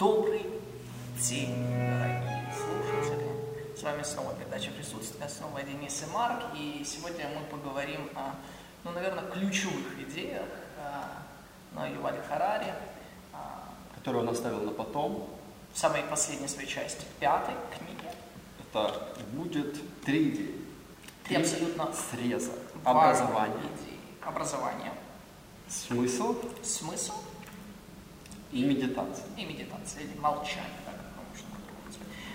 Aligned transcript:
Добрый 0.00 0.46
день, 1.18 1.54
дорогие 1.76 2.50
слушатели. 2.56 3.76
С 3.76 3.82
вами 3.82 4.02
снова 4.02 4.32
передача 4.32 4.70
присутствия, 4.70 5.28
снова 5.28 5.62
Денис 5.62 6.02
и 6.02 6.10
Марк. 6.10 6.42
И 6.56 6.82
сегодня 6.86 7.28
мы 7.28 7.44
поговорим 7.54 8.08
о, 8.14 8.34
ну, 8.82 8.92
наверное, 8.92 9.24
ключевых 9.24 10.00
идеях 10.08 10.46
на 11.74 11.86
Ювале 11.86 12.22
Харари. 12.26 12.72
Который 13.94 14.22
он 14.22 14.30
оставил 14.30 14.62
на 14.62 14.70
потом. 14.70 15.28
В 15.74 15.78
самой 15.78 16.02
последней 16.04 16.48
своей 16.48 16.66
части, 16.66 17.04
пятой 17.18 17.54
книге. 17.76 18.14
Это 18.58 19.06
будет 19.32 20.02
три 20.02 20.30
идеи. 20.30 20.64
Три 21.24 21.36
абсолютно 21.36 21.92
среза. 21.92 22.52
Образование. 22.84 23.66
Идеи. 23.82 24.00
Образование. 24.22 24.94
Смысл. 25.68 26.36
Смысл. 26.62 27.12
И 28.52 28.64
медитация. 28.64 29.26
И 29.36 29.44
медитация, 29.44 30.02
или 30.02 30.18
молчание, 30.18 30.80
так 30.84 30.94
можно. 31.16 31.46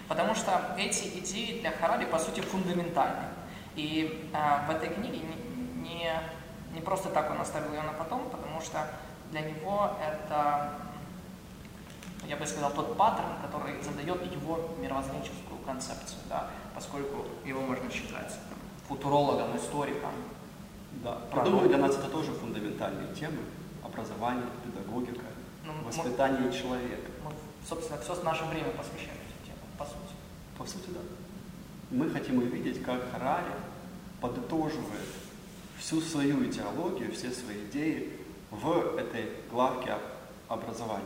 Потому 0.08 0.34
что 0.36 0.76
эти 0.78 1.20
идеи 1.20 1.60
для 1.60 1.72
Харари, 1.72 2.06
по 2.06 2.18
сути, 2.18 2.40
фундаментальны. 2.40 3.28
И 3.76 4.30
э, 4.34 4.68
в 4.68 4.70
этой 4.70 4.90
книге 4.90 5.20
не, 5.20 5.90
не, 5.90 6.12
не 6.74 6.82
просто 6.82 7.10
так 7.10 7.30
он 7.32 7.42
оставил 7.42 7.72
ее 7.74 7.82
на 7.82 7.92
потом, 7.92 8.30
потому 8.30 8.62
что 8.62 8.88
для 9.32 9.42
него 9.42 9.92
это, 10.02 10.72
я 12.28 12.38
бы 12.38 12.46
сказал, 12.46 12.72
тот 12.72 12.96
паттерн, 12.96 13.42
который 13.42 13.82
задает 13.84 14.32
его 14.32 14.70
мировоззренческую 14.80 15.60
концепцию, 15.66 16.20
да, 16.30 16.48
поскольку 16.74 17.26
его 17.44 17.62
можно 17.62 17.92
считать 17.92 18.34
футурологом, 18.88 19.58
историком. 19.58 20.12
Да, 21.04 21.18
я 21.36 21.44
думаю, 21.44 21.68
для 21.68 21.78
нас 21.78 21.98
это 21.98 22.08
тоже 22.08 22.32
фундаментальные 22.32 23.14
темы. 23.14 23.40
Образование, 23.84 24.46
педагогика, 24.64 25.26
ну, 25.66 25.74
воспитание 25.84 26.42
мы, 26.42 26.54
человека. 26.54 27.12
Мы, 27.24 27.32
собственно, 27.68 28.00
все 28.00 28.22
наше 28.24 28.46
время 28.46 28.70
посвящаем 28.72 29.18
этим 29.18 29.46
темам, 29.46 29.70
по 29.78 29.86
сути. 29.86 30.16
По 30.58 30.66
сути, 30.66 30.90
да. 30.94 31.00
Мы 31.92 32.10
хотим 32.10 32.38
увидеть, 32.38 32.84
как 32.84 33.12
Харари 33.12 33.54
подытоживает 34.22 35.10
всю 35.78 36.02
свою 36.02 36.44
идеологию, 36.46 37.12
все 37.12 37.32
свои 37.32 37.66
идеи 37.70 38.12
в 38.52 38.98
этой 38.98 39.30
главке 39.52 39.96
образования. 40.48 41.04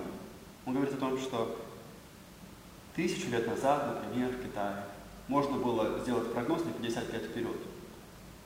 Он 0.66 0.74
говорит 0.74 0.94
о 0.94 0.98
том, 0.98 1.18
что 1.18 1.60
тысячу 2.96 3.30
лет 3.30 3.48
назад, 3.48 4.04
например, 4.04 4.30
в 4.32 4.44
Китае 4.44 4.84
можно 5.28 5.58
было 5.58 6.00
сделать 6.00 6.32
прогноз 6.34 6.64
на 6.66 6.72
50 6.72 7.14
лет 7.14 7.24
вперед. 7.24 7.58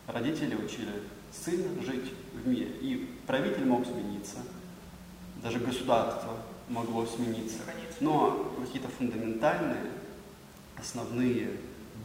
Родители 0.07 0.55
учили 0.55 1.03
сына 1.31 1.81
жить 1.81 2.13
в 2.33 2.47
мире, 2.47 2.67
и 2.81 3.09
правитель 3.25 3.65
мог 3.65 3.85
смениться, 3.85 4.37
даже 5.43 5.59
государство 5.59 6.37
могло 6.69 7.05
смениться. 7.05 7.59
Но 7.99 8.55
какие-то 8.59 8.87
фундаментальные, 8.87 9.91
основные 10.77 11.51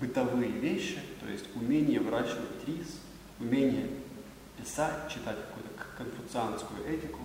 бытовые 0.00 0.50
вещи, 0.50 0.98
то 1.20 1.30
есть 1.30 1.46
умение 1.54 2.00
выращивать 2.00 2.66
рис, 2.66 2.98
умение 3.40 3.88
писать, 4.56 5.08
читать 5.08 5.36
какую-то 5.36 5.70
конфуцианскую 5.96 6.84
этику, 6.86 7.20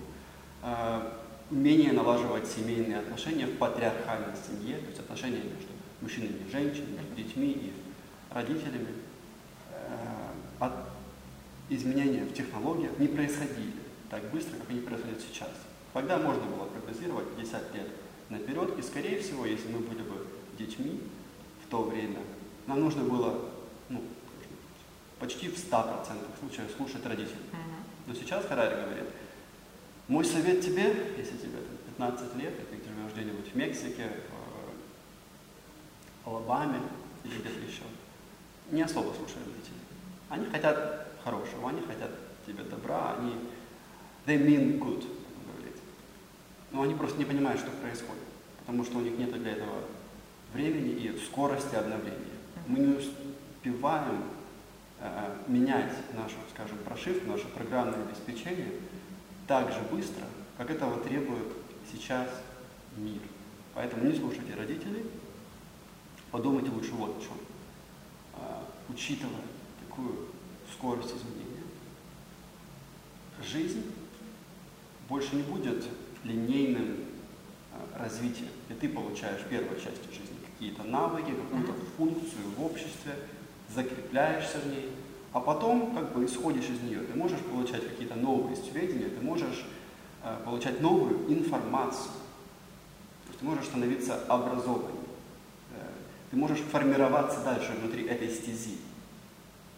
а, 0.61 1.19
умение 1.50 1.91
налаживать 1.91 2.47
семейные 2.47 3.00
отношения 3.00 3.47
в 3.47 3.58
патриархальной 3.58 4.36
семье, 4.47 4.78
то 4.78 4.88
есть 4.88 5.00
отношения 5.00 5.41
между 5.41 5.73
мужчинами 6.02 6.47
и 6.47 6.52
женщинами, 6.52 6.97
между 6.97 7.16
детьми 7.16 7.52
и 7.52 7.73
родителями, 8.34 8.89
а, 9.72 10.34
от 10.59 10.73
изменения 11.69 12.23
в 12.23 12.34
технологиях 12.34 12.97
не 13.00 13.08
происходили 13.08 13.73
так 14.09 14.23
быстро, 14.31 14.58
как 14.58 14.69
они 14.69 14.81
происходят 14.81 15.19
сейчас. 15.22 15.50
Тогда 15.94 16.17
можно 16.17 16.44
было 16.44 16.66
прогнозировать 16.66 17.30
50 17.36 17.75
лет 17.75 17.88
наперед, 18.30 18.77
и, 18.80 18.81
скорее 18.81 19.19
всего, 19.19 19.45
если 19.45 19.72
мы 19.72 19.80
были 19.80 20.02
бы 20.02 20.25
детьми 20.58 21.00
в 21.66 21.69
то 21.69 21.83
время, 21.83 22.19
нам 22.66 22.80
нужно 22.81 23.03
было 23.03 23.50
ну, 23.89 24.02
почти 25.19 25.50
в 25.50 25.53
100% 25.53 26.16
случаев 26.39 26.72
слушать 26.75 27.06
родителей. 27.06 27.38
Но 28.07 28.13
сейчас 28.13 28.45
Харари 28.45 28.85
говорит, 28.85 29.06
мой 30.07 30.25
совет 30.25 30.62
тебе, 30.62 31.13
если 31.17 31.38
тебе 31.38 31.59
15 31.97 32.35
лет, 32.35 32.53
и 32.53 32.75
ты 32.75 32.84
живешь 32.84 33.13
где-нибудь 33.13 33.53
в 33.53 33.56
Мексике, 33.56 34.09
в 36.25 36.29
Алабаме 36.29 36.79
или 37.23 37.34
где-то 37.35 37.59
еще, 37.59 37.84
не 38.72 38.81
особо 38.81 39.13
слушай 39.13 39.38
родителей. 39.38 39.79
Они 40.29 40.46
хотят 40.47 41.07
хорошего, 41.23 41.69
они 41.69 41.81
хотят 41.81 42.12
тебе 42.46 42.63
добра, 42.63 43.16
они 43.17 43.35
they 44.25 44.38
mean 44.38 44.79
good. 44.79 45.06
Но 46.73 46.81
они 46.81 46.95
просто 46.95 47.19
не 47.19 47.25
понимают, 47.25 47.61
что 47.61 47.69
происходит, 47.69 48.23
потому 48.59 48.84
что 48.84 48.97
у 48.97 49.01
них 49.01 49.17
нет 49.17 49.31
для 49.31 49.51
этого 49.51 49.84
времени 50.53 50.91
и 50.91 51.17
скорости 51.17 51.75
обновления. 51.75 52.17
Мы 52.67 52.79
не 52.79 52.95
успеваем 52.95 54.23
э, 55.00 55.35
менять 55.47 55.94
нашу, 56.16 56.35
скажем, 56.51 56.78
прошивку, 56.79 57.29
наше 57.29 57.47
программное 57.50 58.03
обеспечение 58.03 58.72
так 59.47 59.72
же 59.72 59.81
быстро, 59.91 60.23
как 60.57 60.72
этого 60.72 61.00
требует 61.03 61.47
сейчас 61.91 62.28
мир. 62.97 63.22
Поэтому 63.75 64.05
не 64.05 64.17
слушайте 64.17 64.55
родителей, 64.55 65.05
подумайте 66.31 66.72
лучше 66.72 66.91
вот 66.94 67.17
о 67.17 67.22
чем. 67.22 67.38
Э, 68.34 68.63
учитывая 68.90 69.41
такую 69.88 70.28
скорость 70.72 71.13
изменения, 71.16 71.63
жизнь 73.44 73.84
больше 75.07 75.35
не 75.35 75.44
будет 75.44 75.84
линейным 76.23 76.95
э, 76.95 78.00
развитием, 78.00 78.50
и 78.69 78.73
ты 78.73 78.89
получаешь 78.89 79.41
в 79.41 79.47
первой 79.47 79.75
части 79.75 80.06
жизни 80.07 80.38
какие-то 80.53 80.84
навыки, 80.84 81.31
какую-то 81.31 81.73
функцию 81.97 82.44
в 82.57 82.63
обществе, 82.63 83.13
закрепляешься 83.73 84.59
в 84.59 84.67
ней, 84.67 84.89
а 85.34 85.39
потом 85.39 85.94
как 85.95 86.13
бы 86.13 86.25
исходишь 86.25 86.66
из 86.66 86.81
нее. 86.81 87.00
Ты 87.00 87.17
можешь 87.17 87.39
получать 87.39 87.88
какие-то 87.88 88.16
новые 88.16 88.56
сведения, 88.56 89.09
ты 89.09 89.23
можешь 89.23 89.66
э, 90.23 90.38
получать 90.45 90.79
новую 90.81 91.31
информацию, 91.31 92.11
то 93.25 93.29
есть 93.29 93.40
ты 93.40 93.45
можешь 93.45 93.66
становиться 93.66 94.23
образованним, 94.28 95.03
э, 95.72 95.88
ты 96.31 96.38
можешь 96.38 96.59
формироваться 96.59 97.41
дальше 97.44 97.73
внутри 97.79 98.05
этой 98.05 98.29
стези. 98.29 98.78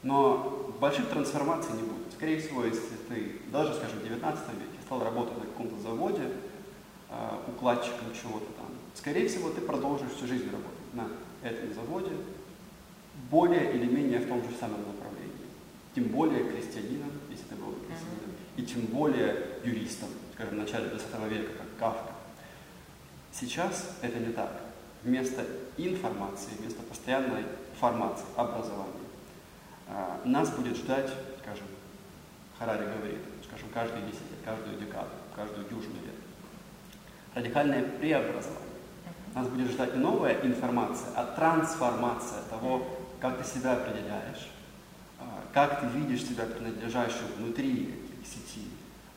Но 0.03 0.71
больших 0.79 1.09
трансформаций 1.09 1.73
не 1.73 1.81
будет. 1.81 2.13
Скорее 2.13 2.39
всего, 2.39 2.63
если 2.63 2.95
ты, 3.09 3.41
даже, 3.51 3.73
скажем, 3.73 3.99
в 3.99 4.03
19 4.03 4.43
веке 4.49 4.74
стал 4.85 5.03
работать 5.03 5.37
на 5.37 5.45
каком-то 5.45 5.79
заводе, 5.79 6.31
э, 7.09 7.37
укладчиком 7.47 8.13
чего-то 8.13 8.45
там, 8.57 8.67
скорее 8.95 9.27
всего, 9.27 9.49
ты 9.49 9.61
продолжишь 9.61 10.11
всю 10.11 10.27
жизнь 10.27 10.45
работать 10.45 10.93
на 10.93 11.07
этом 11.47 11.73
заводе, 11.73 12.11
более 13.29 13.73
или 13.73 13.85
менее 13.85 14.19
в 14.19 14.27
том 14.27 14.41
же 14.41 14.49
самом 14.59 14.79
направлении. 14.79 15.31
Тем 15.93 16.05
более 16.05 16.43
крестьянином, 16.43 17.11
если 17.29 17.45
ты 17.45 17.55
был 17.55 17.73
крестьянином, 17.87 18.31
и 18.57 18.63
тем 18.63 18.81
более 18.87 19.35
юристом, 19.63 20.09
скажем, 20.33 20.55
в 20.55 20.57
начале 20.57 20.89
20 20.89 21.29
века, 21.29 21.51
как 21.57 21.67
Кавка. 21.79 22.13
Сейчас 23.31 23.95
это 24.01 24.19
не 24.19 24.31
так. 24.31 24.61
Вместо 25.03 25.45
информации, 25.77 26.49
вместо 26.59 26.81
постоянной 26.83 27.43
формации, 27.79 28.25
образования, 28.35 28.91
а, 29.87 30.21
нас 30.25 30.49
будет 30.49 30.77
ждать, 30.77 31.11
скажем, 31.41 31.67
Харари 32.57 32.85
говорит, 32.85 33.19
скажем, 33.47 33.67
каждые 33.73 34.01
10 34.03 34.13
лет, 34.13 34.34
каждую 34.45 34.77
декаду, 34.79 35.09
каждую 35.35 35.65
дюжину 35.67 35.95
лет. 35.95 36.15
Радикальное 37.33 37.83
преобразование. 37.83 38.61
Нас 39.33 39.47
будет 39.47 39.71
ждать 39.71 39.95
не 39.95 40.01
новая 40.01 40.39
информация, 40.43 41.09
а 41.15 41.25
трансформация 41.35 42.41
того, 42.49 42.87
как 43.19 43.37
ты 43.37 43.43
себя 43.43 43.73
определяешь, 43.73 44.49
а, 45.19 45.43
как 45.53 45.81
ты 45.81 45.87
видишь 45.87 46.23
себя 46.23 46.45
принадлежащим 46.45 47.25
внутри 47.37 47.83
этих 47.83 48.25
сети, 48.25 48.67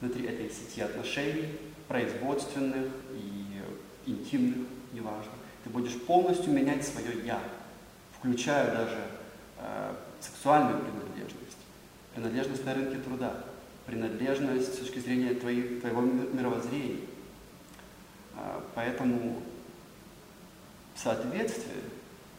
внутри 0.00 0.26
этой 0.26 0.50
сети 0.50 0.80
отношений, 0.80 1.56
производственных 1.86 2.88
и 3.12 3.62
интимных, 4.06 4.66
неважно. 4.92 5.32
Ты 5.62 5.70
будешь 5.70 6.00
полностью 6.02 6.52
менять 6.52 6.86
свое 6.86 7.24
«я», 7.24 7.38
включая 8.18 8.74
даже 8.74 8.98
э, 9.58 9.94
сексуальную 10.20 10.80
принадлежность, 10.80 11.58
принадлежность 12.14 12.64
на 12.64 12.74
рынке 12.74 12.98
труда, 12.98 13.44
принадлежность 13.88 14.74
с 14.74 14.78
точки 14.78 14.98
зрения 14.98 15.34
твоих, 15.34 15.80
твоего 15.80 16.02
мировоззрения. 16.02 17.00
А, 18.36 18.62
поэтому 18.74 19.42
в 20.94 20.98
соответствии 20.98 21.82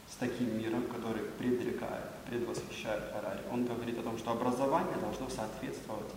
с 0.08 0.14
таким 0.14 0.58
миром, 0.58 0.84
который 0.84 1.22
предрекает, 1.38 2.08
предвосхищает 2.26 3.02
Харари, 3.12 3.40
он 3.50 3.66
говорит 3.66 3.98
о 3.98 4.02
том, 4.02 4.16
что 4.16 4.30
образование 4.30 4.96
должно 4.98 5.28
соответствовать 5.28 6.12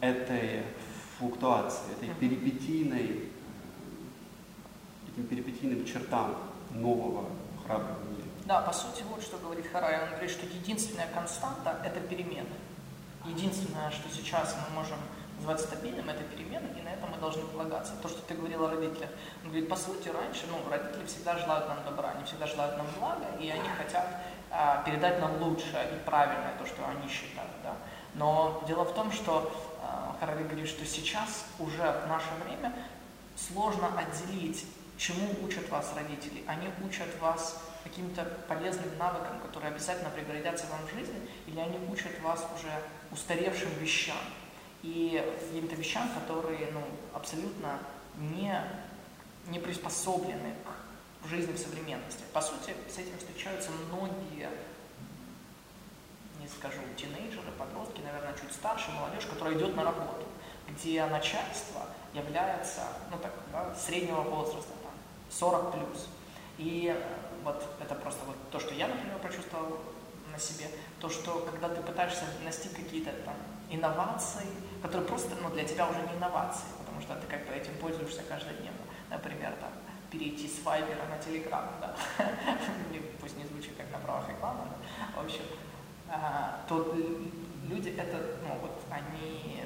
этой 0.00 0.62
флуктуации, 1.18 1.92
этой 2.00 2.14
перипетийной, 2.14 3.28
этим 5.12 5.26
перипетийным 5.26 5.84
чертам 5.84 6.36
нового 6.70 7.28
храброго 7.66 8.02
мира. 8.08 8.28
Да, 8.46 8.62
по 8.62 8.72
сути, 8.72 9.04
вот 9.10 9.22
что 9.22 9.36
говорит 9.36 9.66
Харай. 9.70 10.04
Он 10.04 10.08
говорит, 10.10 10.30
что 10.30 10.46
единственная 10.46 11.08
константа– 11.12 11.78
это 11.84 12.00
перемены. 12.00 12.48
Единственное, 13.24 13.90
что 13.90 14.08
сейчас 14.10 14.56
мы 14.68 14.76
можем 14.76 14.98
называется 15.42 15.66
стабильным, 15.66 16.08
это 16.08 16.22
перемены, 16.22 16.68
и 16.78 16.82
на 16.82 16.90
это 16.90 17.06
мы 17.06 17.16
должны 17.18 17.42
полагаться. 17.46 17.94
То, 18.00 18.08
что 18.08 18.22
ты 18.22 18.34
говорил 18.34 18.64
о 18.64 18.70
родителях. 18.70 19.10
Он 19.42 19.50
говорит, 19.50 19.68
по 19.68 19.76
сути, 19.76 20.08
раньше, 20.08 20.42
ну, 20.48 20.58
родители 20.70 21.04
всегда 21.06 21.36
желают 21.36 21.68
нам 21.68 21.78
добра, 21.84 22.10
они 22.10 22.24
всегда 22.24 22.46
желают 22.46 22.76
нам 22.78 22.86
блага, 22.98 23.26
и 23.40 23.50
они 23.50 23.68
хотят 23.76 24.06
а, 24.50 24.82
передать 24.84 25.20
нам 25.20 25.42
лучшее 25.42 25.90
и 25.94 26.04
правильное, 26.04 26.54
то, 26.58 26.66
что 26.66 26.86
они 26.86 27.08
считают, 27.08 27.50
да. 27.64 27.74
Но 28.14 28.62
дело 28.68 28.84
в 28.84 28.94
том, 28.94 29.10
что 29.10 29.52
а, 29.82 30.16
Харари 30.20 30.44
говорит, 30.44 30.68
что 30.68 30.86
сейчас 30.86 31.46
уже 31.58 32.02
в 32.04 32.08
наше 32.08 32.28
время 32.44 32.72
сложно 33.36 33.88
отделить, 33.98 34.64
чему 34.96 35.28
учат 35.42 35.68
вас 35.70 35.92
родители. 35.96 36.44
Они 36.46 36.68
учат 36.84 37.08
вас 37.20 37.60
каким-то 37.84 38.24
полезным 38.48 38.96
навыкам, 38.98 39.40
которые 39.40 39.72
обязательно 39.72 40.10
пригодятся 40.10 40.66
вам 40.66 40.86
в 40.86 40.90
жизни, 40.92 41.28
или 41.46 41.58
они 41.58 41.78
учат 41.90 42.18
вас 42.20 42.46
уже 42.56 42.70
устаревшим 43.10 43.70
вещам 43.80 44.16
и 44.82 45.22
каким-то 45.40 45.76
вещам, 45.76 46.08
которые 46.10 46.70
ну, 46.72 46.82
абсолютно 47.14 47.78
не, 48.16 48.60
не 49.46 49.58
приспособлены 49.58 50.54
к 51.22 51.28
жизни 51.28 51.52
в 51.52 51.58
современности. 51.58 52.24
По 52.32 52.40
сути, 52.40 52.74
с 52.88 52.98
этим 52.98 53.16
встречаются 53.18 53.70
многие, 53.70 54.50
не 56.40 56.48
скажу, 56.48 56.80
тинейджеры, 56.96 57.52
подростки, 57.56 58.00
наверное, 58.00 58.34
чуть 58.34 58.52
старше, 58.52 58.90
молодежь, 58.90 59.26
которая 59.26 59.54
идет 59.56 59.76
на 59.76 59.84
работу, 59.84 60.26
где 60.68 61.04
начальство 61.06 61.86
является, 62.12 62.82
ну 63.10 63.18
так, 63.18 63.32
да, 63.52 63.74
среднего 63.74 64.22
возраста, 64.22 64.72
там, 64.82 64.92
40 65.30 65.72
плюс. 65.72 66.08
И 66.58 66.94
вот 67.44 67.62
это 67.80 67.94
просто 67.94 68.24
вот 68.24 68.36
то, 68.50 68.60
что 68.60 68.74
я, 68.74 68.88
например, 68.88 69.18
почувствовал 69.18 69.78
на 70.30 70.38
себе, 70.38 70.66
то, 71.00 71.08
что 71.08 71.46
когда 71.50 71.68
ты 71.68 71.82
пытаешься 71.82 72.24
достичь 72.44 72.72
какие-то 72.72 73.12
там 73.24 73.34
инновации, 73.70 74.46
которые 74.82 75.06
просто 75.06 75.34
ну, 75.42 75.50
для 75.50 75.64
тебя 75.64 75.88
уже 75.88 76.00
не 76.00 76.16
инновации, 76.16 76.64
потому 76.78 77.00
что 77.00 77.14
ты 77.16 77.26
как-то 77.26 77.52
этим 77.52 77.74
пользуешься 77.80 78.22
каждодневно. 78.22 78.80
Например, 79.10 79.52
там, 79.60 79.70
перейти 80.10 80.48
с 80.48 80.62
Вайбера 80.64 81.04
на 81.08 81.18
Телеграм, 81.18 81.68
да, 81.80 81.96
пусть 83.20 83.36
не 83.36 83.44
звучит 83.44 83.76
как 83.76 83.90
на 83.90 83.98
правах 83.98 84.28
рекламы, 84.28 84.64
в 85.16 85.24
общем, 85.24 85.44
а, 86.08 86.60
то 86.68 86.94
люди 87.68 87.90
это, 87.90 88.36
ну 88.42 88.58
вот, 88.60 88.82
они 88.90 89.64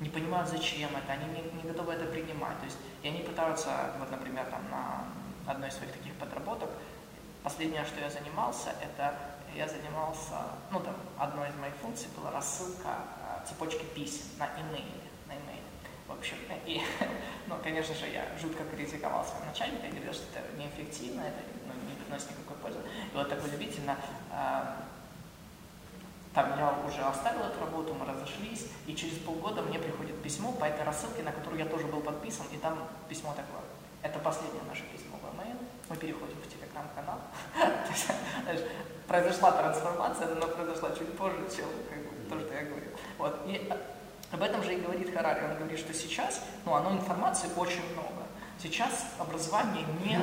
не 0.00 0.08
понимают, 0.08 0.48
зачем 0.48 0.90
это, 0.90 1.12
они 1.12 1.26
не, 1.26 1.62
не 1.62 1.68
готовы 1.68 1.92
это 1.92 2.06
принимать. 2.06 2.58
То 2.58 2.64
есть, 2.66 2.78
и 3.02 3.08
они 3.08 3.20
пытаются, 3.20 3.92
вот, 3.98 4.10
например, 4.10 4.46
там, 4.46 4.62
на 4.70 5.04
одной 5.50 5.68
из 5.68 5.74
своих 5.74 5.92
таких 5.92 6.14
подработок, 6.14 6.70
Последнее, 7.42 7.84
что 7.84 8.00
я 8.00 8.10
занимался, 8.10 8.70
это 8.82 9.14
я 9.54 9.66
занимался, 9.66 10.36
ну 10.70 10.80
там, 10.80 10.94
одной 11.18 11.48
из 11.48 11.54
моих 11.56 11.74
функций 11.76 12.08
была 12.16 12.30
рассылка 12.30 12.88
э, 12.88 13.46
цепочки 13.48 13.84
писем 13.94 14.24
на 14.38 14.46
имейле, 14.60 15.08
на 15.26 15.32
имейле. 15.32 15.62
В 16.06 16.12
общем, 16.12 16.36
и, 16.66 16.80
ну, 17.46 17.56
конечно 17.62 17.94
же, 17.94 18.08
я 18.08 18.26
жутко 18.40 18.64
критиковал 18.64 19.24
своего 19.24 19.46
начальника 19.46 19.86
и 19.86 19.90
говорил, 19.90 20.12
что 20.12 20.24
это 20.38 20.56
неэффективно, 20.58 21.22
это 21.22 21.42
ну, 21.66 21.72
не 21.88 21.94
приносит 21.96 22.30
никакой 22.30 22.56
пользы. 22.56 22.80
И 23.12 23.16
вот 23.16 23.28
так 23.28 23.44
удивительно, 23.44 23.96
э, 24.30 24.62
там 26.34 26.58
я 26.58 26.78
уже 26.86 27.02
оставил 27.02 27.42
эту 27.44 27.60
работу, 27.60 27.94
мы 27.94 28.06
разошлись, 28.06 28.66
и 28.86 28.94
через 28.94 29.18
полгода 29.18 29.62
мне 29.62 29.78
приходит 29.78 30.22
письмо 30.22 30.52
по 30.52 30.64
этой 30.64 30.84
рассылке, 30.84 31.22
на 31.22 31.32
которую 31.32 31.58
я 31.58 31.66
тоже 31.66 31.86
был 31.86 32.00
подписан, 32.00 32.46
и 32.52 32.58
там 32.58 32.78
письмо 33.08 33.30
такое. 33.34 33.62
Это 34.02 34.18
последнее 34.20 34.62
наше 34.68 34.84
письмо 34.84 35.16
в 35.16 35.24
email, 35.34 35.56
мы 35.88 35.96
переходим 35.96 36.36
в 36.40 36.47
телеграм-канал. 36.78 37.20
произошла 39.08 39.52
трансформация, 39.52 40.34
но 40.34 40.46
произошла 40.48 40.90
чуть 40.90 41.16
позже, 41.16 41.38
чем 41.54 41.66
как 41.88 41.98
бы, 41.98 42.28
то, 42.28 42.40
что 42.40 42.54
я 42.54 42.64
говорил. 42.64 42.90
Вот. 43.16 43.40
И 43.46 43.70
об 44.30 44.42
этом 44.42 44.62
же 44.62 44.74
и 44.74 44.80
говорит 44.80 45.14
Харари. 45.14 45.44
Он 45.44 45.56
говорит, 45.56 45.78
что 45.78 45.94
сейчас, 45.94 46.42
ну, 46.66 46.74
оно 46.74 46.92
информации 46.92 47.48
очень 47.56 47.84
много. 47.92 48.26
Сейчас 48.62 49.06
образование 49.18 49.84
не, 50.04 50.18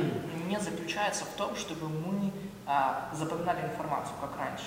не 0.48 0.60
заключается 0.60 1.26
в 1.26 1.30
том, 1.38 1.56
чтобы 1.56 1.88
мы 1.88 2.32
а, 2.68 3.10
запоминали 3.14 3.66
информацию, 3.66 4.14
как 4.22 4.38
раньше. 4.38 4.66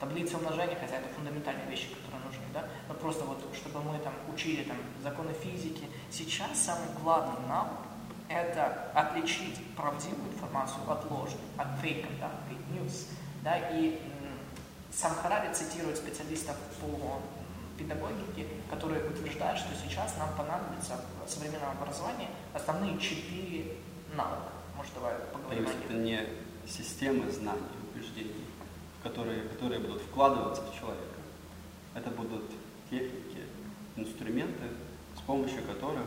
Таблица 0.00 0.38
умножения, 0.38 0.76
хотя 0.80 0.96
это 0.96 1.08
фундаментальные 1.14 1.66
вещи, 1.66 1.90
которые 1.90 2.24
нужны, 2.24 2.42
да, 2.54 2.64
но 2.88 2.94
просто 2.94 3.24
вот, 3.24 3.38
чтобы 3.54 3.82
мы 3.82 3.98
там 3.98 4.14
учили 4.32 4.64
там 4.64 4.78
законы 5.02 5.34
физики. 5.34 5.84
Сейчас 6.10 6.58
самый 6.58 6.88
главный 7.02 7.46
навык 7.46 7.89
это 8.30 8.90
отличить 8.94 9.58
правдивую 9.74 10.32
информацию 10.32 10.88
от 10.88 11.10
ложной, 11.10 11.40
от 11.56 11.66
фейков, 11.80 12.12
да, 12.20 12.30
фейк 12.48 12.60
news. 12.70 13.08
Да, 13.42 13.58
и 13.72 14.00
сам 14.92 15.14
Харари 15.16 15.52
цитирует 15.52 15.96
специалистов 15.96 16.56
по 16.80 17.20
педагогике, 17.76 18.46
которые 18.70 19.04
утверждают, 19.04 19.58
что 19.58 19.70
сейчас 19.74 20.16
нам 20.16 20.28
понадобится 20.36 21.00
в 21.26 21.28
современном 21.28 21.70
образовании 21.70 22.28
основные 22.54 22.98
четыре 22.98 23.76
навыка. 24.14 24.52
Может, 24.76 24.94
давай 24.94 25.14
поговорим 25.32 25.64
То 25.64 25.70
есть 25.70 25.84
это 25.84 25.94
не 25.94 26.26
системы 26.68 27.30
знаний, 27.32 27.62
убеждений, 27.92 28.44
которые, 29.02 29.42
которые 29.48 29.80
будут 29.80 30.02
вкладываться 30.02 30.62
в 30.62 30.78
человека. 30.78 31.18
Это 31.94 32.10
будут 32.10 32.44
техники, 32.90 33.42
инструменты, 33.96 34.68
с 35.16 35.20
помощью 35.22 35.64
которых 35.64 36.04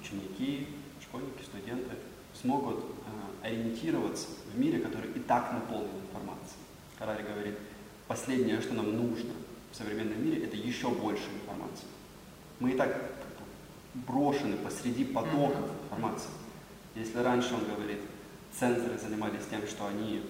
ученики, 0.00 0.68
школьники, 1.08 1.42
студенты 1.42 1.96
смогут 2.34 2.84
э, 3.42 3.46
ориентироваться 3.46 4.28
в 4.52 4.58
мире, 4.58 4.78
который 4.78 5.10
и 5.12 5.20
так 5.20 5.52
наполнен 5.52 5.90
информацией. 6.06 6.60
Карари 6.98 7.22
говорит, 7.22 7.58
последнее, 8.06 8.60
что 8.60 8.74
нам 8.74 8.96
нужно 8.96 9.32
в 9.72 9.76
современном 9.76 10.22
мире, 10.24 10.44
это 10.44 10.56
еще 10.56 10.90
больше 10.90 11.24
информации. 11.42 11.86
Мы 12.60 12.72
и 12.72 12.76
так 12.76 13.12
брошены 13.94 14.56
посреди 14.56 15.04
потоков 15.04 15.70
информации. 15.84 16.30
Если 16.94 17.18
раньше, 17.18 17.54
он 17.54 17.64
говорит, 17.64 18.00
цензоры 18.52 18.98
занимались 18.98 19.46
тем, 19.50 19.66
что 19.66 19.86
они 19.86 20.22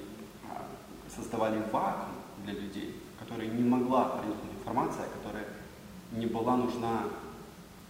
а, 0.48 0.66
создавали 1.14 1.62
вакуум 1.72 2.14
для 2.44 2.54
людей, 2.54 2.94
который 3.18 3.48
не 3.48 3.62
могла 3.62 4.04
проникнуть 4.04 4.52
информация, 4.58 5.06
которая 5.08 5.46
не 6.12 6.26
была 6.26 6.56
нужна 6.56 7.04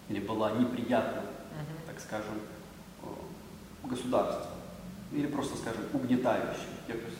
или 0.08 0.20
была 0.20 0.52
неприятна, 0.52 1.22
так 1.86 2.00
скажем, 2.00 2.34
государства, 3.88 4.50
или 5.12 5.26
просто, 5.26 5.56
скажем, 5.56 5.82
угнетающим, 5.92 6.68
тех, 6.86 6.96
кто 6.96 7.10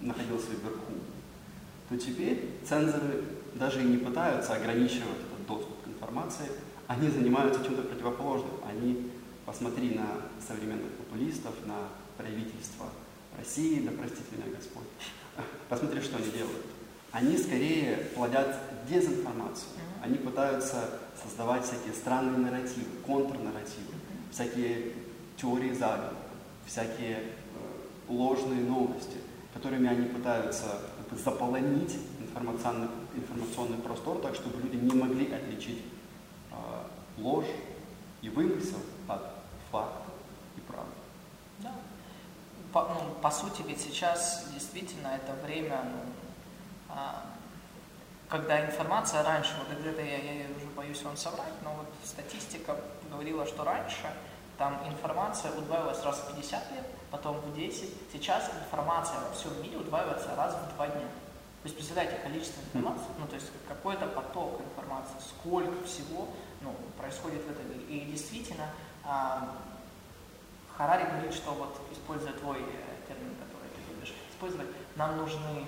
находился 0.00 0.50
вверху, 0.50 0.94
то 1.88 1.96
теперь 1.96 2.50
цензоры 2.66 3.24
даже 3.54 3.82
и 3.82 3.84
не 3.84 3.98
пытаются 3.98 4.54
ограничивать 4.54 5.20
этот 5.32 5.46
доступ 5.46 5.82
к 5.84 5.88
информации, 5.88 6.46
они 6.86 7.08
занимаются 7.08 7.64
чем-то 7.64 7.82
противоположным. 7.82 8.52
Они, 8.68 9.10
посмотри 9.46 9.90
на 9.90 10.06
современных 10.46 10.92
популистов, 10.92 11.54
на 11.66 11.88
правительство 12.16 12.86
России, 13.38 13.80
да 13.80 13.90
простит 13.92 14.30
меня 14.32 14.54
Господь, 14.54 14.84
посмотри, 15.68 16.00
что 16.00 16.16
они 16.16 16.30
делают. 16.30 16.66
Они 17.12 17.36
скорее 17.38 17.96
плодят 18.14 18.56
дезинформацию. 18.88 19.68
Они 20.02 20.18
пытаются 20.18 20.90
создавать 21.22 21.64
всякие 21.64 21.94
странные 21.94 22.38
нарративы, 22.38 22.86
контрнарративы, 23.06 23.94
всякие 24.32 24.92
теории 25.36 25.72
заговора, 25.72 26.14
всякие 26.66 27.18
э, 27.18 27.24
ложные 28.08 28.62
новости, 28.62 29.16
которыми 29.52 29.88
они 29.88 30.08
пытаются 30.08 30.80
заполонить 31.12 31.96
информационный, 32.20 32.88
информационный 33.14 33.78
простор 33.78 34.20
так, 34.20 34.34
чтобы 34.34 34.60
люди 34.62 34.76
не 34.76 34.94
могли 34.94 35.32
отличить 35.32 35.82
э, 36.50 36.54
ложь 37.18 37.50
и 38.22 38.28
вымысел 38.28 38.78
от 39.06 39.22
факта 39.70 40.10
и 40.56 40.60
правды. 40.60 40.92
Да. 41.60 41.72
По, 42.72 42.88
ну, 42.88 43.14
по 43.20 43.30
сути, 43.30 43.62
ведь 43.66 43.80
сейчас 43.80 44.48
действительно 44.52 45.08
это 45.08 45.34
время, 45.44 45.84
ну, 45.84 46.00
а, 46.88 47.24
когда 48.28 48.64
информация 48.64 49.22
раньше, 49.22 49.52
вот 49.58 49.78
где-то 49.78 50.00
я, 50.00 50.16
я 50.16 50.46
уже 50.56 50.66
боюсь 50.76 51.02
вам 51.02 51.16
соврать, 51.16 51.52
но 51.62 51.74
вот 51.74 51.86
статистика 52.04 52.76
говорила, 53.10 53.46
что 53.46 53.62
раньше 53.64 54.10
там 54.58 54.80
информация 54.86 55.52
удваивалась 55.52 56.02
раз 56.04 56.18
в 56.18 56.34
50 56.34 56.72
лет, 56.72 56.86
потом 57.10 57.38
в 57.40 57.54
10. 57.54 57.90
Сейчас 58.12 58.50
информация 58.62 59.18
во 59.20 59.34
всем 59.34 59.60
мире 59.62 59.78
удваивается 59.78 60.34
раз 60.36 60.54
в 60.54 60.76
2 60.76 60.86
дня. 60.88 61.08
То 61.64 61.68
есть 61.68 61.76
представляете 61.76 62.18
количество 62.22 62.60
информации, 62.60 63.06
ну 63.18 63.26
то 63.26 63.34
есть 63.36 63.46
какой-то 63.66 64.06
поток 64.06 64.60
информации, 64.60 65.16
сколько 65.20 65.84
всего 65.86 66.28
ну, 66.60 66.74
происходит 66.98 67.42
в 67.44 67.50
этом 67.50 67.68
мире. 67.70 67.84
И 67.88 68.00
действительно, 68.10 68.68
а, 69.02 69.56
Харари 70.76 71.08
говорит, 71.08 71.32
что 71.32 71.52
вот, 71.52 71.80
используя 71.90 72.32
твой 72.34 72.58
э, 72.58 73.08
термин, 73.08 73.34
который 73.36 73.68
ты 73.74 73.92
любишь 73.92 74.12
использовать, 74.30 74.68
нам 74.96 75.16
нужны 75.16 75.64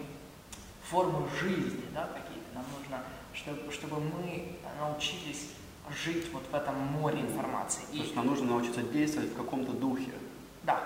формы 0.82 1.28
жизни, 1.40 1.84
да, 1.94 2.08
какие-то, 2.08 2.54
нам 2.54 2.64
нужно, 2.78 3.02
чтобы, 3.32 3.72
чтобы 3.72 4.00
мы 4.00 4.58
научились 4.78 5.50
жить 6.04 6.26
вот 6.32 6.42
в 6.50 6.54
этом 6.54 6.76
море 6.76 7.20
информации. 7.20 7.82
То 7.90 7.96
есть 7.96 8.14
нам 8.16 8.26
нужно 8.26 8.46
научиться 8.46 8.82
действовать 8.82 9.30
в 9.30 9.36
каком-то 9.36 9.72
духе. 9.72 10.12
Да. 10.62 10.82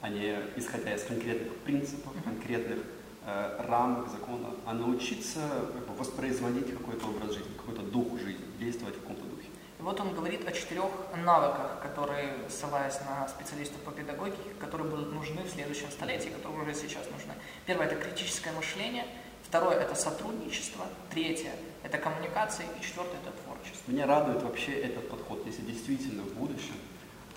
А 0.00 0.08
не 0.08 0.38
исходя 0.56 0.94
из 0.94 1.04
конкретных 1.04 1.54
принципов, 1.58 2.12
mm-hmm. 2.14 2.24
конкретных 2.24 2.78
э, 3.24 3.64
рамок 3.66 4.08
закона, 4.08 4.48
а 4.64 4.74
научиться 4.74 5.40
как 5.72 5.86
бы, 5.86 5.94
воспроизводить 5.94 6.70
какой-то 6.70 7.06
образ 7.06 7.32
жизни, 7.32 7.52
какой-то 7.56 7.82
дух 7.82 8.18
жизни, 8.18 8.44
действовать 8.58 8.96
в 8.96 9.00
каком-то 9.00 9.24
духе. 9.24 9.48
И 9.78 9.82
вот 9.82 10.00
он 10.00 10.14
говорит 10.14 10.46
о 10.48 10.52
четырех 10.52 10.90
навыках, 11.22 11.80
которые, 11.82 12.34
ссылаясь 12.48 12.98
на 13.00 13.28
специалистов 13.28 13.80
по 13.80 13.90
педагогике, 13.90 14.38
которые 14.58 14.88
будут 14.88 15.12
нужны 15.12 15.42
в 15.42 15.50
следующем 15.50 15.90
столетии, 15.90 16.28
которые 16.28 16.62
уже 16.62 16.74
сейчас 16.74 17.04
нужны. 17.10 17.34
Первое– 17.66 17.86
это 17.88 17.96
критическое 17.96 18.52
мышление, 18.52 19.06
второе– 19.48 19.76
это 19.80 19.94
сотрудничество, 19.94 20.84
третье– 21.10 21.52
это 21.82 21.98
коммуникация 21.98 22.66
и 22.66 22.82
четвертое– 22.84 23.18
это 23.22 23.32
творчество. 23.44 23.90
Меня 23.90 24.06
радует 24.06 24.42
вообще 24.42 24.72
этот 24.72 25.08
подход, 25.08 25.44
если 25.46 25.62
действительно 25.62 26.22
в 26.22 26.34
будущем 26.34 26.74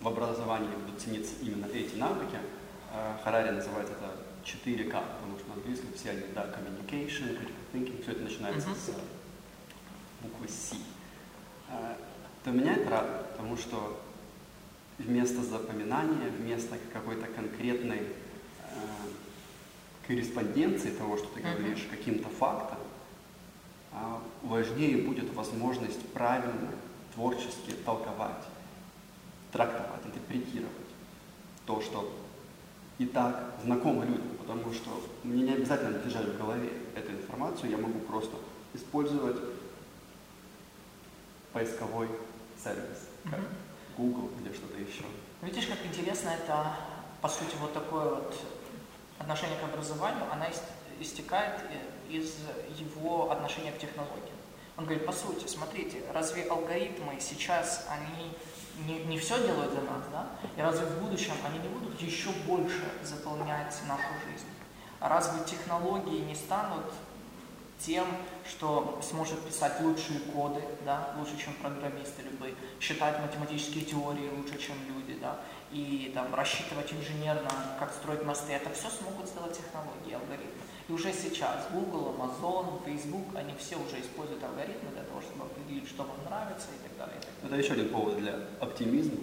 в 0.02 0.08
образовании 0.08 0.70
будут 0.86 1.02
цениться 1.02 1.34
именно 1.42 1.66
эти 1.68 1.96
навыки. 1.96 2.38
Э, 2.94 3.18
Харари 3.24 3.52
называет 3.52 3.90
это 3.90 4.16
4К, 4.46 4.92
потому 4.92 5.38
что 5.38 5.48
на 5.50 5.54
английском 5.56 5.90
все 5.94 6.12
они, 6.12 6.24
да, 6.34 6.46
communication, 6.46 7.38
critical 7.38 7.66
thinking, 7.74 8.02
все 8.02 8.12
это 8.14 8.22
начинается 8.22 8.70
Мгм. 8.70 8.78
с 8.78 8.92
буквы 10.22 10.48
C. 10.48 10.78
Э, 11.70 11.96
То 12.46 12.52
меня 12.52 12.74
это 12.76 12.90
радует, 12.90 13.26
потому 13.32 13.58
что 13.58 14.02
вместо 14.98 15.44
запоминания, 15.44 16.30
вместо 16.30 16.78
какой-то 16.94 17.26
конкретной 17.28 18.00
э, 18.00 18.06
корреспонденции 20.10 20.90
того, 20.90 21.18
что 21.18 21.28
ты 21.28 21.40
говоришь, 21.40 21.88
каким-то 21.92 22.28
фактом, 22.30 22.80
а, 23.92 24.20
важнее 24.42 24.98
будет 25.04 25.32
возможность 25.36 26.04
правильно, 26.14 26.72
творчески 27.14 27.74
толковать, 27.86 28.44
трактовать, 29.52 30.04
интерпретировать 30.08 30.74
то, 31.68 31.80
что 31.80 32.12
и 32.98 33.06
так 33.06 33.54
знакомо 33.64 34.04
людям, 34.04 34.30
потому 34.40 34.74
что 34.74 34.90
мне 35.24 35.44
не 35.44 35.54
обязательно 35.54 36.00
держать 36.00 36.26
в 36.26 36.38
голове 36.40 36.72
эту 36.96 37.12
информацию, 37.12 37.70
я 37.70 37.78
могу 37.78 38.00
просто 38.00 38.36
использовать 38.74 39.38
поисковой 41.54 42.08
сервис, 42.62 43.10
как. 43.30 43.42
Google 43.96 44.32
или 44.42 44.52
что-то 44.54 44.80
еще. 44.80 45.04
Видишь, 45.44 45.68
как 45.68 45.78
интересно 45.86 46.30
это, 46.30 46.76
по 47.22 47.28
сути, 47.28 47.56
вот 47.62 47.74
такое 47.74 48.10
вот 48.10 48.36
отношение 49.20 49.58
к 49.60 49.64
образованию, 49.64 50.24
она 50.32 50.48
ис- 50.48 50.64
истекает 51.00 51.62
э, 51.70 52.14
из 52.16 52.36
его 52.80 53.32
отношения 53.32 53.72
к 53.72 53.78
технологиям. 53.78 54.36
Он 54.78 54.86
говорит, 54.86 55.06
по 55.06 55.12
сути, 55.12 55.46
смотрите, 55.48 56.02
разве 56.14 56.44
алгоритмы 56.44 57.20
сейчас, 57.20 57.86
они 57.90 58.32
не, 58.88 59.04
не 59.06 59.20
все 59.20 59.38
делают 59.46 59.74
за 59.74 59.82
нас, 59.82 60.04
да? 60.12 60.30
И 60.58 60.62
разве 60.62 60.86
в 60.86 61.04
будущем 61.04 61.34
они 61.46 61.60
не 61.60 61.68
будут 61.68 62.00
еще 62.02 62.30
больше 62.48 62.90
заполнять 63.04 63.76
нашу 63.88 64.14
жизнь? 64.26 64.48
Разве 65.02 65.44
технологии 65.46 66.20
не 66.20 66.36
станут 66.36 66.86
тем, 67.80 68.06
что 68.48 69.00
сможет 69.02 69.40
писать 69.42 69.80
лучшие 69.82 70.20
коды, 70.20 70.62
да, 70.86 71.14
лучше, 71.18 71.38
чем 71.38 71.54
программисты 71.56 72.22
любые, 72.24 72.54
считать 72.80 73.20
математические 73.22 73.86
теории 73.86 74.30
лучше, 74.36 74.58
чем 74.60 74.76
люди, 74.88 75.18
да, 75.20 75.40
и 75.72 76.12
там 76.16 76.34
рассчитывать 76.34 76.92
инженерно, 76.94 77.50
как 77.80 77.94
строить 77.94 78.24
мосты, 78.24 78.54
это 78.54 78.70
все 78.72 78.90
смогут 78.90 79.28
сделать 79.28 79.56
технологии, 79.56 80.14
алгоритмы. 80.14 80.64
И 80.88 80.92
уже 80.92 81.14
сейчас 81.14 81.68
Google, 81.72 82.16
Amazon, 82.18 82.84
Facebook, 82.86 83.36
они 83.36 83.54
все 83.60 83.76
уже 83.78 84.00
используют 84.02 84.44
алгоритмы 84.44 84.90
для 84.92 85.04
того, 85.04 85.22
чтобы 85.22 85.44
определить, 85.46 85.88
что 85.88 86.04
вам 86.04 86.18
нравится 86.26 86.68
и 86.74 86.88
так 86.88 86.98
далее. 86.98 87.18
И 87.20 87.22
так 87.24 87.34
далее. 87.44 87.48
Это 87.50 87.56
еще 87.64 87.74
один 87.74 87.90
повод 87.94 88.18
для 88.18 88.40
оптимизма 88.60 89.20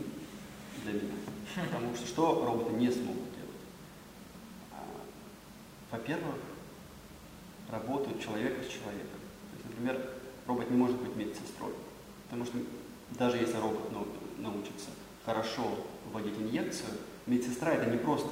для 0.85 0.93
меня. 0.93 1.15
Потому 1.57 1.95
что 1.97 2.07
что 2.07 2.45
роботы 2.45 2.73
не 2.75 2.91
смогут 2.93 3.25
делать? 3.35 3.63
А, 4.73 4.77
Во-первых, 5.91 6.37
работают 7.71 8.23
человека 8.23 8.63
с 8.63 8.69
человеком. 8.69 9.19
То 9.51 9.57
есть, 9.57 9.65
например, 9.71 10.11
робот 10.47 10.71
не 10.71 10.77
может 10.77 10.97
быть 11.01 11.17
медсестрой. 11.17 11.73
Потому 12.29 12.45
что 12.45 12.59
даже 13.11 13.39
если 13.39 13.57
робот 13.59 13.91
нау- 13.91 14.07
научится 14.39 14.91
хорошо 15.25 15.69
вводить 16.17 16.39
инъекцию, 16.39 16.89
медсестра 17.27 17.75
это 17.75 17.91
не 17.91 17.99
просто 17.99 18.31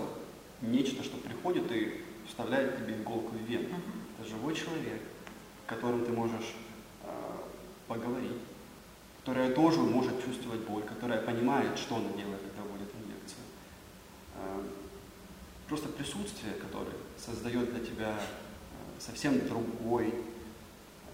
нечто, 0.62 1.04
что 1.04 1.18
приходит 1.18 1.70
и 1.70 2.02
вставляет 2.26 2.78
тебе 2.78 2.94
иголку 2.94 3.36
в 3.36 3.48
вену. 3.48 3.68
Мгм. 3.68 3.82
Это 4.18 4.28
живой 4.28 4.54
человек, 4.54 5.02
с 5.66 5.68
которым 5.68 6.04
ты 6.04 6.12
можешь 6.12 6.54
э, 7.02 7.08
поговорить, 7.86 8.40
которая 9.20 9.52
тоже 9.54 9.80
может 9.80 10.24
чувствовать 10.24 10.60
боль, 10.60 10.82
которая 10.84 11.20
понимает, 11.20 11.78
что 11.78 11.96
она 11.96 12.08
делает, 12.10 12.40
когда 12.40 12.62
вводит 12.62 12.88
инъекцию. 12.94 13.44
Э, 14.36 14.62
просто 15.68 15.88
присутствие, 15.88 16.54
которое 16.54 16.96
создает 17.18 17.70
для 17.74 17.84
тебя 17.84 18.16
э, 18.18 19.00
совсем 19.00 19.46
другой, 19.46 20.14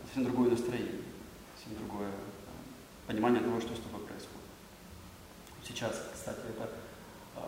совсем 0.04 0.24
другое 0.24 0.50
настроение, 0.50 1.02
совсем 1.56 1.78
другое 1.78 2.10
э, 2.10 3.08
понимание 3.08 3.42
того, 3.42 3.60
что 3.60 3.74
с 3.74 3.80
тобой 3.80 4.06
происходит. 4.06 4.39
Сейчас, 5.66 6.10
кстати, 6.12 6.40
это 6.48 6.70
э, 7.36 7.40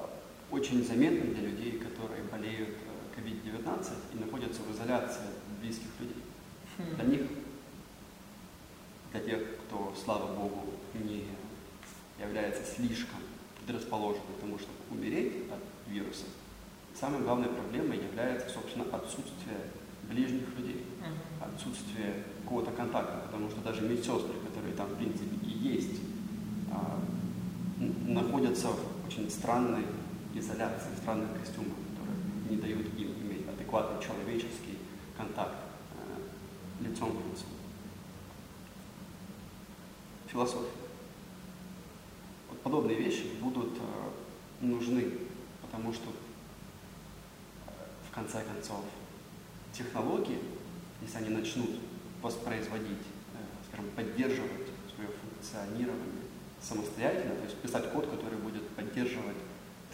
очень 0.50 0.85
заметно 0.85 1.33
для 1.35 1.49
людей, 1.49 1.78
которые 1.78 2.23
болеют 2.25 2.71
э, 2.71 3.21
COVID-19 3.21 3.92
и 4.14 4.25
находятся 4.25 4.62
в 4.62 4.75
изоляции 4.75 5.25
близких 5.61 5.88
людей. 5.99 6.23
Для 6.97 7.04
них, 7.04 7.21
для 9.12 9.21
тех, 9.21 9.42
кто, 9.66 9.95
слава 10.02 10.35
Богу, 10.35 10.75
не 10.95 11.26
является 12.19 12.64
слишком 12.64 13.21
предрасположенным 13.59 14.35
к 14.37 14.40
тому, 14.40 14.59
чтобы 14.59 14.78
умереть 14.90 15.50
от 15.50 15.92
вируса, 15.92 16.25
самой 16.99 17.23
главной 17.23 17.49
проблемой 17.49 17.99
является, 17.99 18.49
собственно, 18.49 18.85
отсутствие 18.92 19.59
ближних 20.09 20.49
людей, 20.59 20.85
отсутствие 21.40 22.25
какого-то 22.42 22.71
контакта, 22.73 23.23
потому 23.26 23.49
что 23.50 23.61
даже 23.61 23.83
медсестры, 23.83 24.35
которые 24.47 24.75
там, 24.75 24.88
в 24.88 24.97
принципе, 24.97 25.37
и 25.47 25.50
есть, 25.50 26.00
а, 26.71 27.00
находятся 28.06 28.68
в 28.68 29.06
очень 29.06 29.30
странной 29.30 29.84
изоляции, 30.34 30.88
странных 31.00 31.38
костюмах, 31.38 31.76
которые 31.90 32.50
не 32.50 32.56
дают 32.56 32.86
им 32.98 33.12
иметь 33.22 33.48
адекватный 33.48 34.02
человеческий 34.02 34.78
контакт 35.16 35.56
э, 35.94 36.84
лицом 36.84 37.10
к 37.10 37.32
лицу. 37.32 37.44
Философия. 40.26 40.70
Вот 42.48 42.60
подобные 42.62 42.96
вещи 42.96 43.24
будут 43.40 43.76
э, 43.78 44.64
нужны, 44.64 45.04
потому 45.60 45.92
что 45.92 46.10
э, 47.66 47.70
в 48.10 48.14
конце 48.14 48.42
концов 48.42 48.84
технологии, 49.72 50.38
если 51.02 51.18
они 51.18 51.30
начнут 51.30 51.70
воспроизводить, 52.22 53.02
э, 53.34 53.38
скажем, 53.68 53.90
поддерживать 53.90 54.68
свое 54.94 55.10
функционирование 55.10 56.21
самостоятельно, 56.62 57.35
то 57.35 57.45
есть 57.45 57.57
писать 57.57 57.92
код, 57.92 58.07
который 58.07 58.38
будет 58.38 58.69
поддерживать 58.71 59.37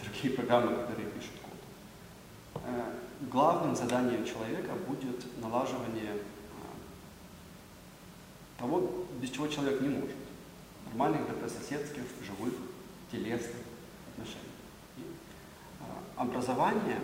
другие 0.02 0.34
программы, 0.34 0.76
которые 0.76 1.08
пишут 1.08 1.32
код. 1.42 2.62
Э, 2.64 2.92
Главным 3.20 3.74
заданием 3.74 4.24
человека 4.24 4.74
будет 4.86 5.24
налаживание 5.40 6.12
э, 6.12 6.18
того, 8.58 9.06
без 9.20 9.30
чего 9.30 9.48
человек 9.48 9.80
не 9.80 9.88
может. 9.88 10.16
Нормальных 10.86 11.26
добрососедских, 11.28 12.04
живых, 12.24 12.54
телесных 13.10 13.62
отношений. 14.12 14.38
И, 14.98 15.00
э, 15.00 15.84
образование 16.16 17.00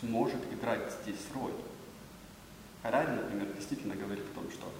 сможет 0.00 0.40
играть 0.52 0.90
здесь 1.02 1.20
роль. 1.34 1.52
Харари, 2.82 3.10
например, 3.10 3.52
действительно 3.54 3.94
говорит 3.94 4.24
о 4.32 4.34
том, 4.40 4.50
что 4.50 4.72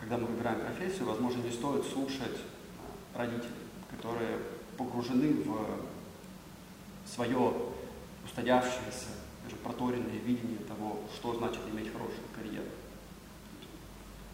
когда 0.00 0.16
мы 0.16 0.26
выбираем 0.26 0.60
профессию, 0.60 1.04
возможно, 1.04 1.42
не 1.42 1.50
стоит 1.50 1.84
слушать 1.84 2.38
э, 2.38 3.18
родителей, 3.18 3.50
которые 3.90 4.38
погружены 4.78 5.34
в 5.44 5.86
свое 7.06 7.52
устоявшееся, 8.24 9.08
даже 9.44 9.56
проторенное 9.56 10.18
видение 10.24 10.58
того, 10.66 11.00
что 11.14 11.34
значит 11.34 11.60
иметь 11.70 11.92
хорошую 11.92 12.26
карьеру. 12.34 12.68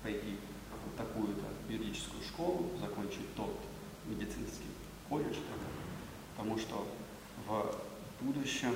Пойти 0.02 0.37
в 0.70 0.96
такую-то 0.96 1.46
юридическую 1.68 2.23
школу, 2.23 2.70
закончить 2.80 3.35
тот 3.35 3.58
медицинский 4.06 4.70
колледж, 5.08 5.37
потому 6.37 6.58
что 6.58 6.87
в 7.46 7.75
будущем 8.20 8.75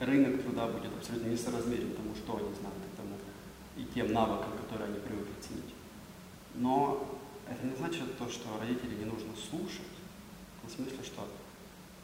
рынок 0.00 0.42
труда 0.42 0.66
будет 0.66 0.96
абсолютно 0.96 1.28
несоразмерен 1.28 1.92
тому, 1.92 2.14
что 2.14 2.36
они 2.36 2.54
знают, 2.54 2.78
и, 2.92 2.96
тому, 2.96 3.17
и 3.78 3.84
тем 3.94 4.12
навыкам, 4.12 4.52
которые 4.58 4.88
они 4.88 4.98
привыкли 4.98 5.32
ценить. 5.40 5.74
Но 6.54 7.20
это 7.48 7.64
не 7.64 7.76
значит 7.76 8.18
то, 8.18 8.28
что 8.28 8.58
родители 8.58 8.96
не 8.96 9.04
нужно 9.04 9.32
слушать, 9.36 9.86
в 10.64 10.70
смысле, 10.70 10.98
что 11.02 11.26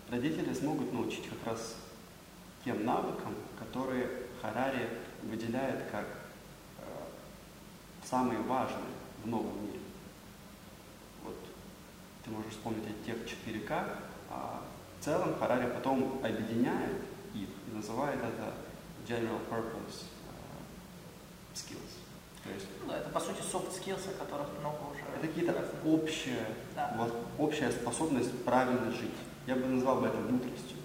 родители 0.08 0.54
смогут 0.54 0.92
научить 0.92 1.28
как 1.28 1.52
раз 1.52 1.76
тем 2.64 2.84
навыкам, 2.86 3.34
которые 3.58 4.08
Харари 4.40 4.88
выделяет 5.22 5.90
как 5.90 6.06
э, 6.78 6.84
самые 8.04 8.40
важные 8.40 8.94
в 9.22 9.26
новом 9.26 9.66
мире. 9.66 9.80
Вот 11.24 11.36
ты 12.24 12.30
можешь 12.30 12.52
вспомнить 12.52 12.84
о 12.86 13.04
тех 13.04 13.16
4К, 13.16 13.98
а 14.30 14.62
в 15.00 15.04
целом 15.04 15.36
Харари 15.38 15.70
потом 15.70 16.20
объединяет 16.22 17.02
их 17.34 17.48
и 17.66 17.74
называет 17.74 18.20
это 18.22 18.54
general 19.06 19.40
purpose 19.50 20.04
skills. 21.54 22.04
То 22.42 22.50
есть, 22.50 22.66
ну, 22.82 22.88
да, 22.88 22.98
это 22.98 23.08
по 23.08 23.20
сути 23.20 23.40
soft 23.40 23.70
skills, 23.72 24.10
о 24.10 24.24
которых 24.24 24.48
много 24.60 24.76
уже. 24.92 25.00
Это 25.16 25.26
какие-то 25.26 25.64
общие, 25.84 26.46
да. 26.74 26.94
вот, 26.98 27.14
общая 27.38 27.70
способность 27.70 28.44
правильно 28.44 28.90
жить. 28.90 29.14
Я 29.46 29.56
бы 29.56 29.66
назвал 29.66 30.00
бы 30.00 30.08
это 30.08 30.18
мудростью. 30.18 30.76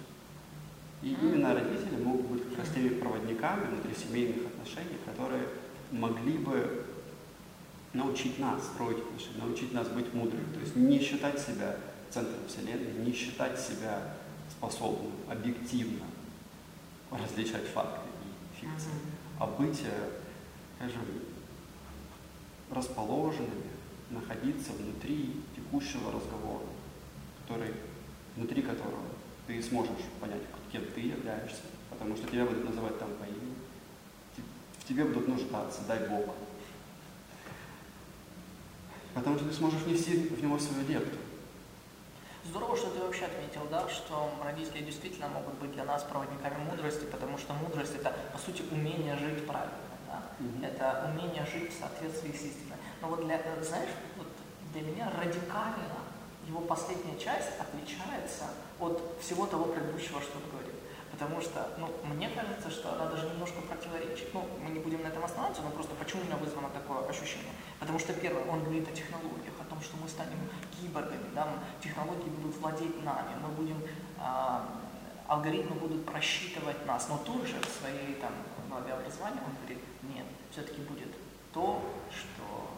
И 1.02 1.08
mm-hmm. 1.08 1.20
именно 1.22 1.54
родители 1.54 2.02
могут 2.02 2.26
быть 2.26 2.48
как 2.48 2.60
раз 2.60 2.68
теми 2.74 2.88
проводниками 2.88 3.66
внутри 3.66 3.94
семейных 3.94 4.46
отношений, 4.46 4.96
которые 5.04 5.48
могли 5.90 6.38
бы 6.38 6.86
научить 7.92 8.38
нас 8.38 8.64
строить 8.64 8.98
отношения, 8.98 9.42
научить 9.42 9.72
нас 9.72 9.88
быть 9.88 10.12
мудрыми. 10.14 10.52
То 10.54 10.60
есть 10.60 10.76
не 10.76 11.00
считать 11.00 11.38
себя 11.38 11.76
центром 12.10 12.46
Вселенной, 12.48 12.92
не 13.04 13.12
считать 13.12 13.58
себя 13.58 14.14
способным 14.50 15.12
объективно 15.28 16.04
различать 17.10 17.66
факты 17.66 18.00
и 18.24 18.60
фикции, 18.60 18.92
а 19.38 19.46
быть, 19.46 19.80
э, 19.84 20.19
скажем, 20.80 21.02
расположенными, 22.70 23.70
находиться 24.08 24.72
внутри 24.72 25.42
текущего 25.54 26.10
разговора, 26.10 26.64
который, 27.42 27.74
внутри 28.34 28.62
которого 28.62 29.04
ты 29.46 29.62
сможешь 29.62 30.04
понять, 30.20 30.42
кем 30.72 30.84
ты 30.94 31.00
являешься, 31.00 31.62
потому 31.90 32.16
что 32.16 32.26
тебя 32.28 32.46
будут 32.46 32.64
называть 32.64 32.98
там 32.98 33.10
по 33.20 33.24
имени, 33.24 33.54
в 34.78 34.88
тебе 34.88 35.04
будут 35.04 35.28
нуждаться, 35.28 35.82
дай 35.86 36.08
Бог. 36.08 36.34
Потому 39.14 39.36
что 39.36 39.48
ты 39.48 39.54
сможешь 39.54 39.82
внести 39.82 40.16
в 40.16 40.42
него 40.42 40.58
свою 40.58 40.86
лепту. 40.88 41.18
Здорово, 42.46 42.76
что 42.76 42.90
ты 42.90 43.00
вообще 43.00 43.26
отметил, 43.26 43.66
да, 43.70 43.88
что 43.88 44.32
родители 44.42 44.82
действительно 44.82 45.28
могут 45.28 45.54
быть 45.58 45.72
для 45.72 45.84
нас 45.84 46.04
проводниками 46.04 46.64
мудрости, 46.64 47.04
потому 47.04 47.36
что 47.36 47.52
мудрость 47.54 47.96
это, 47.96 48.14
по 48.32 48.38
сути, 48.38 48.62
умение 48.70 49.16
жить 49.18 49.46
правильно. 49.46 49.89
Да? 50.10 50.22
Mm-hmm. 50.38 50.66
Это 50.66 51.10
умение 51.12 51.46
жить 51.46 51.72
в 51.72 51.78
соответствии 51.78 52.32
с 52.32 52.42
истиной. 52.42 52.76
Но 53.00 53.08
вот 53.08 53.24
для, 53.24 53.40
знаешь, 53.62 53.90
вот 54.16 54.26
для 54.72 54.82
меня 54.82 55.10
радикально 55.16 56.00
его 56.46 56.60
последняя 56.62 57.18
часть 57.18 57.50
отличается 57.60 58.44
от 58.80 59.00
всего 59.20 59.46
того 59.46 59.66
предыдущего, 59.66 60.20
что 60.20 60.38
он 60.38 60.50
говорит. 60.50 60.74
Потому 61.10 61.40
что, 61.40 61.68
ну, 61.78 61.88
мне 62.14 62.28
кажется, 62.30 62.70
что 62.70 62.94
она 62.94 63.06
даже 63.06 63.28
немножко 63.28 63.60
противоречит. 63.60 64.32
Ну, 64.32 64.46
мы 64.62 64.70
не 64.70 64.80
будем 64.80 65.02
на 65.02 65.08
этом 65.08 65.24
останавливаться, 65.24 65.62
но 65.62 65.70
просто 65.70 65.94
почему 65.94 66.22
у 66.22 66.24
меня 66.24 66.36
вызвано 66.36 66.70
такое 66.70 67.06
ощущение? 67.08 67.52
Потому 67.78 67.98
что, 67.98 68.12
первое, 68.14 68.44
он 68.46 68.64
говорит 68.64 68.88
о 68.88 68.92
технологиях, 68.92 69.54
о 69.60 69.64
том, 69.64 69.80
что 69.82 69.96
мы 69.96 70.08
станем 70.08 70.38
киборгами, 70.80 71.28
да, 71.34 71.48
технологии 71.82 72.30
будут 72.30 72.56
владеть 72.56 73.04
нами, 73.04 73.36
мы 73.42 73.48
будем, 73.48 73.82
э, 74.18 74.60
алгоритмы 75.28 75.76
будут 75.76 76.06
просчитывать 76.06 76.86
нас. 76.86 77.08
Но 77.08 77.18
тут 77.18 77.46
же 77.46 77.60
в 77.60 77.68
своей 77.68 78.14
там 78.14 78.32
главе 78.70 78.94
образования 78.94 79.42
он 79.44 79.52
говорит, 79.60 79.84
все-таки 80.50 80.80
будет 80.82 81.08
то, 81.52 81.82
что 82.10 82.70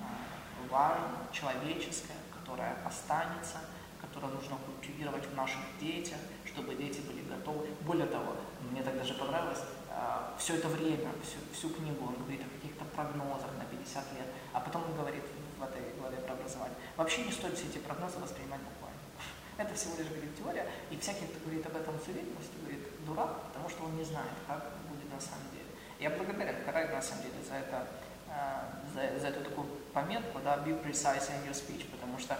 э, 0.00 0.68
важно, 0.70 1.26
человеческое, 1.32 2.16
которое 2.32 2.76
останется, 2.84 3.58
которое 4.00 4.32
нужно 4.32 4.56
культивировать 4.56 5.26
в 5.26 5.34
наших 5.34 5.60
детях, 5.80 6.18
чтобы 6.44 6.74
дети 6.74 7.00
были 7.00 7.22
готовы. 7.28 7.68
Более 7.82 8.06
того, 8.06 8.36
мне 8.70 8.82
так 8.82 8.96
даже 8.96 9.14
понравилось, 9.14 9.60
э, 9.90 10.34
все 10.38 10.56
это 10.56 10.68
время, 10.68 11.10
всю, 11.22 11.38
всю 11.52 11.74
книгу 11.74 12.04
он 12.06 12.14
говорит 12.14 12.40
о 12.42 12.56
каких-то 12.56 12.84
прогнозах 12.84 13.50
на 13.58 13.64
50 13.64 14.12
лет, 14.14 14.26
а 14.52 14.60
потом 14.60 14.84
он 14.84 14.96
говорит 14.96 15.24
в 15.58 15.62
этой 15.62 15.82
главе 15.98 16.16
про 16.18 16.32
образование, 16.32 16.76
вообще 16.96 17.24
не 17.24 17.32
стоит 17.32 17.56
все 17.56 17.66
эти 17.66 17.78
прогнозы 17.78 18.18
воспринимать 18.18 18.60
буквально. 18.60 18.98
Это 19.58 19.74
всего 19.74 19.96
лишь, 19.98 20.08
говорит, 20.08 20.36
теория, 20.36 20.66
и 20.90 20.96
всякий, 20.96 21.26
кто 21.26 21.40
говорит 21.40 21.66
об 21.66 21.76
этом 21.76 21.94
с 21.98 22.08
уверенностью, 22.08 22.60
говорит, 22.60 23.04
дурак, 23.04 23.42
потому 23.48 23.68
что 23.68 23.84
он 23.84 23.96
не 23.96 24.04
знает, 24.04 24.32
как 24.46 24.72
будет 24.88 25.10
на 25.12 25.20
самом 25.20 25.50
деле. 25.52 25.57
Я 25.98 26.10
благодарен 26.10 26.64
Карай, 26.64 26.88
на 26.88 27.02
самом 27.02 27.22
деле, 27.22 27.34
за 27.48 27.56
это, 27.56 27.86
э, 28.28 28.60
за, 28.94 29.20
за 29.20 29.28
эту 29.28 29.42
такую 29.42 29.66
пометку, 29.92 30.38
да, 30.44 30.56
be 30.58 30.80
precise 30.82 31.28
in 31.30 31.48
your 31.48 31.54
speech, 31.54 31.90
потому 31.90 32.18
что 32.18 32.38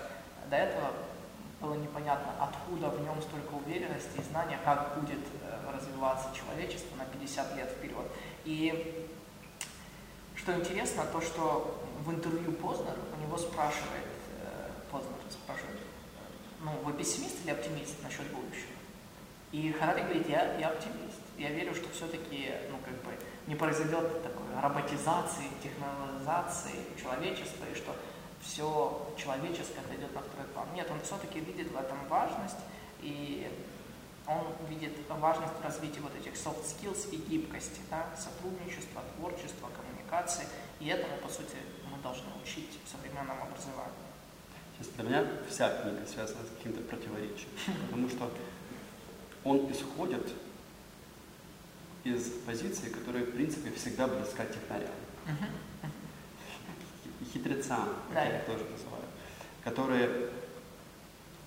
до 0.48 0.56
этого 0.56 0.92
было 1.60 1.74
непонятно, 1.74 2.32
откуда 2.40 2.88
в 2.90 3.00
нем 3.00 3.20
столько 3.20 3.54
уверенности 3.54 4.18
и 4.18 4.22
знания, 4.22 4.60
как 4.64 5.00
будет 5.00 5.18
э, 5.42 5.72
развиваться 5.74 6.28
человечество 6.32 6.94
на 6.96 7.04
50 7.04 7.56
лет 7.56 7.68
вперед. 7.70 8.06
И 8.44 9.08
что 10.36 10.54
интересно, 10.54 11.04
то, 11.12 11.20
что 11.20 11.84
в 12.04 12.12
интервью 12.12 12.52
Познер 12.52 12.94
у 13.12 13.20
него 13.20 13.36
спрашивает, 13.36 14.06
э, 14.40 14.70
Познер 14.92 15.16
спрашивает, 15.30 15.78
ну, 16.60 16.70
вы 16.84 16.92
пессимист 16.92 17.44
или 17.44 17.50
оптимист 17.50 18.02
насчет 18.04 18.26
будущего? 18.28 18.77
И 19.52 19.72
Харари 19.72 20.02
говорит, 20.02 20.28
я, 20.28 20.56
я 20.58 20.68
оптимист. 20.68 21.20
Я 21.38 21.50
верю, 21.50 21.74
что 21.74 21.88
все-таки, 21.90 22.52
ну, 22.70 22.78
как 22.84 22.94
бы, 23.02 23.12
не 23.46 23.54
произойдет 23.54 24.22
такой 24.22 24.44
роботизации, 24.60 25.44
технологизации 25.62 26.76
человечества, 27.00 27.64
и 27.72 27.76
что 27.76 27.94
все 28.42 29.14
человеческое 29.16 29.80
отойдет 29.80 30.14
на 30.14 30.20
второй 30.20 30.46
план. 30.48 30.68
Нет, 30.74 30.88
он 30.90 31.00
все-таки 31.00 31.40
видит 31.40 31.70
в 31.70 31.76
этом 31.76 32.06
важность, 32.08 32.58
и 33.00 33.50
он 34.26 34.44
видит 34.68 34.92
важность 35.08 35.54
развития 35.62 36.00
вот 36.00 36.14
этих 36.14 36.34
soft 36.34 36.64
skills 36.64 37.10
и 37.10 37.16
гибкости, 37.16 37.80
да, 37.90 38.06
сотрудничества, 38.16 39.02
творчества, 39.16 39.70
коммуникации, 39.74 40.46
и 40.80 40.88
этому, 40.88 41.16
по 41.18 41.28
сути, 41.28 41.56
мы 41.90 42.02
должны 42.02 42.28
учить 42.42 42.78
в 42.84 42.88
современном 42.88 43.40
образовании. 43.42 44.08
Сейчас 44.76 44.92
для 44.94 45.04
меня 45.04 45.26
вся 45.48 45.82
книга 45.82 46.06
связана 46.06 46.44
с 46.44 46.56
каким-то 46.56 46.82
противоречием, 46.82 47.50
потому 47.86 48.08
что 48.08 48.30
он 49.44 49.70
исходит 49.72 50.26
из 52.04 52.30
позиции, 52.46 52.88
которая, 52.88 53.24
в 53.24 53.32
принципе, 53.32 53.70
всегда 53.70 54.06
близка 54.06 54.44
технарям 54.46 54.90
хитрецам, 57.32 57.88
да. 58.12 58.24
я 58.24 58.38
их 58.38 58.46
тоже 58.46 58.64
называю, 58.64 59.04
которые 59.62 60.30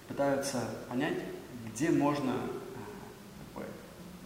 пытаются 0.07 0.69
понять, 0.89 1.19
где 1.67 1.89
можно 1.91 2.33
как 2.33 3.63
бы, 3.63 3.69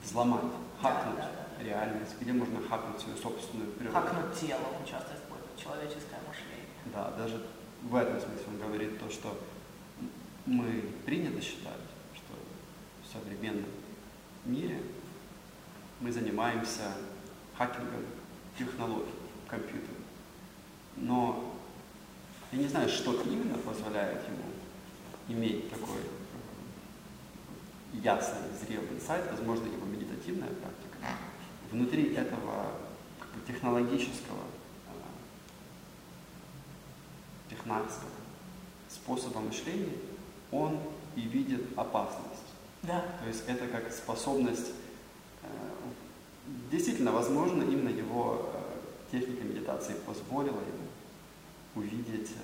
взломать, 0.04 0.41
хакнуть 0.82 1.17
да, 1.17 1.32
да, 1.32 1.47
да. 1.58 1.63
реальность, 1.63 2.15
где 2.19 2.34
можно 2.34 2.60
хакнуть 2.67 2.99
свою 2.99 3.17
собственную 3.17 3.71
природу. 3.71 3.97
Хакнуть 3.99 4.39
тело, 4.39 4.65
он 4.80 4.86
часто 4.86 5.13
использует, 5.15 5.58
человеческое 5.58 6.19
мышление. 6.28 6.65
Да, 6.93 7.12
даже 7.17 7.45
в 7.84 7.95
этом 7.95 8.19
смысле 8.19 8.45
он 8.47 8.58
говорит 8.60 8.99
то, 8.99 9.10
что 9.10 9.39
мы 10.45 10.82
принято 11.06 11.41
считать, 11.41 11.73
в 11.91 11.94
современном 13.15 13.69
мире 14.45 14.82
мы 15.99 16.12
занимаемся 16.12 16.93
хакингом 17.58 18.06
технологий 18.58 19.12
компьютера. 19.47 19.95
Но 20.97 21.56
я 22.51 22.60
не 22.60 22.67
знаю, 22.67 22.89
что 22.89 23.21
именно 23.21 23.58
позволяет 23.58 24.21
ему 24.28 24.43
иметь 25.28 25.69
такой 25.69 26.01
ясный, 27.93 28.41
зрелый 28.60 28.89
инсайт, 28.93 29.30
возможно, 29.32 29.65
его 29.67 29.86
медитативная 29.86 30.49
практика. 30.49 30.97
Внутри 31.71 32.13
этого 32.13 32.71
как 33.19 33.30
бы, 33.30 33.47
технологического, 33.47 34.43
э, 34.88 34.91
технарского 37.49 38.10
способа 38.89 39.39
мышления 39.39 39.97
он 40.51 40.80
и 41.15 41.21
видит 41.21 41.78
опасность. 41.78 42.44
Да. 42.87 43.03
То 43.19 43.27
есть 43.27 43.43
это 43.47 43.67
как 43.67 43.91
способность, 43.91 44.71
э, 45.41 45.47
действительно, 46.71 47.11
возможно, 47.11 47.63
именно 47.63 47.89
его 47.89 48.51
э, 48.53 49.17
техника 49.17 49.43
медитации 49.43 49.95
позволила 50.05 50.59
ему 50.59 50.87
увидеть 51.75 52.29
э, 52.29 52.35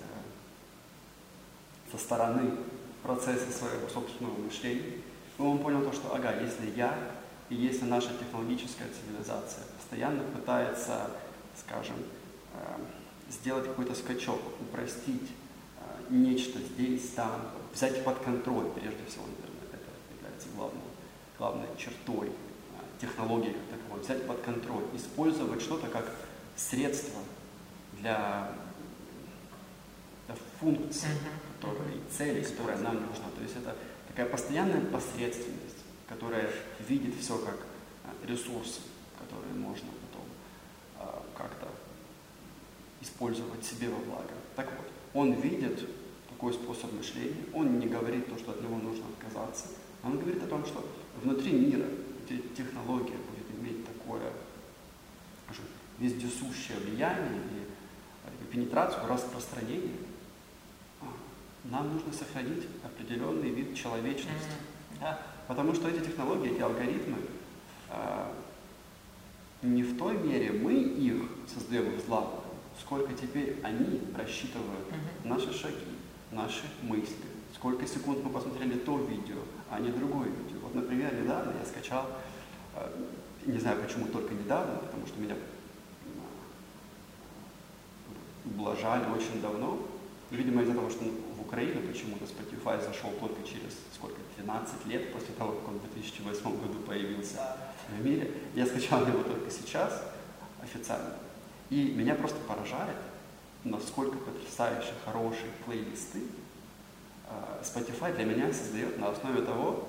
со 1.91 1.97
стороны 1.97 2.57
процесса 3.03 3.51
своего 3.51 3.87
собственного 3.87 4.37
мышления. 4.39 4.93
И 5.37 5.41
он 5.41 5.59
понял 5.59 5.83
то, 5.83 5.93
что, 5.93 6.15
ага, 6.15 6.33
если 6.41 6.71
я 6.75 6.97
и 7.49 7.55
если 7.55 7.85
наша 7.85 8.09
технологическая 8.17 8.87
цивилизация 8.87 9.63
постоянно 9.77 10.23
пытается, 10.23 11.11
скажем, 11.57 11.97
сделать 13.29 13.65
какой-то 13.65 13.93
скачок, 13.93 14.39
упростить 14.61 15.29
нечто 16.09 16.59
здесь, 16.59 17.09
там, 17.09 17.41
взять 17.73 18.05
под 18.05 18.19
контроль, 18.19 18.69
прежде 18.71 19.03
всего, 19.09 19.25
является 20.41 20.47
главной, 20.55 20.81
главной 21.37 21.67
чертой 21.77 22.31
технологии 22.99 23.53
как 23.53 23.79
таковой, 23.79 24.03
взять 24.03 24.27
под 24.27 24.41
контроль, 24.41 24.83
использовать 24.93 25.61
что-то 25.61 25.87
как 25.87 26.05
средство 26.55 27.19
для 27.99 28.53
функции, 30.59 31.09
которая, 31.59 31.91
и 31.91 32.15
цели, 32.15 32.43
которая 32.43 32.77
нам 32.77 32.95
нужна. 32.95 33.25
То 33.35 33.41
есть 33.41 33.55
это 33.55 33.75
такая 34.07 34.27
постоянная 34.27 34.81
посредственность, 34.81 35.77
которая 36.07 36.49
видит 36.87 37.15
все 37.19 37.37
как 37.39 37.57
а, 38.05 38.27
ресурсы, 38.27 38.81
которые 39.19 39.53
можно 39.55 39.87
потом 39.87 40.25
а, 40.99 41.23
как-то 41.37 41.67
использовать 43.01 43.65
себе 43.65 43.89
во 43.89 43.97
благо. 43.97 44.33
Так 44.55 44.69
вот, 44.77 44.87
он 45.13 45.33
видит 45.33 45.89
другой 46.29 46.53
способ 46.53 46.93
мышления. 46.93 47.43
Он 47.53 47.79
не 47.79 47.87
говорит 47.87 48.27
то, 48.27 48.37
что 48.37 48.51
от 48.51 48.61
него 48.61 48.77
нужно 48.77 49.05
отказаться. 49.07 49.65
Он 50.03 50.17
говорит 50.17 50.43
о 50.43 50.47
том, 50.47 50.65
что 50.65 50.85
внутри 51.21 51.51
мира, 51.51 51.85
где 52.25 52.37
технология 52.55 53.17
будет 53.17 53.59
иметь 53.59 53.85
такое 53.85 54.31
вездесущее 56.01 56.77
влияние 56.79 57.41
и 57.51 57.65
э, 58.25 58.51
пенетрацию, 58.51 59.07
распространение, 59.07 59.95
а, 60.99 61.05
нам 61.65 61.93
нужно 61.93 62.11
сохранить 62.11 62.67
определенный 62.83 63.49
вид 63.49 63.75
человечности. 63.75 64.49
Mm-hmm. 64.99 65.15
Потому 65.47 65.75
что 65.75 65.87
эти 65.89 66.03
технологии, 66.03 66.51
эти 66.51 66.61
алгоритмы, 66.61 67.17
а, 67.89 68.33
не 69.61 69.83
в 69.83 69.97
той 69.97 70.17
мере 70.17 70.51
мы 70.51 70.73
их 70.73 71.23
создаем 71.53 71.95
в 71.95 72.05
зла, 72.05 72.27
сколько 72.79 73.13
теперь 73.13 73.59
они 73.61 74.01
рассчитывают 74.17 74.87
mm-hmm. 74.89 75.27
наши 75.27 75.53
шаги, 75.53 75.85
наши 76.31 76.63
мысли. 76.81 77.15
Сколько 77.53 77.85
секунд 77.85 78.23
мы 78.23 78.31
посмотрели 78.31 78.79
то 78.79 78.97
видео, 78.97 79.37
а 79.71 79.79
не 79.79 79.89
другое 79.89 80.27
видео. 80.27 80.59
Вот, 80.61 80.75
например, 80.75 81.13
недавно 81.15 81.53
я 81.57 81.65
скачал, 81.65 82.05
э, 82.75 82.91
не 83.45 83.57
знаю 83.57 83.81
почему 83.81 84.05
только 84.07 84.33
недавно, 84.33 84.75
потому 84.75 85.07
что 85.07 85.19
меня 85.19 85.35
ублажали 88.45 89.05
очень 89.09 89.41
давно. 89.41 89.79
Видимо, 90.29 90.61
из-за 90.61 90.73
того, 90.73 90.89
что 90.89 91.05
в 91.05 91.41
Украину 91.41 91.81
почему-то 91.87 92.25
Spotify 92.25 92.83
зашел 92.83 93.11
только 93.19 93.43
через 93.43 93.77
сколько, 93.93 94.17
12 94.37 94.85
лет 94.87 95.13
после 95.13 95.33
того, 95.35 95.53
как 95.53 95.69
он 95.69 95.79
в 95.79 95.93
2008 95.93 96.43
году 96.43 96.79
появился 96.85 97.57
в 97.89 98.05
мире. 98.05 98.31
Я 98.55 98.65
скачал 98.65 99.05
его 99.07 99.23
только 99.23 99.49
сейчас, 99.49 100.03
официально. 100.61 101.15
И 101.69 101.93
меня 101.93 102.15
просто 102.15 102.39
поражает, 102.41 102.97
насколько 103.63 104.17
потрясающие, 104.17 104.93
хорошие 105.05 105.49
плейлисты 105.65 106.21
Spotify 107.63 108.15
для 108.15 108.25
меня 108.25 108.51
создает 108.53 108.97
на 108.97 109.09
основе 109.09 109.41
того, 109.41 109.87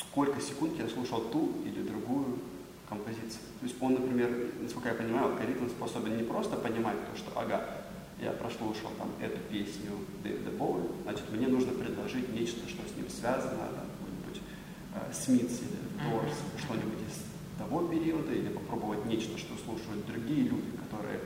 сколько 0.00 0.40
секунд 0.40 0.78
я 0.78 0.88
слушал 0.88 1.20
ту 1.20 1.52
или 1.64 1.82
другую 1.82 2.38
композицию. 2.88 3.42
То 3.60 3.66
есть 3.66 3.76
он, 3.80 3.94
например, 3.94 4.30
насколько 4.60 4.88
я 4.88 4.94
понимаю, 4.94 5.26
алгоритм 5.26 5.68
способен 5.68 6.16
не 6.16 6.22
просто 6.22 6.56
понимать 6.56 6.96
то, 7.10 7.16
что, 7.16 7.38
ага, 7.38 7.62
я 8.20 8.32
прослушал 8.32 8.90
там 8.98 9.10
эту 9.20 9.38
песню 9.50 9.92
Дэвида 10.24 10.50
Боуи, 10.52 10.82
значит, 11.04 11.30
мне 11.30 11.46
нужно 11.46 11.72
предложить 11.72 12.32
нечто, 12.32 12.68
что 12.68 12.82
с 12.88 12.96
ним 12.96 13.08
связано, 13.08 13.58
там, 13.58 13.86
какой-нибудь 13.94 14.42
э, 14.94 15.12
Смитс 15.12 15.60
или 15.60 16.10
Дорс, 16.10 16.34
что-нибудь 16.58 16.98
из 17.06 17.22
того 17.58 17.86
периода, 17.86 18.32
или 18.32 18.48
попробовать 18.48 19.04
нечто, 19.04 19.38
что 19.38 19.54
слушают 19.64 20.06
другие 20.06 20.48
люди, 20.48 20.70
которые 20.82 21.20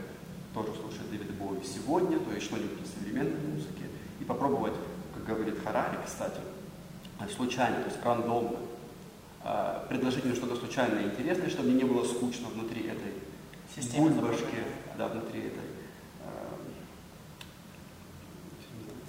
тоже 0.53 0.69
слушают 0.79 1.09
Дэвида 1.09 1.33
Боуи 1.33 1.59
сегодня, 1.63 2.19
то 2.19 2.31
есть 2.31 2.45
что-нибудь 2.45 2.81
из 2.83 2.93
современной 2.93 3.39
музыки, 3.39 3.89
и 4.23 4.25
попробовать, 4.25 4.73
как 5.13 5.25
говорит 5.35 5.61
Харари, 5.61 5.97
кстати, 6.05 6.39
случайно, 7.35 7.81
то 7.81 7.89
есть 7.89 8.03
рандомно, 8.03 8.57
э, 9.43 9.85
предложить 9.89 10.23
мне 10.23 10.33
что-то 10.33 10.55
случайное 10.55 11.03
и 11.03 11.05
интересное, 11.07 11.49
чтобы 11.49 11.69
мне 11.69 11.83
не 11.83 11.83
было 11.83 12.05
скучно 12.05 12.47
внутри 12.47 12.83
этой 12.83 13.13
Система 13.75 14.09
бульбашки, 14.09 14.63
да, 14.97 15.07
внутри 15.07 15.41
этой 15.41 15.63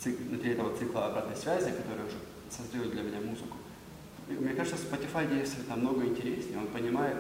внутри 0.05 0.53
этого 0.53 0.77
цикла 0.77 1.07
обратной 1.07 1.35
связи, 1.35 1.71
который 1.71 2.07
уже 2.07 2.19
создает 2.51 2.91
для 2.91 3.03
меня 3.03 3.21
музыку. 3.21 3.57
И 4.29 4.33
мне 4.33 4.53
кажется, 4.53 4.77
Spotify 4.77 5.27
действует 5.27 5.67
намного 5.69 6.05
интереснее. 6.05 6.59
Он 6.59 6.67
понимает, 6.67 7.17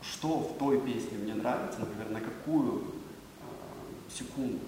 что 0.00 0.38
в 0.38 0.56
той 0.56 0.80
песне 0.80 1.18
мне 1.18 1.34
нравится, 1.34 1.80
например, 1.80 2.08
на 2.08 2.20
какую 2.20 2.84
э, 2.84 3.44
секунду 4.10 4.60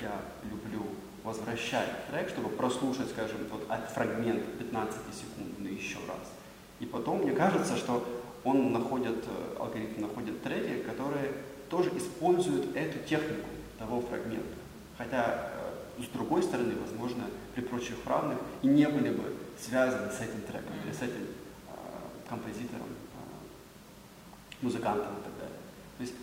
я 0.00 0.20
люблю 0.48 0.86
возвращать 1.24 2.06
трек, 2.10 2.28
чтобы 2.28 2.50
прослушать, 2.50 3.08
скажем, 3.10 3.38
тот 3.50 3.66
фрагмент 3.92 4.44
15 4.58 4.96
секундный 5.12 5.74
еще 5.74 5.98
раз. 6.06 6.30
И 6.78 6.86
потом 6.86 7.22
мне 7.22 7.32
кажется, 7.32 7.76
что 7.76 8.06
он 8.44 8.72
находит, 8.72 9.24
э, 9.26 9.56
алгоритм 9.58 10.02
находит 10.02 10.42
треки, 10.42 10.82
которые 10.82 11.32
тоже 11.70 11.90
используют 11.96 12.76
эту 12.76 12.98
технику 13.08 13.48
того 13.78 14.02
фрагмента. 14.02 14.54
Хотя 14.98 15.50
с 15.98 16.06
другой 16.08 16.42
стороны, 16.42 16.74
возможно, 16.80 17.24
при 17.54 17.62
прочих 17.62 17.96
равных 18.04 18.38
и 18.62 18.66
не 18.66 18.88
были 18.88 19.10
бы 19.10 19.34
связаны 19.60 20.10
с 20.10 20.20
этим 20.20 20.40
треком 20.42 20.72
или 20.84 20.92
с 20.92 21.02
этим 21.02 21.22
э, 21.68 21.72
композитором, 22.28 22.88
э, 22.88 24.62
музыкантом 24.62 25.12
и 25.12 25.22
так 25.22 25.38
далее. 25.38 25.58
То 25.98 26.02
есть 26.02 26.14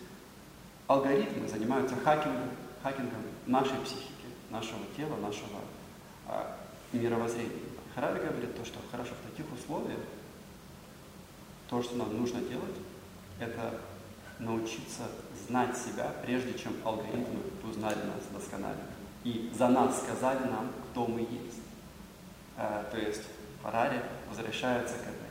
алгоритмы 0.87 1.47
занимаются 1.47 1.95
хакингом, 1.95 2.49
хакингом 2.83 3.21
нашей 3.45 3.77
психики, 3.85 4.10
нашего 4.51 4.85
тела, 4.95 5.15
нашего 5.17 5.59
э, 6.27 6.55
мировоззрения. 6.93 7.51
Харари 7.95 8.19
говорит 8.19 8.55
то, 8.55 8.63
что 8.65 8.79
хорошо 8.91 9.11
в 9.21 9.29
таких 9.29 9.51
условиях 9.51 9.99
то, 11.69 11.81
что 11.81 11.95
нам 11.95 12.17
нужно 12.17 12.41
делать, 12.41 12.75
это 13.39 13.79
научиться 14.39 15.03
знать 15.47 15.77
себя, 15.77 16.13
прежде 16.21 16.53
чем 16.57 16.73
алгоритмы 16.83 17.39
узнали 17.63 17.95
нас 17.95 18.25
досконально 18.33 18.91
и 19.23 19.51
за 19.57 19.67
нас 19.69 19.99
сказали 20.01 20.49
нам, 20.49 20.71
кто 20.89 21.05
мы 21.07 21.21
есть. 21.21 21.61
А, 22.57 22.83
то 22.91 22.97
есть 22.97 23.21
Харари 23.61 24.01
возвращается 24.29 24.95
к 24.95 25.01
этой 25.01 25.29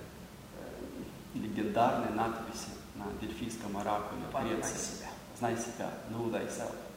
э, 1.35 1.39
легендарной 1.39 2.13
надписи 2.15 2.69
на 2.95 3.07
дельфийском 3.21 3.77
оракуле 3.77 4.23
Греции. 4.33 4.77
себя. 4.77 5.09
Знай 5.39 5.57
себя, 5.57 5.91
know 6.11 6.31
thyself, 6.31 6.31
говорит 6.31 6.51
Харари. 6.59 6.90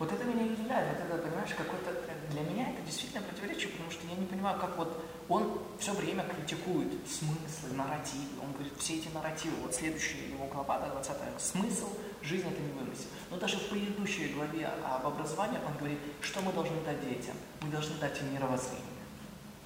Вот 0.00 0.10
это 0.10 0.24
меня 0.24 0.50
удивляет, 0.50 0.96
вот 0.96 1.10
это, 1.10 1.28
понимаешь, 1.28 1.50
какой-то, 1.54 1.92
для 2.30 2.40
меня 2.40 2.70
это 2.70 2.80
действительно 2.80 3.20
противоречие, 3.20 3.68
потому 3.68 3.90
что 3.90 4.06
я 4.06 4.14
не 4.14 4.24
понимаю, 4.24 4.58
как 4.58 4.78
вот 4.78 5.04
он 5.28 5.60
все 5.78 5.92
время 5.92 6.24
критикует 6.24 6.88
смыслы, 7.06 7.76
нарративы, 7.76 8.40
он 8.42 8.52
говорит, 8.52 8.72
все 8.78 8.94
эти 8.96 9.08
нарративы, 9.08 9.56
вот 9.60 9.74
следующая 9.74 10.30
его 10.30 10.46
глава, 10.46 10.78
20 10.78 11.16
смысл, 11.38 11.88
жизнь 12.22 12.48
это 12.48 12.62
не 12.62 12.72
вымысел. 12.72 13.08
Но 13.30 13.36
даже 13.36 13.58
в 13.58 13.68
предыдущей 13.68 14.32
главе 14.32 14.68
об 14.68 15.06
образовании 15.06 15.58
он 15.66 15.76
говорит, 15.76 15.98
что 16.22 16.40
мы 16.40 16.54
должны 16.54 16.80
дать 16.80 17.06
детям, 17.06 17.34
мы 17.60 17.70
должны 17.70 17.94
дать 17.98 18.18
им 18.22 18.32
мировоззрение, 18.32 19.04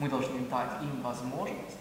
мы 0.00 0.08
должны 0.08 0.40
дать 0.48 0.82
им 0.82 1.00
возможность 1.02 1.76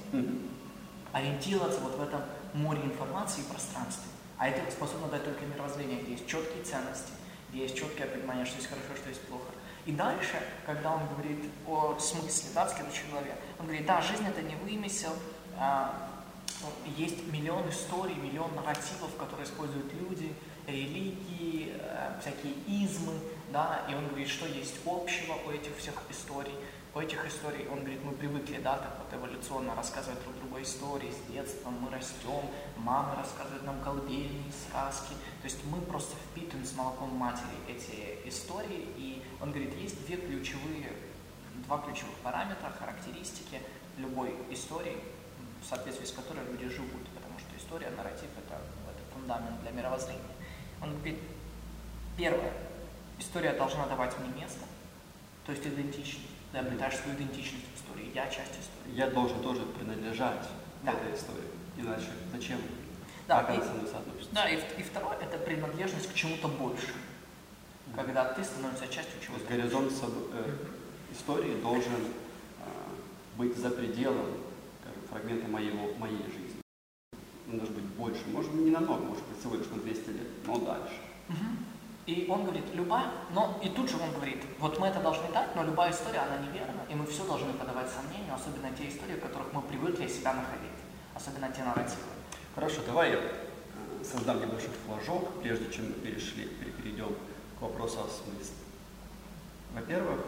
ориентироваться 1.11 1.79
вот 1.79 1.97
в 1.97 2.03
этом 2.03 2.21
море 2.53 2.83
информации 2.83 3.41
и 3.41 3.45
пространстве. 3.45 4.11
А 4.37 4.47
это 4.47 4.69
способно 4.71 5.07
дать 5.07 5.25
только 5.25 5.43
мировоззрение, 5.43 6.03
где 6.03 6.11
есть 6.11 6.27
четкие 6.27 6.63
ценности, 6.63 7.13
есть 7.53 7.75
четкое 7.77 8.07
понимание, 8.07 8.45
что 8.45 8.57
есть 8.57 8.67
хорошо, 8.67 8.95
что 8.95 9.09
есть 9.09 9.21
плохо. 9.21 9.51
И 9.85 9.91
дальше, 9.91 10.41
когда 10.65 10.93
он 10.93 11.07
говорит 11.07 11.43
о 11.67 11.97
смысле, 11.99 12.49
да, 12.55 12.65
в 12.65 12.73
следующей 12.73 13.09
главе, 13.11 13.35
он 13.59 13.65
говорит, 13.65 13.85
да, 13.85 14.01
жизнь 14.01 14.25
это 14.25 14.41
не 14.41 14.55
вымысел, 14.55 15.13
а, 15.57 16.09
есть 16.97 17.27
миллион 17.31 17.69
историй, 17.69 18.15
миллион 18.15 18.55
нарративов, 18.55 19.15
которые 19.17 19.45
используют 19.45 19.91
люди, 19.93 20.33
религии, 20.67 21.73
а, 21.81 22.17
всякие 22.21 22.53
измы, 22.67 23.13
да, 23.51 23.81
и 23.89 23.93
он 23.93 24.07
говорит, 24.07 24.29
что 24.29 24.47
есть 24.47 24.75
общего 24.85 25.35
у 25.45 25.51
этих 25.51 25.77
всех 25.77 25.95
историй. 26.09 26.55
У 26.95 26.99
этих 26.99 27.25
историй, 27.25 27.67
он 27.69 27.79
говорит, 27.79 28.03
мы 28.03 28.11
привыкли, 28.11 28.59
да, 28.59 28.77
так 28.77 28.99
вот 28.99 29.19
эволюционно 29.19 29.73
рассказывать 29.73 30.21
друг 30.21 30.35
другу 30.35 30.61
истории, 30.61 31.11
с 31.11 31.31
детства. 31.31 31.71
Мы 31.71 31.89
растем, 31.89 32.45
мамы 32.77 33.15
рассказывают 33.15 33.63
нам 33.63 33.81
колыбельные, 33.81 34.51
сказки, 34.51 35.13
то 35.41 35.45
есть 35.45 35.57
мы 35.65 35.81
просто 35.81 36.15
впитываем 36.17 36.63
с 36.63 36.75
молоком 36.75 37.09
матери 37.15 37.57
эти 37.67 38.29
истории, 38.29 38.85
и 38.95 39.23
он 39.41 39.49
говорит, 39.49 39.73
есть 39.73 40.05
две 40.05 40.17
ключевые, 40.17 40.93
два 41.65 41.79
ключевых 41.79 42.13
параметра, 42.17 42.71
характеристики 42.77 43.59
любой 43.97 44.35
истории, 44.51 44.97
в 45.63 45.67
соответствии 45.67 46.05
с 46.05 46.11
которой 46.11 46.45
люди 46.45 46.69
живут, 46.69 47.07
потому 47.15 47.39
что 47.39 47.57
история, 47.57 47.89
нарратив 47.97 48.29
это, 48.37 48.53
это 48.53 49.13
фундамент 49.15 49.59
для 49.63 49.71
мировоззрения. 49.71 50.21
Он 50.79 50.93
говорит, 50.93 51.17
первое, 52.15 52.53
история 53.17 53.53
должна 53.53 53.87
давать 53.87 54.15
мне 54.19 54.43
место, 54.43 54.65
то 55.47 55.53
есть 55.53 55.65
идентичность 55.65 56.32
ты 56.53 56.59
обретаешь 56.59 56.95
свою 56.95 57.17
идентичность 57.17 57.65
в 57.73 57.77
истории. 57.77 58.11
Я 58.13 58.27
часть 58.27 58.51
истории. 58.51 58.95
Я 58.95 59.09
должен 59.09 59.41
тоже 59.41 59.63
принадлежать 59.63 60.47
да. 60.83 60.93
этой 60.93 61.15
истории. 61.15 61.49
Иначе 61.77 62.09
зачем? 62.31 62.59
Да, 63.27 63.43
как 63.43 63.49
и, 63.49 63.53
она 63.55 63.65
со 63.65 63.73
мной 63.73 63.87
соотносится? 63.87 64.35
Да, 64.35 64.47
и, 64.47 64.57
и 64.57 64.83
второе– 64.83 65.17
это 65.21 65.37
принадлежность 65.39 66.11
к 66.11 66.13
чему-то 66.13 66.47
большему. 66.47 67.01
Когда 67.95 68.25
ты 68.25 68.43
становишься 68.43 68.87
частью 68.87 69.19
чего-то. 69.19 69.45
То 69.45 69.53
есть 69.53 69.63
горизонт 69.63 69.91
э, 69.91 69.95
mm-hmm. 69.95 71.13
истории 71.13 71.61
должен 71.61 71.93
э, 71.93 72.63
быть 73.37 73.57
за 73.57 73.71
пределом 73.71 74.27
скажем, 74.81 75.01
фрагмента 75.09 75.47
моего, 75.47 75.93
моей 75.97 76.23
жизни. 76.25 76.61
Он 77.51 77.57
должен 77.57 77.75
быть 77.75 77.85
больше. 77.85 78.21
Может 78.27 78.51
быть, 78.51 78.61
не 78.61 78.71
намного, 78.71 79.03
может 79.03 79.23
быть, 79.25 79.39
всего 79.39 79.55
лишь 79.55 79.67
на 79.67 79.77
200 79.77 80.09
лет, 80.09 80.27
но 80.45 80.59
дальше. 80.59 80.99
Mm-hmm. 81.29 81.72
И 82.05 82.25
он 82.29 82.43
говорит, 82.43 82.65
любая, 82.73 83.05
но 83.31 83.59
и 83.63 83.69
тут 83.69 83.89
же 83.89 83.95
он 83.95 84.11
говорит, 84.11 84.43
вот 84.59 84.77
мы 84.77 84.87
это 84.87 84.99
должны 84.99 85.31
дать, 85.31 85.55
но 85.55 85.63
любая 85.63 85.91
история, 85.91 86.19
она 86.19 86.37
неверна, 86.45 86.81
и 86.89 86.95
мы 86.95 87.05
все 87.05 87.25
должны 87.25 87.53
подавать 87.53 87.89
сомнению, 87.89 88.35
особенно 88.35 88.75
те 88.75 88.89
истории, 88.89 89.15
в 89.15 89.21
которых 89.21 89.53
мы 89.53 89.61
привыкли 89.61 90.07
себя 90.07 90.33
находить, 90.33 90.77
особенно 91.15 91.49
те 91.49 91.63
нарративы. 91.63 92.03
Хорошо, 92.55 92.81
давай 92.85 93.11
я 93.11 93.17
э, 93.17 94.03
создам 94.03 94.41
небольшой 94.41 94.71
флажок, 94.85 95.41
прежде 95.41 95.71
чем 95.71 95.87
мы 95.87 95.93
перешли, 95.93 96.45
перейдем 96.77 97.15
к 97.57 97.61
вопросу 97.61 97.99
о 98.01 98.09
смысле. 98.09 98.55
Во-первых, 99.73 100.19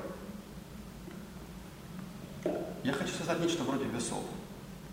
я 2.84 2.94
хочу 2.94 3.12
создать 3.14 3.42
нечто 3.42 3.64
вроде 3.64 3.84
весов, 3.86 4.24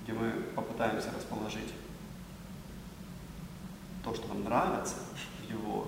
где 0.03 0.13
мы 0.15 0.33
попытаемся 0.57 1.11
расположить 1.17 1.73
то, 4.03 4.13
что 4.15 4.27
нам 4.29 4.43
нравится 4.43 4.97
его 5.49 5.87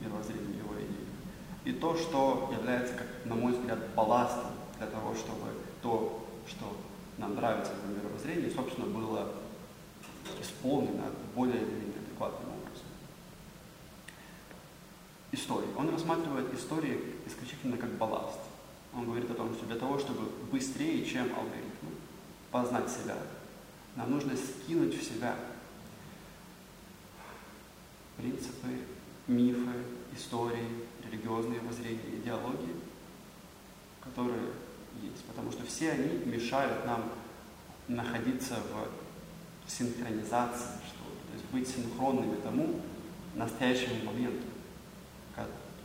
мировоззрении, 0.00 0.58
его 0.58 0.74
идее, 0.74 1.06
и 1.64 1.72
то, 1.72 1.96
что 1.96 2.52
является, 2.58 2.94
как, 2.94 3.06
на 3.24 3.34
мой 3.34 3.52
взгляд, 3.52 3.94
балластом 3.94 4.52
для 4.78 4.86
того, 4.86 5.14
чтобы 5.14 5.48
то, 5.82 6.26
что 6.48 6.76
нам 7.18 7.34
нравится 7.34 7.72
в 7.72 7.90
мировоззрении, 7.90 8.50
собственно, 8.50 8.86
было 8.86 9.32
исполнено 10.40 11.04
более 11.34 11.56
или 11.56 11.70
менее 11.70 11.98
адекватным 12.06 12.48
образом. 12.48 12.86
Истории. 15.32 15.68
Он 15.76 15.90
рассматривает 15.90 16.52
истории 16.54 17.16
исключительно 17.26 17.76
как 17.76 17.90
балласт. 17.96 18.40
Он 18.94 19.04
говорит 19.04 19.30
о 19.30 19.34
том, 19.34 19.54
что 19.54 19.66
для 19.66 19.76
того, 19.76 19.98
чтобы 19.98 20.28
быстрее, 20.50 21.04
чем 21.04 21.24
алгоритмы, 21.36 21.90
познать 22.50 22.90
себя, 22.90 23.16
нам 23.96 24.10
нужно 24.10 24.34
скинуть 24.36 24.94
в 24.94 25.02
себя 25.02 25.36
принципы, 28.16 28.68
мифы, 29.30 29.72
истории, 30.16 30.66
религиозные 31.04 31.60
воззрения, 31.60 32.16
идеологии, 32.22 32.74
которые 34.02 34.42
есть. 35.02 35.24
Потому 35.24 35.50
что 35.52 35.64
все 35.64 35.92
они 35.92 36.24
мешают 36.26 36.84
нам 36.84 37.10
находиться 37.88 38.56
в 38.56 39.70
синхронизации, 39.70 40.78
что 40.86 41.04
то 41.04 41.34
есть 41.34 41.44
быть 41.52 41.68
синхронными 41.68 42.36
тому 42.36 42.80
настоящему 43.34 44.04
моменту, 44.04 44.46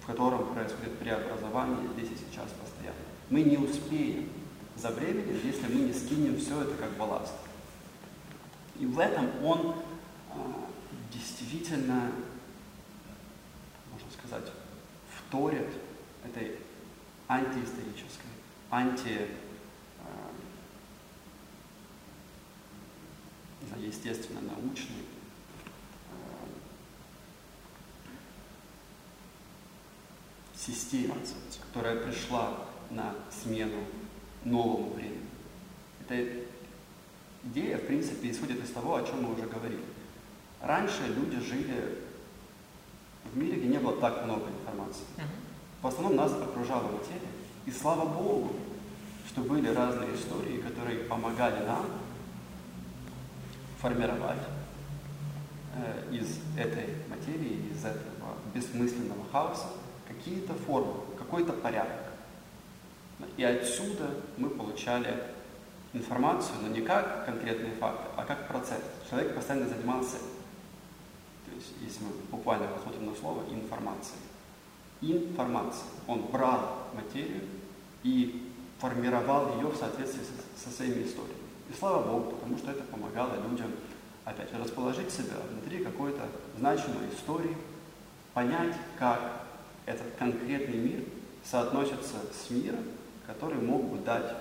в 0.01 0.05
котором 0.05 0.53
происходит 0.53 0.97
преобразование 0.97 1.89
здесь 1.93 2.09
и 2.09 2.15
сейчас 2.15 2.49
постоянно. 2.61 2.97
Мы 3.29 3.43
не 3.43 3.57
успеем 3.57 4.29
за 4.75 4.89
временем, 4.89 5.39
если 5.43 5.67
мы 5.71 5.81
не 5.81 5.93
скинем 5.93 6.37
все 6.39 6.61
это 6.61 6.75
как 6.75 6.91
балласт. 6.97 7.33
И 8.79 8.85
в 8.85 8.99
этом 8.99 9.29
он 9.43 9.75
а, 10.31 10.69
действительно, 11.13 12.11
сказать, 14.27 14.51
вторит 15.27 15.67
этой 16.23 16.57
антиисторической, 17.27 18.29
анти 18.69 19.27
э, 23.69 23.79
естественно 23.79 24.41
научной 24.41 25.03
э, 26.09 26.45
системе, 30.55 31.15
которая 31.67 31.97
пришла 32.03 32.65
на 32.89 33.15
смену 33.31 33.83
новому 34.43 34.93
времени. 34.93 35.25
Эта 36.07 36.45
идея, 37.45 37.77
в 37.77 37.87
принципе, 37.87 38.31
исходит 38.31 38.63
из 38.63 38.69
того, 38.71 38.95
о 38.95 39.03
чем 39.03 39.23
мы 39.23 39.33
уже 39.33 39.47
говорили. 39.47 39.83
Раньше 40.61 41.07
люди 41.07 41.39
жили 41.39 42.04
в 43.33 43.37
мире, 43.37 43.57
где 43.57 43.67
не 43.67 43.77
было 43.77 43.99
так 43.99 44.25
много 44.25 44.49
информации. 44.49 45.03
В 45.81 45.87
основном 45.87 46.15
нас 46.15 46.31
окружала 46.33 46.83
материя. 46.83 47.31
И 47.65 47.71
слава 47.71 48.05
Богу, 48.07 48.53
что 49.27 49.41
были 49.41 49.69
разные 49.69 50.15
истории, 50.15 50.57
которые 50.57 50.99
помогали 50.99 51.65
нам 51.65 51.85
формировать 53.79 54.41
э, 55.75 56.03
из 56.11 56.39
этой 56.57 56.95
материи, 57.09 57.71
из 57.71 57.83
этого 57.83 58.35
бессмысленного 58.53 59.25
хаоса 59.31 59.67
какие-то 60.07 60.53
формы, 60.53 60.93
какой-то 61.17 61.53
порядок. 61.53 62.01
И 63.37 63.43
отсюда 63.43 64.09
мы 64.37 64.49
получали 64.49 65.23
информацию, 65.93 66.55
но 66.61 66.67
не 66.69 66.81
как 66.81 67.25
конкретные 67.25 67.73
факты, 67.73 68.07
а 68.15 68.23
как 68.23 68.47
процесс. 68.47 68.81
Человек 69.09 69.35
постоянно 69.35 69.67
занимался, 69.67 70.17
то 71.45 71.55
есть 71.55 71.73
если 71.81 72.03
мы 72.03 72.11
буквально 72.31 72.67
посмотрим 72.67 73.05
на 73.05 73.15
слово, 73.15 73.43
информацией 73.51 74.19
информации. 75.13 75.85
Он 76.07 76.21
брал 76.23 76.87
материю 76.93 77.43
и 78.03 78.51
формировал 78.79 79.57
ее 79.57 79.67
в 79.67 79.75
соответствии 79.75 80.21
со, 80.23 80.69
со 80.69 80.75
своими 80.75 81.03
историями. 81.03 81.39
И 81.69 81.73
слава 81.77 82.03
Богу, 82.03 82.31
потому 82.31 82.57
что 82.57 82.71
это 82.71 82.83
помогало 82.83 83.35
людям, 83.49 83.71
опять 84.23 84.53
расположить 84.53 85.11
себя 85.11 85.35
внутри 85.49 85.83
какой-то 85.83 86.23
значимой 86.57 87.09
истории, 87.13 87.55
понять, 88.33 88.75
как 88.97 89.43
этот 89.85 90.15
конкретный 90.17 90.77
мир 90.77 91.03
соотносится 91.43 92.15
с 92.33 92.49
миром, 92.49 92.83
который 93.25 93.59
мог 93.59 93.83
бы 93.85 93.97
дать 93.99 94.31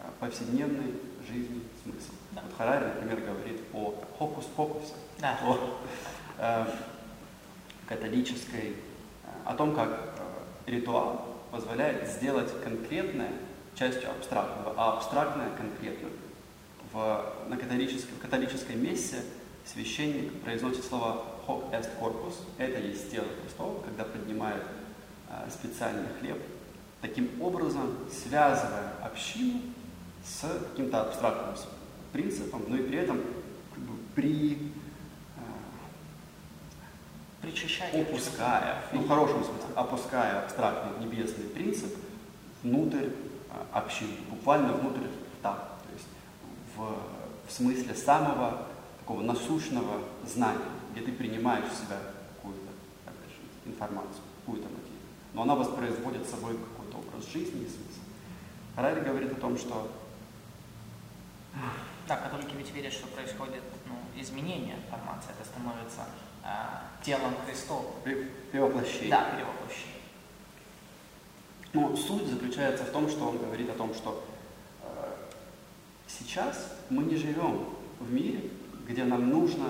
а, 0.00 0.12
повседневной 0.20 0.94
жизни 1.26 1.62
смысл. 1.82 2.12
Да. 2.32 2.42
Вот 2.42 2.56
Харари, 2.56 2.84
например, 2.84 3.20
говорит 3.20 3.60
о 3.72 3.94
хокус-покусе, 4.18 4.94
да. 5.18 5.38
о 5.42 5.54
э, 5.54 5.58
католической 7.86 8.74
о 9.44 9.54
том, 9.54 9.74
как 9.74 10.14
э, 10.66 10.70
ритуал 10.70 11.36
позволяет 11.50 12.08
сделать 12.08 12.50
конкретное 12.62 13.32
частью 13.74 14.10
абстрактного, 14.10 14.74
а 14.76 14.96
абстрактное 14.96 15.50
конкретным. 15.56 16.10
В, 16.92 17.24
на 17.48 17.56
католической, 17.56 18.12
в 18.12 18.18
католической 18.18 18.76
мессе 18.76 19.22
священник 19.64 20.32
произносит 20.42 20.84
слова 20.84 21.24
«hoc 21.46 21.70
est 21.70 21.88
corpus», 22.00 22.34
это 22.58 22.78
есть 22.80 23.10
тело 23.10 23.26
Христова, 23.42 23.82
когда 23.82 24.04
поднимает 24.04 24.62
э, 25.28 25.50
специальный 25.50 26.08
хлеб, 26.20 26.38
таким 27.00 27.30
образом 27.40 27.96
связывая 28.10 28.92
общину 29.02 29.60
с 30.24 30.42
каким-то 30.70 31.02
абстрактным 31.02 31.56
принципом, 32.12 32.64
но 32.68 32.76
и 32.76 32.82
при 32.82 32.98
этом 32.98 33.20
как 33.74 33.82
бы, 33.84 33.94
при 34.14 34.72
Причащание. 37.42 38.04
Опуская, 38.04 38.84
ну 38.92 39.00
в 39.00 39.08
хорошем 39.08 39.44
смысле, 39.44 39.74
опуская 39.74 40.44
абстрактный 40.44 41.04
небесный 41.04 41.44
принцип 41.44 41.92
внутрь 42.62 43.08
а, 43.50 43.66
общины, 43.78 44.12
буквально 44.30 44.72
внутрь 44.74 45.08
рта, 45.38 45.54
то 45.82 45.92
есть 45.92 46.06
в, 46.76 47.48
в 47.48 47.52
смысле 47.52 47.94
самого 47.96 48.68
такого 49.00 49.22
насущного 49.22 50.02
знания, 50.24 50.70
где 50.92 51.00
ты 51.04 51.10
принимаешь 51.10 51.64
в 51.66 51.74
себя 51.74 51.98
какую-то 52.36 52.70
информацию, 53.66 54.22
какую-то 54.40 54.68
материю. 54.68 55.00
Но 55.34 55.42
она 55.42 55.56
воспроизводит 55.56 56.28
собой 56.28 56.56
какой-то 56.56 56.98
образ 56.98 57.26
жизни 57.26 57.62
и 57.62 57.68
смысл. 57.68 58.00
Харари 58.76 59.00
говорит 59.00 59.32
о 59.32 59.40
том, 59.40 59.58
что 59.58 59.90
да, 62.08 62.16
католики 62.16 62.54
ведь 62.56 62.72
верят, 62.72 62.92
что 62.92 63.06
происходит 63.08 63.62
ну, 63.86 64.20
изменение 64.20 64.76
информации, 64.76 65.30
это 65.38 65.48
становится 65.48 66.06
телом 67.04 67.34
Христовым. 67.46 67.92
Перевоплощение. 68.50 69.10
Да, 69.10 69.30
перевоплощение. 69.30 69.92
Но 71.72 71.96
суть 71.96 72.26
заключается 72.26 72.84
в 72.84 72.90
том, 72.90 73.08
что 73.08 73.28
он 73.28 73.38
говорит 73.38 73.70
о 73.70 73.74
том, 73.74 73.94
что 73.94 74.22
э, 74.82 74.86
сейчас 76.06 76.74
мы 76.90 77.04
не 77.04 77.16
живем 77.16 77.64
в 77.98 78.12
мире, 78.12 78.50
где 78.86 79.04
нам 79.04 79.30
нужно 79.30 79.68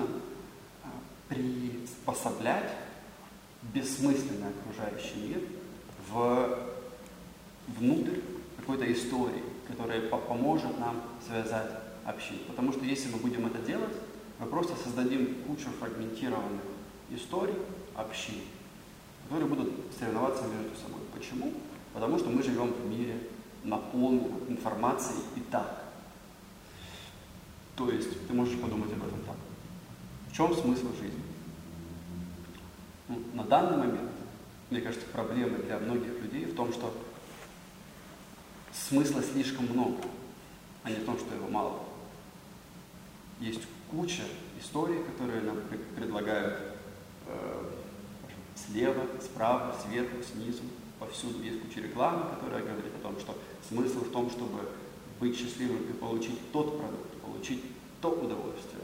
э, 0.83 0.87
приспособлять 1.29 2.71
бессмысленный 3.61 4.49
окружающий 4.49 5.15
мир 5.15 5.39
в, 6.09 6.59
внутрь 7.67 8.19
какой-то 8.57 8.91
истории, 8.91 9.43
которая 9.67 10.01
по 10.09 10.17
поможет 10.17 10.77
нам 10.79 11.01
связать 11.25 11.71
общину. 12.05 12.39
Потому 12.47 12.73
что 12.73 12.83
если 12.83 13.09
мы 13.11 13.19
будем 13.19 13.45
это 13.45 13.59
делать, 13.59 13.93
мы 14.39 14.45
просто 14.47 14.75
создадим 14.75 15.43
кучу 15.47 15.69
фрагментированных 15.79 16.61
историй, 17.11 17.55
общин, 17.95 18.41
которые 19.23 19.47
будут 19.47 19.73
соревноваться 19.97 20.43
между 20.43 20.75
собой. 20.75 21.01
Почему? 21.13 21.53
Потому 21.93 22.17
что 22.17 22.29
мы 22.29 22.41
живем 22.41 22.73
в 22.73 22.85
мире 22.85 23.17
наполненном 23.63 24.49
информацией 24.49 25.19
и 25.35 25.39
так. 25.39 25.83
То 27.75 27.89
есть 27.89 28.27
ты 28.27 28.33
можешь 28.33 28.59
подумать 28.59 28.91
об 28.91 29.05
этом 29.05 29.19
так. 29.25 29.35
В 30.29 30.35
чем 30.35 30.55
смысл 30.55 30.87
жизни? 30.99 31.21
Ну, 33.07 33.21
на 33.33 33.43
данный 33.43 33.77
момент, 33.77 34.11
мне 34.69 34.81
кажется, 34.81 35.05
проблема 35.07 35.57
для 35.59 35.79
многих 35.79 36.21
людей 36.21 36.45
в 36.45 36.55
том, 36.55 36.71
что 36.73 36.93
смысла 38.71 39.21
слишком 39.21 39.65
много, 39.65 40.01
а 40.83 40.89
не 40.89 40.97
в 40.97 41.05
том, 41.05 41.17
что 41.17 41.33
его 41.35 41.47
мало. 41.47 41.79
Есть 43.39 43.61
куча 43.93 44.23
историй, 44.59 45.03
которые 45.03 45.41
нам 45.41 45.57
предлагают 45.95 46.59
э, 47.27 47.65
слева, 48.55 49.05
справа, 49.21 49.75
сверху, 49.85 50.17
снизу, 50.23 50.63
повсюду 50.99 51.43
есть 51.43 51.61
куча 51.61 51.81
рекламы, 51.81 52.25
которая 52.35 52.63
говорит 52.63 52.93
о 52.99 53.03
том, 53.03 53.19
что 53.19 53.37
смысл 53.67 53.99
в 53.99 54.11
том, 54.11 54.29
чтобы 54.29 54.69
быть 55.19 55.37
счастливым 55.37 55.83
и 55.89 55.93
получить 55.93 56.51
тот 56.51 56.79
продукт, 56.79 57.21
получить 57.21 57.63
то 58.01 58.09
удовольствие, 58.09 58.83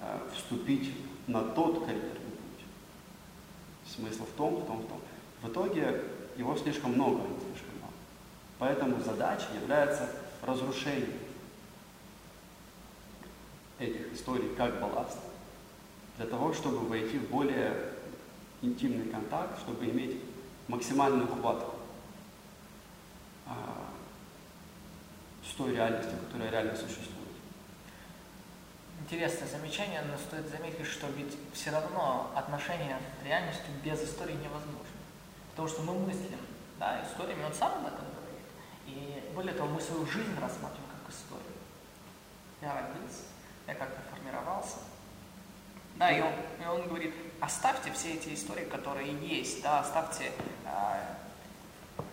э, 0.00 0.18
вступить 0.34 0.94
на 1.26 1.42
тот 1.42 1.84
карьерный 1.84 2.10
путь. 2.10 2.64
Смысл 3.96 4.24
в 4.24 4.36
том, 4.36 4.56
в 4.56 4.66
том, 4.66 4.82
в 4.82 4.88
том. 4.88 5.00
В 5.42 5.48
итоге 5.48 6.02
его 6.36 6.56
слишком 6.56 6.92
много, 6.92 7.22
слишком 7.22 7.80
мало. 7.80 7.92
Поэтому 8.58 9.02
задача 9.02 9.46
является 9.60 10.08
разрушение 10.42 11.27
этих 13.78 14.12
историй 14.12 14.54
как 14.56 14.80
балласт, 14.80 15.18
для 16.16 16.26
того, 16.26 16.52
чтобы 16.52 16.86
войти 16.88 17.18
в 17.18 17.30
более 17.30 17.92
интимный 18.60 19.10
контакт, 19.10 19.58
чтобы 19.60 19.84
иметь 19.86 20.20
максимальную 20.66 21.28
хватку 21.28 21.76
а, 23.46 23.88
с 25.44 25.54
той 25.54 25.72
реальностью, 25.72 26.18
которая 26.26 26.50
реально 26.50 26.74
существует. 26.74 27.18
Интересное 29.00 29.48
замечание, 29.48 30.02
но 30.02 30.18
стоит 30.18 30.48
заметить, 30.48 30.86
что 30.86 31.06
ведь 31.16 31.36
все 31.52 31.70
равно 31.70 32.30
отношения 32.34 32.98
с 33.22 33.24
реальностью 33.24 33.66
без 33.84 34.02
истории 34.02 34.34
невозможно. 34.34 34.82
Потому 35.50 35.68
что 35.68 35.82
мы 35.82 35.94
мыслим 35.94 36.40
да, 36.78 37.02
историями, 37.04 37.44
он 37.44 37.52
сам 37.52 37.72
об 37.74 37.86
этом 37.86 38.04
говорит. 38.04 38.46
И 38.86 39.22
более 39.34 39.54
того, 39.54 39.68
мы 39.68 39.80
свою 39.80 40.04
жизнь 40.06 40.34
рассматриваем 40.40 40.90
как 40.90 41.14
историю. 41.14 41.46
Я 42.60 42.74
родился, 42.74 43.22
я 43.68 43.74
как-то 43.74 44.00
формировался. 44.10 44.78
Да, 45.96 46.10
и 46.10 46.20
он, 46.20 46.32
и 46.62 46.66
он 46.66 46.88
говорит, 46.88 47.14
оставьте 47.40 47.92
все 47.92 48.14
эти 48.14 48.34
истории, 48.34 48.64
которые 48.64 49.12
есть, 49.12 49.62
да, 49.62 49.80
оставьте, 49.80 50.32
э, 50.64 51.14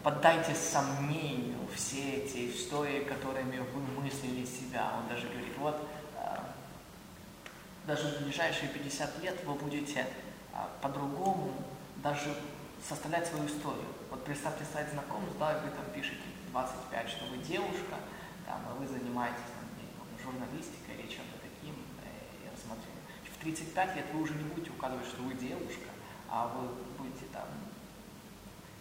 поддайте 0.04 0.54
сомнению 0.54 1.60
все 1.74 2.18
эти 2.18 2.52
истории, 2.52 3.04
которыми 3.04 3.60
вы 3.60 4.02
мыслили 4.02 4.46
себя. 4.46 4.92
Он 4.98 5.08
даже 5.08 5.28
говорит, 5.28 5.58
вот, 5.58 5.88
э, 6.18 6.38
даже 7.88 8.18
в 8.18 8.24
ближайшие 8.24 8.70
50 8.70 9.24
лет 9.24 9.44
вы 9.46 9.54
будете 9.54 10.02
э, 10.02 10.58
по-другому 10.82 11.54
даже 11.98 12.36
составлять 12.88 13.28
свою 13.28 13.46
историю. 13.46 13.88
Вот 14.10 14.26
представьте 14.26 14.66
сайт 14.74 14.90
знакомств, 14.92 15.38
да, 15.40 15.60
вы 15.64 15.70
там 15.70 15.86
пишете 15.94 16.22
25, 16.52 17.10
что 17.10 17.26
вы 17.26 17.38
девушка, 17.38 17.96
там, 18.46 18.62
а 18.68 18.76
вы 18.80 18.88
занимаетесь 18.88 19.38
там, 19.56 19.66
журналистикой 20.26 20.85
35 23.46 23.96
лет 23.96 24.06
вы 24.12 24.22
уже 24.22 24.34
не 24.34 24.44
будете 24.44 24.72
указывать, 24.72 25.06
что 25.06 25.22
вы 25.22 25.36
девушка, 25.36 25.90
а 26.30 26.48
вы 26.48 26.68
будете 26.98 27.26
там 27.32 27.46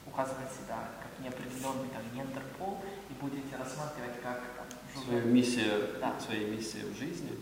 указывать 0.06 0.50
себя 0.52 0.88
как 1.02 1.22
неопределенный 1.22 1.88
там 1.90 2.02
гендер-пол 2.14 2.80
и 3.10 3.12
будете 3.20 3.56
рассматривать 3.56 4.22
как 4.22 4.40
там, 4.56 5.04
свою 5.04 5.26
миссию, 5.26 6.00
да. 6.00 6.18
своей 6.18 6.50
миссии 6.50 6.78
в 6.78 6.96
жизни, 6.96 7.38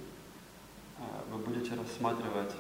а, 0.98 1.24
вы 1.30 1.38
будете 1.38 1.76
рассматривать 1.76 2.54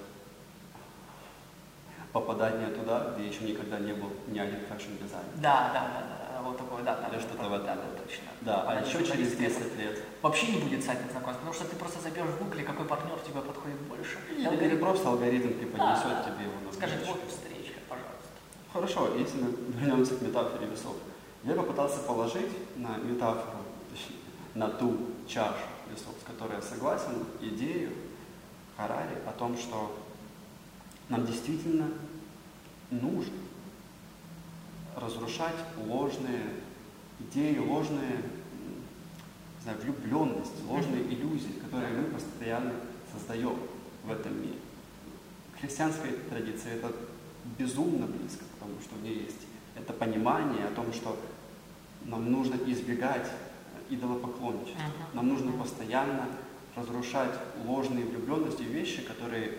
попадание 2.12 2.68
туда, 2.68 3.14
где 3.14 3.26
еще 3.26 3.42
никогда 3.44 3.80
не 3.80 3.94
был 3.94 4.12
ни 4.28 4.38
один 4.38 4.60
fashion-дизайнер. 4.66 5.32
Да, 5.38 5.70
да, 5.72 5.88
да, 5.92 6.06
да 6.08 6.31
вот 6.42 6.58
такое, 6.58 6.82
да, 6.82 7.08
Или 7.10 7.20
что-то 7.20 7.48
в 7.48 7.52
этом. 7.52 7.66
Да, 7.66 7.74
да, 7.76 8.02
точно. 8.02 8.24
Да, 8.40 8.64
а 8.68 8.80
еще 8.80 9.04
через 9.04 9.36
10 9.36 9.78
лет. 9.78 10.02
Вообще 10.20 10.52
не 10.52 10.58
будет 10.58 10.84
сайта 10.84 11.02
знакомств, 11.10 11.40
потому 11.40 11.54
что 11.54 11.64
ты 11.64 11.76
просто 11.76 12.00
забьешь 12.00 12.26
в 12.26 12.38
гугле, 12.38 12.64
какой 12.64 12.86
партнер 12.86 13.18
тебе 13.20 13.40
подходит 13.40 13.78
больше. 13.82 14.18
Или, 14.30 14.46
алгоритм... 14.46 14.80
просто 14.80 15.08
алгоритм 15.08 15.48
преподнесет 15.58 16.04
да, 16.04 16.24
тебе 16.24 16.44
его 16.44 16.54
на 16.64 16.72
Скажет, 16.72 17.06
вот 17.06 17.20
встречка, 17.28 17.80
пожалуйста. 17.88 18.32
Хорошо, 18.72 19.16
если 19.16 19.40
мы 19.40 19.52
вернемся 19.78 20.16
к 20.16 20.22
метафоре 20.22 20.66
весов. 20.66 20.96
Я 21.44 21.54
попытался 21.54 21.98
положить 22.00 22.52
на 22.76 22.96
метафору, 22.98 23.58
точнее, 23.90 24.18
на 24.54 24.68
ту 24.68 24.96
чашу 25.26 25.66
весов, 25.90 26.14
с 26.20 26.24
которой 26.24 26.56
я 26.56 26.62
согласен, 26.62 27.26
идею 27.40 27.90
Харари 28.76 29.18
о 29.26 29.32
том, 29.32 29.56
что 29.56 29.96
нам 31.08 31.26
действительно 31.26 31.88
нужно 32.90 33.41
разрушать 34.96 35.56
ложные 35.86 36.42
идеи, 37.20 37.58
ложные 37.58 38.22
знаю, 39.62 39.78
влюбленность, 39.80 40.64
ложные 40.66 41.02
иллюзии, 41.04 41.52
которые 41.62 41.92
мы 41.92 42.04
постоянно 42.04 42.72
создаем 43.12 43.56
в 44.04 44.10
этом 44.10 44.40
мире. 44.40 44.58
Христианская 45.60 46.12
традиция 46.28 46.74
это 46.74 46.92
безумно 47.58 48.06
близко, 48.06 48.44
потому 48.58 48.80
что 48.80 48.96
в 48.96 49.02
ней 49.02 49.24
есть 49.24 49.46
это 49.76 49.92
понимание 49.92 50.66
о 50.66 50.74
том, 50.74 50.92
что 50.92 51.18
нам 52.04 52.30
нужно 52.30 52.56
избегать 52.66 53.30
идолопоклонничества. 53.88 54.82
Нам 55.14 55.28
нужно 55.28 55.52
постоянно 55.52 56.28
разрушать 56.74 57.34
ложные 57.64 58.04
влюбленности, 58.04 58.62
вещи, 58.62 59.02
которые 59.02 59.58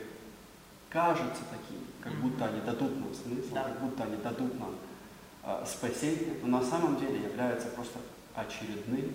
кажутся 0.89 1.43
такими, 1.49 1.85
как 2.01 2.13
будто 2.15 2.45
они 2.45 2.61
дадут 2.61 2.99
нам 2.99 3.13
смысл, 3.13 3.53
как 3.53 3.79
будто 3.81 4.03
они 4.03 4.17
дадут 4.17 4.59
нам 4.59 4.75
э, 5.43 5.65
спасение, 5.65 6.35
но 6.41 6.59
на 6.59 6.63
самом 6.63 6.99
деле 6.99 7.21
является 7.21 7.67
просто 7.69 7.99
очередным 8.35 9.13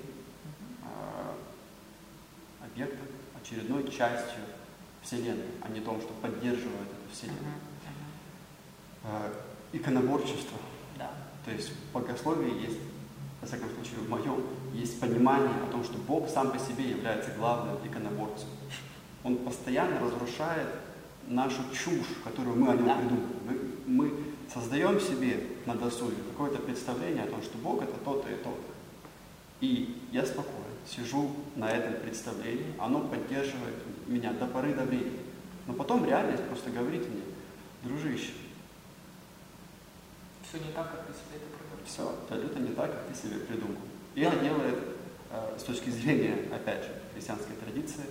э, 0.83 1.35
объектом, 2.65 3.07
очередной 3.41 3.85
частью 3.85 4.43
Вселенной, 5.03 5.47
а 5.63 5.69
не 5.69 5.81
том, 5.81 6.01
что 6.01 6.13
поддерживает 6.15 6.89
эту 6.89 7.15
Вселенную. 7.15 7.55
Э, 9.05 9.33
иконоборчество. 9.73 10.59
Да. 10.97 11.11
То 11.45 11.51
есть 11.51 11.71
в 11.71 11.93
богословии 11.93 12.63
есть, 12.63 12.79
во 13.41 13.47
всяком 13.47 13.71
случае 13.71 14.01
в 14.01 14.09
моем, 14.09 14.43
есть 14.75 15.01
понимание 15.01 15.55
о 15.67 15.71
том, 15.71 15.85
что 15.85 15.99
Бог 15.99 16.29
сам 16.29 16.51
по 16.51 16.59
себе 16.59 16.91
является 16.91 17.31
главным 17.33 17.77
иконоборцем. 17.87 18.49
Он 19.25 19.37
постоянно 19.37 20.01
разрушает 20.01 20.69
нашу 21.27 21.63
чушь, 21.73 22.17
которую 22.25 22.57
мы 22.57 22.73
о 22.73 22.77
нем 22.77 22.87
да. 22.87 22.97
придумали. 22.97 23.27
Мы, 23.47 23.61
мы 23.87 24.13
создаем 24.53 25.01
себе 25.01 25.47
на 25.67 25.75
досуге 25.75 26.17
какое-то 26.31 26.59
представление 26.59 27.25
о 27.25 27.29
том, 27.29 27.43
что 27.43 27.59
Бог 27.59 27.83
это 27.83 27.97
то-то 28.05 28.29
и 28.31 28.37
то-то. 28.37 28.73
И 29.61 30.01
я 30.13 30.25
спокойно 30.25 30.65
сижу 30.87 31.31
на 31.57 31.71
этом 31.71 32.01
представлении, 32.01 32.75
оно 32.79 33.01
поддерживает 33.01 33.75
меня 34.07 34.33
до 34.33 34.47
поры 34.47 34.75
до 34.75 34.85
времени. 34.85 35.21
Но 35.67 35.75
потом 35.75 36.05
реальность 36.05 36.45
просто 36.45 36.71
говорит 36.71 37.09
мне, 37.09 37.23
дружище, 37.83 38.33
все 40.49 40.59
не 40.59 40.73
так, 40.73 40.91
как 40.91 41.07
ты 41.07 41.13
себе 41.13 41.37
это 41.37 41.59
придумал. 41.59 41.85
Все, 41.85 42.09
абсолютно 42.09 42.59
не 42.61 42.75
так, 42.75 42.91
как 42.91 43.07
ты 43.09 43.15
себе 43.15 43.39
придумал. 43.41 43.77
И 44.15 44.23
это 44.23 44.39
делает 44.39 44.79
э, 45.31 45.57
с 45.59 45.63
точки 45.63 45.91
зрения, 45.91 46.49
опять 46.55 46.85
же, 46.85 46.91
христианской 47.13 47.55
традиции, 47.57 48.05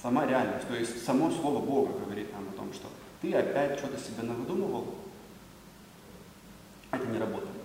сама 0.00 0.26
реальность. 0.26 0.68
То 0.68 0.74
есть 0.74 1.04
само 1.04 1.30
слово 1.30 1.64
Бога 1.64 1.98
говорит 1.98 2.32
нам 2.32 2.48
о 2.48 2.52
том, 2.52 2.72
что 2.72 2.88
ты 3.20 3.34
опять 3.34 3.78
что-то 3.78 3.98
себе 3.98 4.22
навыдумывал, 4.22 4.94
это 6.92 7.06
не 7.06 7.18
работает. 7.18 7.56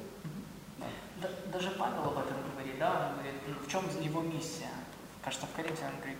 Да, 1.21 1.27
даже 1.51 1.71
Павел 1.71 2.03
об 2.05 2.17
этом 2.17 2.37
говорит, 2.53 2.77
да, 2.79 3.09
он 3.09 3.13
говорит, 3.13 3.41
в 3.65 3.69
чем 3.69 3.83
его 4.01 4.21
миссия? 4.21 4.69
Кажется, 5.23 5.47
в 5.47 5.55
Коринфе 5.55 5.85
он 5.85 5.97
говорит, 5.97 6.19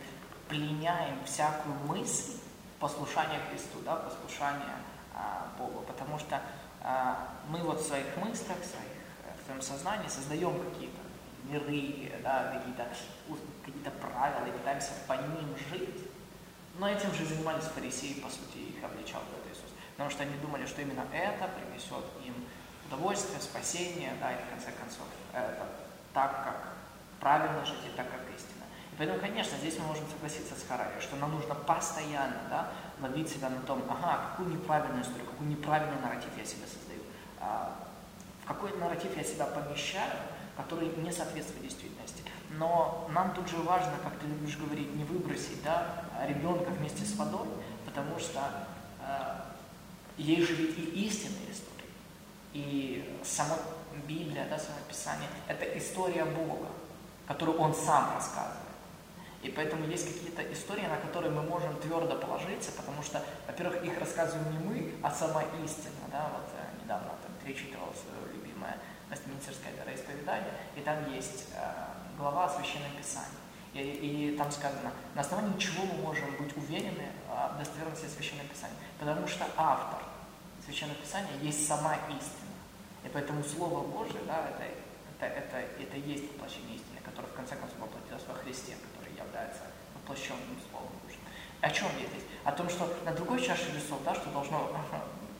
пленяем 0.50 1.24
всякую 1.26 1.76
мысль 1.88 2.34
послушания 2.80 3.39
Христу, 3.50 3.80
да, 3.86 3.96
послушания 3.96 4.78
а, 5.13 5.52
Богу, 5.58 5.84
потому 5.88 6.20
что 6.20 6.41
а, 6.82 7.30
мы 7.50 7.60
вот 7.60 7.80
в 7.80 7.88
своих 7.88 8.06
мыслях, 8.17 8.58
в, 8.60 8.65
своих, 8.65 8.91
в 9.41 9.46
своем 9.46 9.62
сознании 9.62 10.08
создаем 10.08 10.60
какие-то 10.63 11.00
миры, 11.46 12.12
да, 12.24 12.54
какие-то 12.54 12.88
какие 13.65 13.84
правила 14.02 14.46
и 14.48 14.52
пытаемся 14.52 14.91
по 15.08 15.13
ним 15.13 15.56
жить, 15.70 16.08
но 16.80 16.89
этим 16.89 17.13
же 17.13 17.26
занимались 17.26 17.63
фарисеи, 17.63 18.20
по 18.20 18.30
сути, 18.30 18.58
их 18.58 18.84
обличал 18.84 19.22
этот 19.22 19.52
Иисус, 19.52 19.72
потому 19.91 20.10
что 20.10 20.24
они 20.24 20.36
думали, 20.38 20.65
что 20.65 20.82
именно 20.82 21.06
это 21.12 21.48
принесет 21.48 22.06
им 22.26 22.36
удовольствие, 22.88 23.39
спасение, 23.41 24.13
да, 24.19 24.32
и 24.32 24.36
в 24.36 24.50
конце 24.50 24.71
концов, 24.71 25.08
это 25.34 25.65
так, 26.13 26.43
как 26.43 26.73
правильно 27.19 27.65
жить 27.65 27.86
и 27.86 27.95
так, 27.95 28.10
как 28.10 28.21
истина. 28.36 28.63
И 28.91 28.95
поэтому, 28.97 29.19
конечно, 29.19 29.58
здесь 29.58 29.78
мы 29.80 29.86
можем 29.86 30.06
согласиться 30.10 30.56
с 30.56 30.67
Харари, 30.67 31.00
что 31.00 31.15
нам 31.17 31.32
нужно 31.32 31.56
постоянно 31.56 32.41
да, 32.50 32.71
ловить 33.02 33.30
себя 33.30 33.50
на 33.50 33.62
том, 33.62 33.84
ага, 33.89 34.30
какую 34.30 34.50
неправильную 34.50 35.04
историю, 35.04 35.28
какой 35.28 35.47
неправильный 35.47 36.00
нарратив 36.02 36.36
я 36.38 36.45
себе 36.45 36.65
создаю, 36.65 37.02
а, 37.39 37.76
в 38.43 38.47
какой 38.47 38.76
нарратив 38.78 39.15
я 39.15 39.23
себя 39.23 39.45
помещаю, 39.45 40.17
который 40.56 40.88
не 40.97 41.12
соответствует 41.12 41.62
действительности. 41.62 42.23
Но 42.50 43.08
нам 43.13 43.34
тут 43.34 43.47
же 43.47 43.58
важно, 43.58 43.93
как 44.04 44.17
ты 44.19 44.26
любишь 44.26 44.58
говорить, 44.58 44.95
не 44.95 45.04
выбросить 45.04 45.62
да, 45.63 46.06
ребенка 46.28 46.69
вместе 46.71 47.06
с 47.06 47.15
водой, 47.15 47.47
потому 47.86 48.17
что 48.17 48.42
э, 49.02 49.35
ей 50.17 50.44
же 50.44 50.56
ведь 50.56 50.77
и 50.77 51.06
истинная 51.06 51.52
история. 51.52 51.77
И 52.54 53.19
сама 53.23 53.56
Библия, 54.08 54.48
да, 54.50 54.58
само 54.58 54.77
Писание, 54.87 55.29
это 55.48 55.65
история 55.77 56.25
Бога, 56.25 56.67
которую 57.27 57.58
Он 57.60 57.73
сам 57.73 58.13
рассказывает. 58.13 58.67
И 59.43 59.50
поэтому 59.50 59.85
есть 59.85 60.08
какие-то 60.08 60.41
истории, 60.52 60.85
на 60.87 60.98
которые 60.98 61.31
мы 61.31 61.43
можем 61.43 61.75
твердо 61.77 62.15
положиться, 62.15 62.71
потому 62.71 63.04
что, 63.04 63.23
во-первых, 63.45 63.83
их 63.83 63.98
рассказываем 64.00 64.52
не 64.52 64.58
мы, 64.58 64.95
а 65.04 65.12
сама 65.12 65.43
истина. 65.63 66.02
Да? 66.12 66.31
Вот 66.33 66.50
э, 66.54 66.83
недавно 66.83 67.10
там 67.21 67.31
перечитывал 67.43 67.93
свое 67.93 68.33
любимое 68.33 68.77
Вестминстерское 69.10 69.73
вероисповедание, 69.73 70.54
и 70.75 70.81
там 70.81 71.13
есть 71.13 71.50
э, 71.54 71.73
глава 72.17 72.45
о 72.45 72.50
Священном 72.50 72.91
Писании. 72.98 73.37
И, 73.73 74.31
и 74.33 74.37
там 74.37 74.52
сказано, 74.52 74.91
на 75.13 75.21
основании 75.21 75.58
чего 75.60 75.85
мы 75.85 76.02
можем 76.02 76.35
быть 76.37 76.56
уверены 76.58 77.12
в 77.29 77.60
достоверности 77.60 78.08
Священного 78.08 78.48
Писания? 78.48 78.75
Потому 78.98 79.27
что 79.27 79.45
автор 79.56 80.02
Священного 80.68 81.00
Писания 81.00 81.32
есть 81.42 81.65
сама 81.65 81.96
истина. 82.10 82.52
И 83.06 83.08
поэтому 83.08 83.42
Слово 83.42 83.88
Божие, 83.88 84.20
да, 84.28 84.50
это, 84.50 84.63
это, 85.18 85.26
это, 85.26 85.58
это 85.82 85.96
есть 85.96 86.30
воплощение 86.34 86.76
истины, 86.76 87.00
которое 87.06 87.30
в 87.30 87.34
конце 87.34 87.56
концов 87.56 87.80
воплотилось 87.80 88.24
во 88.28 88.34
Христе, 88.34 88.76
который 88.76 89.15
является 89.15 89.62
воплощенным 89.96 90.60
Словом 90.70 90.92
Божьим. 91.06 91.22
О 91.62 91.70
чем 91.70 91.88
я 91.98 92.06
здесь? 92.08 92.28
О 92.44 92.52
том, 92.52 92.68
что 92.70 92.94
на 93.06 93.13
другой 93.13 93.42
чаше 93.42 93.72
весов, 93.72 94.04
да, 94.04 94.13
что 94.13 94.30
должно 94.32 94.70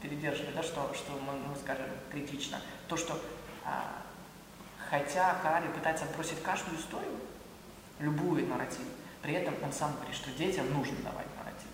передерживать, 0.02 0.56
да, 0.56 0.64
что, 0.64 0.94
что 0.94 1.12
мы, 1.20 1.34
мы 1.34 1.56
скажем 1.58 1.88
критично, 2.10 2.62
то, 2.88 2.96
что 2.96 3.20
а, 3.66 4.02
хотя 4.90 5.36
Харари 5.44 5.68
пытается 5.68 6.06
бросить 6.16 6.42
каждую 6.42 6.80
историю, 6.80 7.20
любую 8.00 8.48
нарратив, 8.48 8.88
при 9.22 9.34
этом 9.34 9.56
он 9.62 9.74
сам 9.74 9.94
говорит, 9.96 10.16
что 10.16 10.32
детям 10.32 10.72
нужно 10.74 10.96
давать 11.04 11.28
нарратив. 11.36 11.68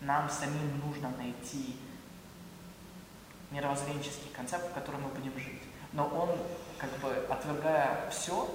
Нам 0.00 0.28
самим 0.28 0.80
нужно 0.84 1.10
найти 1.16 1.76
мировоззренческий 3.52 4.30
концепт, 4.32 4.70
в 4.70 4.74
котором 4.74 5.02
мы 5.02 5.08
будем 5.10 5.38
жить. 5.38 5.62
Но 5.92 6.06
он, 6.08 6.30
как 6.78 6.90
бы 7.00 7.10
отвергая 7.28 8.10
все, 8.10 8.48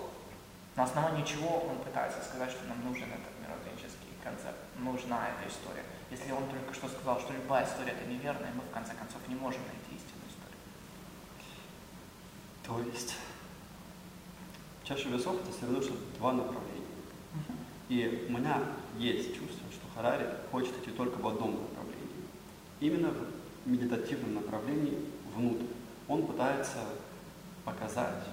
на 0.76 0.84
основании 0.84 1.24
чего 1.24 1.60
он 1.70 1.78
пытается 1.80 2.24
сказать, 2.24 2.52
что 2.52 2.66
нам 2.66 2.84
нужен 2.84 3.08
этот 3.10 3.34
мировоззренческий 3.42 4.10
концепт, 4.24 4.58
нужна 4.80 5.30
эта 5.30 5.50
история. 5.50 5.84
Если 6.10 6.32
он 6.32 6.48
только 6.50 6.74
что 6.74 6.88
сказал, 6.88 7.20
что 7.20 7.34
любая 7.34 7.66
история 7.66 7.92
это 7.92 8.06
неверная, 8.10 8.52
мы 8.54 8.62
в 8.62 8.72
конце 8.74 8.94
концов 8.94 9.22
не 9.28 9.36
можем 9.36 9.62
найти 9.62 9.96
истинную 9.96 10.30
историю. 10.30 10.58
То 12.64 12.80
есть 12.92 13.16
чаша 14.84 15.10
весов 15.10 15.36
это 15.42 15.52
все 15.52 15.66
равно, 15.66 15.82
что 15.82 15.94
два 16.18 16.34
направления. 16.34 16.86
И 17.90 18.28
у 18.30 18.32
меня 18.34 18.64
есть 18.98 19.36
чувство, 19.36 19.66
что 19.72 19.88
Харари 19.96 20.28
хочет 20.52 20.78
идти 20.80 20.92
только 20.92 21.18
в 21.18 21.28
одном 21.28 21.52
направлении. 21.52 22.28
Именно 22.80 23.10
в 23.10 23.37
медитативном 23.68 24.36
направлении 24.36 24.98
внутрь. 25.36 25.66
Он 26.08 26.26
пытается 26.26 26.78
показать 27.66 28.24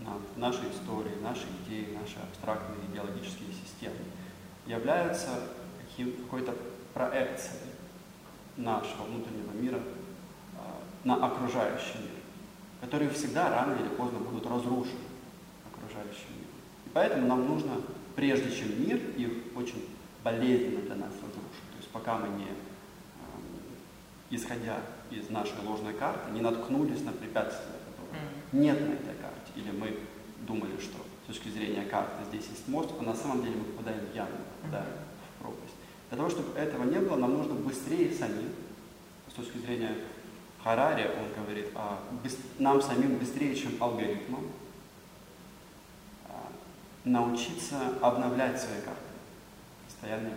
нам 0.00 0.20
наши 0.36 0.60
истории, 0.70 1.20
наши 1.22 1.46
идеи, 1.64 1.96
наши 2.00 2.18
абстрактные 2.18 2.78
идеологические 2.90 3.50
системы 3.52 3.96
являются 4.66 5.28
какой-то 5.96 6.54
проекцией 6.94 7.60
нашего 8.56 9.02
внутреннего 9.02 9.52
мира 9.52 9.78
э, 9.78 10.58
на 11.04 11.26
окружающий 11.26 11.98
мир, 11.98 12.10
которые 12.80 13.10
всегда 13.10 13.50
рано 13.50 13.74
или 13.74 13.88
поздно 13.88 14.18
будут 14.20 14.46
разрушены 14.46 14.98
окружающим 15.70 16.30
миром. 16.30 16.50
И 16.86 16.90
поэтому 16.94 17.26
нам 17.26 17.46
нужно 17.46 17.72
прежде 18.16 18.50
чем 18.50 18.82
мир 18.82 18.98
их 19.16 19.30
очень 19.56 19.88
болезненно 20.22 20.82
для 20.82 20.96
нас 20.96 21.12
разрушит. 21.14 21.64
То 21.72 21.76
есть 21.78 21.88
пока 21.90 22.18
мы 22.18 22.28
не, 22.28 22.46
исходя 24.30 24.78
из 25.10 25.28
нашей 25.30 25.60
ложной 25.64 25.94
карты, 25.94 26.30
не 26.30 26.40
наткнулись 26.40 27.02
на 27.02 27.12
препятствия, 27.12 27.74
которых 27.86 28.22
нет 28.52 28.80
на 28.80 28.94
этой 28.94 29.14
карте, 29.20 29.52
или 29.56 29.70
мы 29.70 29.98
думали, 30.46 30.78
что 30.80 30.96
с 31.24 31.26
точки 31.26 31.48
зрения 31.48 31.84
карты 31.84 32.24
здесь 32.28 32.46
есть 32.50 32.68
мост, 32.68 32.90
а 32.98 33.02
на 33.02 33.14
самом 33.14 33.42
деле 33.42 33.56
мы 33.56 33.64
попадаем 33.64 34.06
в 34.06 34.14
яму, 34.14 34.30
попадаем 34.62 34.92
в 35.38 35.42
пропасть. 35.42 35.74
Для 36.08 36.18
того, 36.18 36.30
чтобы 36.30 36.58
этого 36.58 36.84
не 36.84 36.98
было, 36.98 37.16
нам 37.16 37.34
нужно 37.34 37.54
быстрее 37.54 38.12
самим, 38.12 38.50
с 39.28 39.34
точки 39.34 39.58
зрения 39.58 39.94
Харари, 40.62 41.08
он 41.18 41.42
говорит, 41.44 41.66
а, 41.74 42.00
нам 42.58 42.82
самим 42.82 43.16
быстрее, 43.18 43.54
чем 43.54 43.72
алгоритмам, 43.80 44.46
научиться 47.04 47.76
обновлять 48.00 48.60
свои 48.60 48.80
карты. 48.82 49.00
Постоянно. 49.86 50.30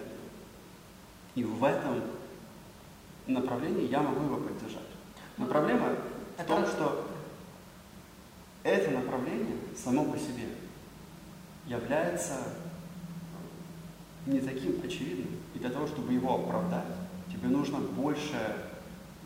И 1.36 1.44
в 1.44 1.64
этом 1.64 2.02
направлении 3.28 3.90
я 3.90 4.02
могу 4.02 4.26
его 4.26 4.38
поддержать. 4.38 4.82
Но 5.38 5.46
проблема 5.46 5.90
в 6.38 6.44
том, 6.44 6.66
что 6.66 7.08
это 8.64 8.92
направление 8.92 9.58
само 9.76 10.06
по 10.06 10.18
себе 10.18 10.48
является 11.66 12.36
не 14.26 14.40
таким 14.40 14.82
очевидным. 14.84 15.30
И 15.54 15.60
для 15.60 15.70
того, 15.70 15.88
чтобы 15.88 16.14
его 16.14 16.36
оправдать, 16.36 16.86
тебе 17.32 17.50
нужно 17.50 17.80
больше, 17.80 18.38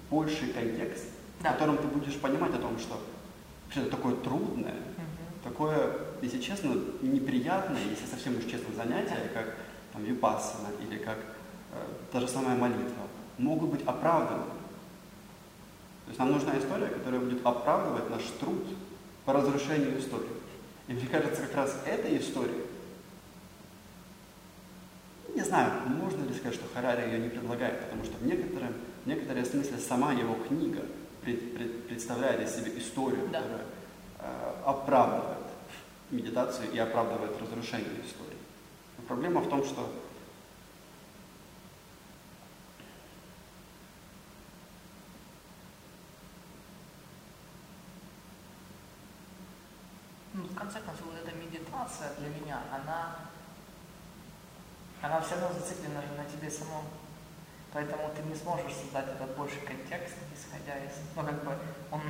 больший 0.10 0.50
контекст, 0.50 1.06
да. 1.42 1.52
в 1.52 1.54
котором 1.54 1.78
ты 1.78 1.88
будешь 1.88 2.20
понимать 2.20 2.54
о 2.54 2.60
том, 2.60 2.80
что 2.80 3.00
это 3.76 3.90
такое 3.90 4.16
трудное, 4.16 4.74
угу. 4.74 5.44
такое 5.44 6.08
если 6.22 6.40
честно, 6.40 6.76
неприятное, 7.02 7.82
если 7.90 8.06
совсем 8.06 8.38
уж 8.38 8.46
честно, 8.46 8.74
занятия, 8.76 9.30
как 9.34 9.56
там, 9.94 10.04
випассана 10.04 10.70
или 10.82 10.98
как 10.98 11.18
э, 11.74 11.84
та 12.12 12.20
же 12.20 12.28
самая 12.28 12.56
молитва, 12.56 13.07
могут 13.38 13.70
быть 13.72 13.86
оправданы. 13.86 14.44
То 16.06 16.10
есть 16.10 16.20
нам 16.20 16.32
нужна 16.32 16.58
история, 16.58 16.88
которая 16.88 17.20
будет 17.20 17.46
оправдывать 17.46 18.10
наш 18.10 18.24
труд 18.40 18.66
по 19.26 19.34
разрушению 19.34 20.00
истории. 20.00 20.30
И 20.88 20.94
мне 20.94 21.06
кажется, 21.08 21.42
как 21.42 21.56
раз 21.56 21.78
эта 21.86 22.16
история, 22.18 22.64
не 25.36 25.42
знаю, 25.42 25.72
можно 25.88 26.24
ли 26.24 26.34
сказать, 26.34 26.56
что 26.56 26.66
Харари 26.74 27.12
ее 27.12 27.20
не 27.20 27.30
предлагает, 27.30 27.82
потому 27.82 28.06
что 28.06 28.18
в 28.18 28.26
некотором, 28.26 28.74
в 29.04 29.08
некотором 29.08 29.46
смысле 29.46 29.78
сама 29.78 30.14
его 30.14 30.36
книга 30.48 30.82
пред, 31.22 31.56
пред, 31.56 31.88
представляет 31.88 32.42
из 32.42 32.56
себя 32.56 32.72
историю, 32.78 33.28
да. 33.32 33.42
которая 33.42 33.66
э, 34.20 34.54
оправдывает 34.66 35.38
медитацию 36.10 36.72
и 36.72 36.80
оправдывает 36.80 37.40
разрушение 37.40 38.02
истории. 38.04 38.38
Но 38.98 39.04
проблема 39.08 39.42
в 39.42 39.50
том, 39.50 39.64
что 39.64 39.92
конце 50.58 50.80
концов, 50.80 51.08
вот 51.08 51.16
эта 51.16 51.36
медитация 51.36 52.14
для 52.16 52.30
меня, 52.30 52.62
она, 52.72 53.16
она 55.02 55.22
все 55.22 55.36
равно 55.36 55.60
зациклена 55.60 56.02
на 56.18 56.26
тебе 56.26 56.50
самом. 56.50 56.86
Поэтому 57.74 58.10
ты 58.16 58.24
не 58.24 58.36
сможешь 58.36 58.74
создать 58.74 59.08
этот 59.10 59.36
больший 59.36 59.62
контекст, 59.62 60.16
исходя 60.34 60.78
из... 60.84 60.94
Ну, 61.16 61.24
как 61.24 61.44
бы, 61.44 61.58
он, 61.92 62.02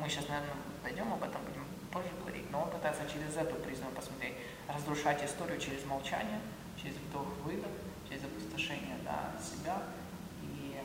мы 0.00 0.08
сейчас, 0.08 0.28
наверное, 0.28 0.54
пойдем 0.82 1.12
об 1.12 1.22
этом, 1.22 1.42
будем 1.44 1.66
позже 1.92 2.10
говорить, 2.20 2.50
но 2.50 2.62
он 2.62 2.70
пытается 2.70 3.02
через 3.08 3.36
эту 3.36 3.56
призму 3.56 3.90
посмотреть, 3.90 4.34
разрушать 4.68 5.22
историю 5.24 5.60
через 5.60 5.84
молчание, 5.84 6.40
через 6.80 6.96
вдох-выдох, 6.96 7.70
через 8.08 8.24
опустошение 8.24 8.96
да, 9.04 9.32
себя. 9.42 9.82
И 10.42 10.80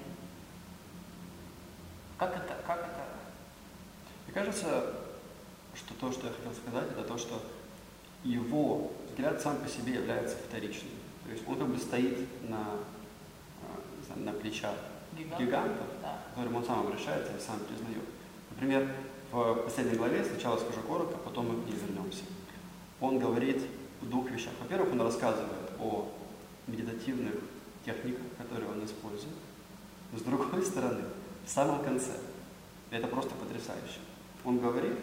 как 2.18 2.36
это, 2.36 2.58
как 2.66 2.80
это? 2.80 3.06
Мне 4.26 4.34
кажется, 4.34 5.09
что 5.76 5.94
то, 6.00 6.12
что 6.12 6.28
я 6.28 6.34
хотел 6.34 6.54
сказать, 6.54 6.92
это 6.92 7.04
то, 7.04 7.18
что 7.18 7.42
его 8.24 8.92
взгляд 9.10 9.42
сам 9.42 9.58
по 9.58 9.68
себе 9.68 9.94
является 9.94 10.38
вторичным. 10.38 10.92
То 11.26 11.32
есть 11.32 11.48
он 11.48 11.58
как 11.58 11.68
бы 11.68 11.78
стоит 11.78 12.18
на, 12.50 12.76
а, 13.62 14.20
на 14.20 14.34
плечах 14.34 14.76
гигантов, 15.18 15.40
гигантов 15.40 15.88
да. 16.02 16.18
к 16.26 16.36
которым 16.36 16.56
он 16.58 16.66
сам 16.66 16.80
обращается 16.82 17.34
и 17.36 17.40
сам 17.40 17.60
признает. 17.60 18.04
Например, 18.52 18.96
в 19.32 19.56
последней 19.64 19.98
главе, 19.98 20.26
сначала 20.26 20.58
скажу 20.58 20.82
коротко, 20.88 21.18
потом 21.18 21.50
мы 21.50 21.64
к 21.64 21.68
ней 21.68 21.76
вернемся. 21.76 22.24
Он 23.00 23.20
говорит 23.20 23.62
в 24.02 24.10
двух 24.10 24.30
вещах. 24.32 24.54
Во-первых, 24.62 24.92
он 24.92 25.02
рассказывает 25.02 25.72
о 25.80 26.12
медитативных 26.68 27.36
техниках, 27.86 28.26
которые 28.38 28.70
он 28.70 28.84
использует. 28.84 29.36
с 30.14 30.22
другой 30.22 30.64
стороны, 30.64 31.04
в 31.46 31.50
самом 31.50 31.84
конце, 31.84 32.12
это 32.92 33.08
просто 33.08 33.32
потрясающе, 33.36 34.00
он 34.44 34.60
говорит 34.60 34.98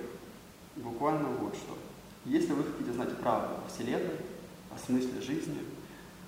буквально 0.77 1.29
вот 1.29 1.55
что. 1.55 1.77
Если 2.25 2.53
вы 2.53 2.65
хотите 2.65 2.93
знать 2.93 3.17
правду 3.19 3.55
о 3.55 3.69
Вселенной, 3.69 4.17
о 4.75 4.79
смысле 4.79 5.21
жизни, 5.21 5.59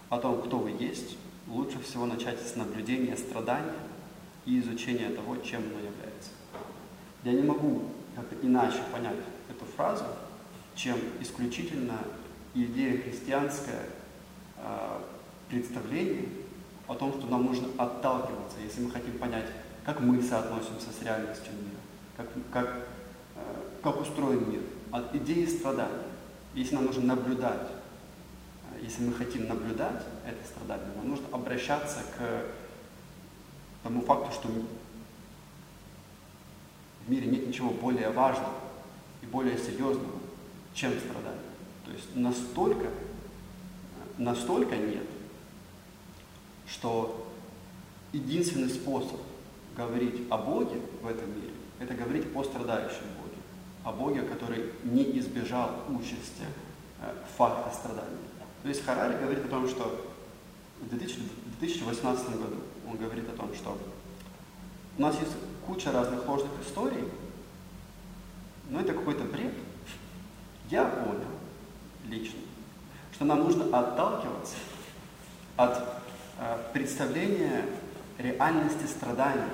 о 0.08 0.18
том, 0.18 0.42
кто 0.42 0.58
вы 0.58 0.70
есть, 0.70 1.16
лучше 1.48 1.80
всего 1.80 2.06
начать 2.06 2.40
с 2.40 2.56
наблюдения 2.56 3.16
страдания 3.16 3.74
и 4.44 4.60
изучения 4.60 5.10
того, 5.10 5.36
чем 5.36 5.60
оно 5.60 5.78
является. 5.78 6.30
Я 7.24 7.32
не 7.32 7.42
могу 7.42 7.84
как-то 8.14 8.34
иначе 8.46 8.78
понять 8.92 9.16
эту 9.48 9.64
фразу, 9.64 10.04
чем 10.74 10.96
исключительно 11.20 11.98
идея 12.54 13.02
христианское 13.02 13.82
э, 14.56 15.00
представление 15.48 16.28
о 16.86 16.94
том, 16.94 17.12
что 17.12 17.26
нам 17.26 17.44
нужно 17.44 17.68
отталкиваться, 17.76 18.58
если 18.64 18.82
мы 18.82 18.90
хотим 18.90 19.18
понять, 19.18 19.46
как 19.84 20.00
мы 20.00 20.22
соотносимся 20.22 20.90
с 20.90 21.02
реальностью 21.02 21.52
мира, 21.52 21.80
как, 22.16 22.26
как, 22.52 22.88
как 23.82 24.00
устроен 24.00 24.50
мир, 24.50 24.60
от 24.90 25.14
идеи 25.14 25.46
страдания. 25.46 26.04
Если 26.54 26.74
нам 26.74 26.86
нужно 26.86 27.14
наблюдать, 27.14 27.68
э, 28.72 28.80
если 28.82 29.02
мы 29.04 29.12
хотим 29.12 29.46
наблюдать 29.48 30.02
это 30.26 30.46
страдание, 30.46 30.88
нам 30.96 31.08
нужно 31.08 31.26
обращаться 31.32 32.00
к 32.16 32.44
тому 33.82 34.02
факту, 34.02 34.32
что 34.32 34.48
в 37.06 37.10
мире 37.10 37.26
нет 37.28 37.46
ничего 37.46 37.70
более 37.70 38.10
важного 38.10 38.54
и 39.22 39.26
более 39.26 39.56
серьезного, 39.56 40.18
чем 40.74 40.92
страдание. 40.98 41.38
То 41.84 41.92
есть 41.92 42.14
настолько, 42.16 42.88
настолько 44.18 44.76
нет, 44.76 45.06
что 46.66 47.32
единственный 48.12 48.68
способ 48.68 49.20
говорить 49.76 50.22
о 50.28 50.38
Боге 50.38 50.80
в 51.02 51.06
этом 51.06 51.30
мире 51.34 51.52
это 51.78 51.94
говорить 51.94 52.26
о 52.34 52.42
страдающем 52.42 53.06
о 53.88 53.92
Боге, 53.92 54.20
который 54.20 54.64
не 54.84 55.18
избежал 55.18 55.70
участи 55.88 56.44
э, 57.00 57.14
факта 57.38 57.74
страдания. 57.74 58.18
То 58.62 58.68
есть 58.68 58.84
Харари 58.84 59.18
говорит 59.18 59.46
о 59.46 59.48
том, 59.48 59.66
что 59.66 60.04
в 60.78 60.88
2018 60.88 62.28
году 62.36 62.56
он 62.86 62.98
говорит 62.98 63.26
о 63.30 63.36
том, 63.36 63.54
что 63.54 63.78
у 64.98 65.00
нас 65.00 65.18
есть 65.18 65.32
куча 65.66 65.90
разных 65.90 66.28
ложных 66.28 66.50
историй, 66.60 67.04
но 68.68 68.80
это 68.80 68.92
какой-то 68.92 69.24
бред. 69.24 69.54
Я 70.68 70.84
понял 70.84 71.24
лично, 72.04 72.40
что 73.14 73.24
нам 73.24 73.38
нужно 73.38 73.64
отталкиваться 73.64 74.56
от 75.56 75.78
э, 76.38 76.58
представления 76.74 77.64
реальности 78.18 78.84
страданий. 78.84 79.50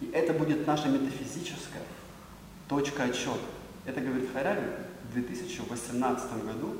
И 0.00 0.06
это 0.06 0.32
будет 0.32 0.66
наша 0.66 0.88
метафизическая 0.88 1.82
точка 2.68 3.04
отсчета. 3.04 3.38
Это 3.86 4.00
говорит 4.00 4.30
Харари 4.32 4.64
в 5.10 5.14
2018 5.14 6.44
году 6.44 6.76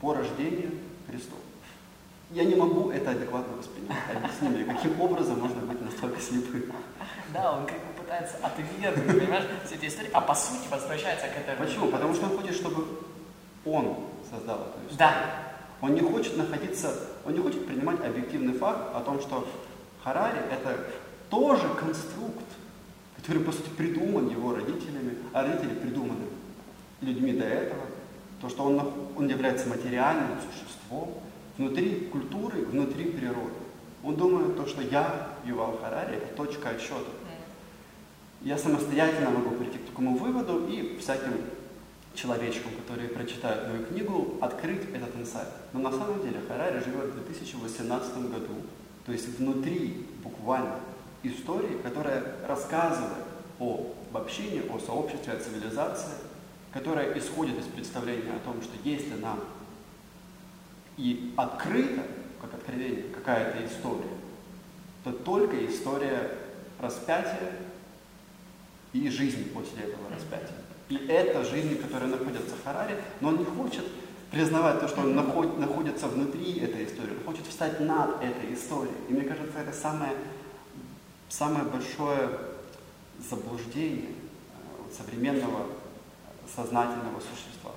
по 0.00 0.14
рождению 0.14 0.70
Христова. 1.08 1.40
Я 2.30 2.44
не 2.44 2.54
могу 2.54 2.90
это 2.90 3.12
адекватно 3.12 3.56
воспринимать. 3.56 3.98
Объясни 4.14 4.48
мне, 4.48 4.64
каким 4.64 5.00
образом 5.00 5.40
можно 5.40 5.60
быть 5.62 5.80
настолько 5.80 6.20
слепым? 6.20 6.64
Да, 7.32 7.52
он 7.52 7.66
как 7.66 7.76
бы 7.76 7.92
пытается 7.98 8.36
отвергнуть, 8.42 9.18
понимаешь, 9.18 9.44
все 9.64 9.76
эти 9.76 9.86
истории, 9.86 10.10
а 10.12 10.20
по 10.20 10.34
сути 10.34 10.68
возвращается 10.70 11.26
к 11.28 11.36
этой... 11.38 11.56
Почему? 11.56 11.88
Потому 11.88 12.14
что 12.14 12.26
он 12.26 12.38
хочет, 12.38 12.54
чтобы 12.54 12.84
он 13.64 13.96
создал 14.30 14.56
эту 14.58 14.92
историю. 14.92 14.98
Да. 14.98 15.14
Он 15.80 15.94
не 15.94 16.00
хочет 16.00 16.36
находиться, 16.36 16.94
он 17.24 17.34
не 17.34 17.40
хочет 17.40 17.66
принимать 17.66 18.04
объективный 18.04 18.52
факт 18.54 18.94
о 18.94 19.00
том, 19.00 19.20
что 19.20 19.48
Харари 20.02 20.38
это 20.50 20.78
тоже 21.30 21.68
конструкт, 21.80 22.44
который, 23.18 23.42
по 23.42 23.52
сути, 23.52 23.68
придуман 23.76 24.28
его 24.28 24.54
родителями, 24.54 25.16
а 25.32 25.42
родители 25.42 25.74
придуманы 25.74 26.24
людьми 27.00 27.32
до 27.32 27.44
этого. 27.44 27.82
То, 28.40 28.48
что 28.48 28.64
он, 28.64 28.80
он 29.16 29.28
является 29.28 29.68
материальным 29.68 30.38
существом 30.40 31.14
внутри 31.56 32.08
культуры, 32.12 32.64
внутри 32.64 33.06
природы. 33.06 33.58
Он 34.04 34.14
думает 34.14 34.56
то, 34.56 34.66
что 34.66 34.80
я, 34.80 35.30
Ювал 35.44 35.78
Харари, 35.78 36.16
это 36.16 36.34
точка 36.36 36.70
отсчета. 36.70 37.10
Я 38.40 38.56
самостоятельно 38.56 39.30
могу 39.30 39.56
прийти 39.56 39.78
к 39.78 39.86
такому 39.86 40.16
выводу 40.16 40.68
и 40.68 40.96
всяким 41.00 41.32
человечкам, 42.14 42.70
которые 42.80 43.08
прочитают 43.08 43.68
мою 43.68 43.86
книгу, 43.86 44.38
открыть 44.40 44.82
этот 44.94 45.16
инсайт. 45.16 45.48
Но 45.72 45.80
на 45.80 45.90
самом 45.90 46.22
деле 46.22 46.40
Харари 46.46 46.78
живет 46.78 47.10
в 47.10 47.24
2018 47.24 48.30
году, 48.30 48.54
то 49.04 49.12
есть 49.12 49.38
внутри 49.38 50.06
буквально 50.22 50.76
истории, 51.22 51.78
которая 51.82 52.22
рассказывает 52.46 53.24
о 53.58 53.92
общине, 54.14 54.62
о 54.70 54.78
сообществе, 54.78 55.32
о 55.32 55.40
цивилизации, 55.40 56.14
которая 56.72 57.16
исходит 57.18 57.58
из 57.58 57.66
представления 57.66 58.32
о 58.32 58.38
том, 58.44 58.62
что 58.62 58.72
если 58.84 59.14
нам 59.14 59.40
и 60.96 61.32
открыто, 61.36 62.02
как 62.40 62.54
откровение, 62.54 63.04
какая-то 63.14 63.64
история, 63.66 64.10
то 65.04 65.12
только 65.12 65.64
история 65.66 66.30
распятия 66.80 67.52
и 68.92 69.08
жизни 69.08 69.44
после 69.44 69.84
этого 69.84 70.08
распятия. 70.14 70.56
И 70.88 70.96
это 71.08 71.44
жизнь, 71.44 71.76
которая 71.80 72.08
находится 72.08 72.54
в 72.54 72.64
Хараре, 72.64 72.96
но 73.20 73.28
он 73.28 73.38
не 73.38 73.44
хочет 73.44 73.84
признавать 74.30 74.80
то, 74.80 74.88
что 74.88 75.02
он 75.02 75.14
наход, 75.14 75.58
находится 75.58 76.08
внутри 76.08 76.58
этой 76.60 76.84
истории, 76.84 77.12
он 77.12 77.24
хочет 77.24 77.46
встать 77.46 77.80
над 77.80 78.22
этой 78.22 78.54
историей. 78.54 78.94
И 79.08 79.12
мне 79.12 79.22
кажется, 79.22 79.58
это 79.58 79.72
самое, 79.72 80.12
самое 81.28 81.64
большое 81.64 82.30
заблуждение 83.18 84.10
э, 84.10 84.94
современного 84.96 85.66
сознательного 86.54 87.20
существа. 87.20 87.72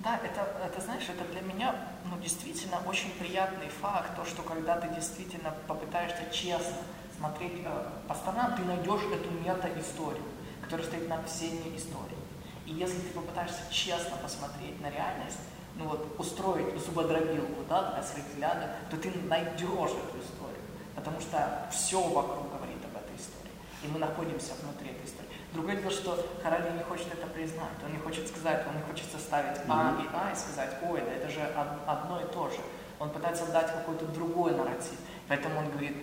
Да, 0.00 0.18
это, 0.24 0.46
это, 0.64 0.80
знаешь, 0.80 1.04
это 1.08 1.30
для 1.30 1.42
меня 1.42 1.74
ну, 2.06 2.18
действительно 2.22 2.80
очень 2.86 3.10
приятный 3.18 3.68
факт, 3.68 4.16
то, 4.16 4.24
что 4.24 4.42
когда 4.42 4.80
ты 4.80 4.88
действительно 4.94 5.54
попытаешься 5.66 6.24
честно 6.32 6.78
смотреть 7.18 7.62
э, 7.64 7.86
по 8.08 8.14
сторонам, 8.14 8.56
ты 8.56 8.62
найдешь 8.64 9.02
эту 9.12 9.30
мета-историю, 9.44 10.24
которая 10.62 10.86
стоит 10.86 11.08
над 11.08 11.28
всеми 11.28 11.76
историями. 11.76 12.24
И 12.66 12.72
если 12.72 12.98
ты 12.98 13.12
попытаешься 13.12 13.60
честно 13.70 14.16
посмотреть 14.22 14.80
на 14.80 14.90
реальность, 14.90 15.38
ну 15.76 15.86
вот 15.86 16.14
устроить 16.18 16.78
зубодробилку 16.84 17.62
да, 17.68 17.92
для 17.92 18.02
своих 18.02 18.26
взглядов, 18.28 18.70
то 18.90 18.96
ты 18.96 19.12
найдешь 19.28 19.90
эту 19.90 20.18
историю. 20.18 20.64
Потому 20.94 21.20
что 21.20 21.68
все 21.70 22.00
вокруг 22.00 22.52
говорит 22.52 22.78
об 22.84 22.96
этой 22.96 23.16
истории. 23.16 23.52
И 23.82 23.88
мы 23.88 23.98
находимся 23.98 24.52
внутри 24.62 24.90
этой 24.90 25.06
истории. 25.06 25.28
Другое 25.52 25.76
дело, 25.76 25.90
что 25.90 26.26
Харари 26.42 26.76
не 26.76 26.82
хочет 26.82 27.12
это 27.12 27.26
признать. 27.26 27.76
Он 27.84 27.92
не 27.92 27.98
хочет 27.98 28.28
сказать, 28.28 28.66
он 28.68 28.76
не 28.76 28.82
хочет 28.82 29.10
составить 29.10 29.58
А 29.68 29.96
и 30.00 30.06
А 30.12 30.32
и 30.32 30.36
сказать, 30.36 30.76
ой, 30.82 31.00
да 31.00 31.12
это 31.12 31.28
же 31.28 31.40
одно 31.86 32.20
и 32.20 32.24
то 32.32 32.50
же. 32.50 32.60
Он 32.98 33.10
пытается 33.10 33.46
дать 33.46 33.72
какой-то 33.72 34.04
другой 34.06 34.54
нарратив. 34.54 34.98
Поэтому 35.28 35.60
он 35.60 35.70
говорит, 35.70 35.96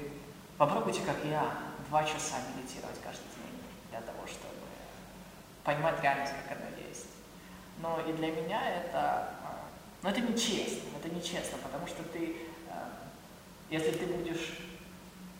попробуйте, 0.58 1.02
как 1.06 1.18
я, 1.26 1.52
два 1.90 2.04
часа 2.04 2.38
медитировать 2.56 3.00
каждый 3.04 3.30
день 3.38 3.62
для 3.92 4.02
того, 4.02 4.26
чтобы 4.26 4.56
понимать 5.64 6.02
реальность, 6.02 6.34
как 6.48 6.58
она 6.58 6.70
есть. 6.88 7.08
Но 7.80 8.00
и 8.08 8.14
для 8.14 8.32
меня 8.32 8.62
это 8.70 9.30
но 10.04 10.10
это 10.10 10.22
нечестно, 10.22 10.90
это 11.00 11.14
нечестно, 11.14 11.58
потому 11.64 11.88
что 11.88 12.04
ты, 12.04 12.36
э, 12.70 12.74
если 13.70 13.92
ты 13.92 14.06
будешь 14.06 14.60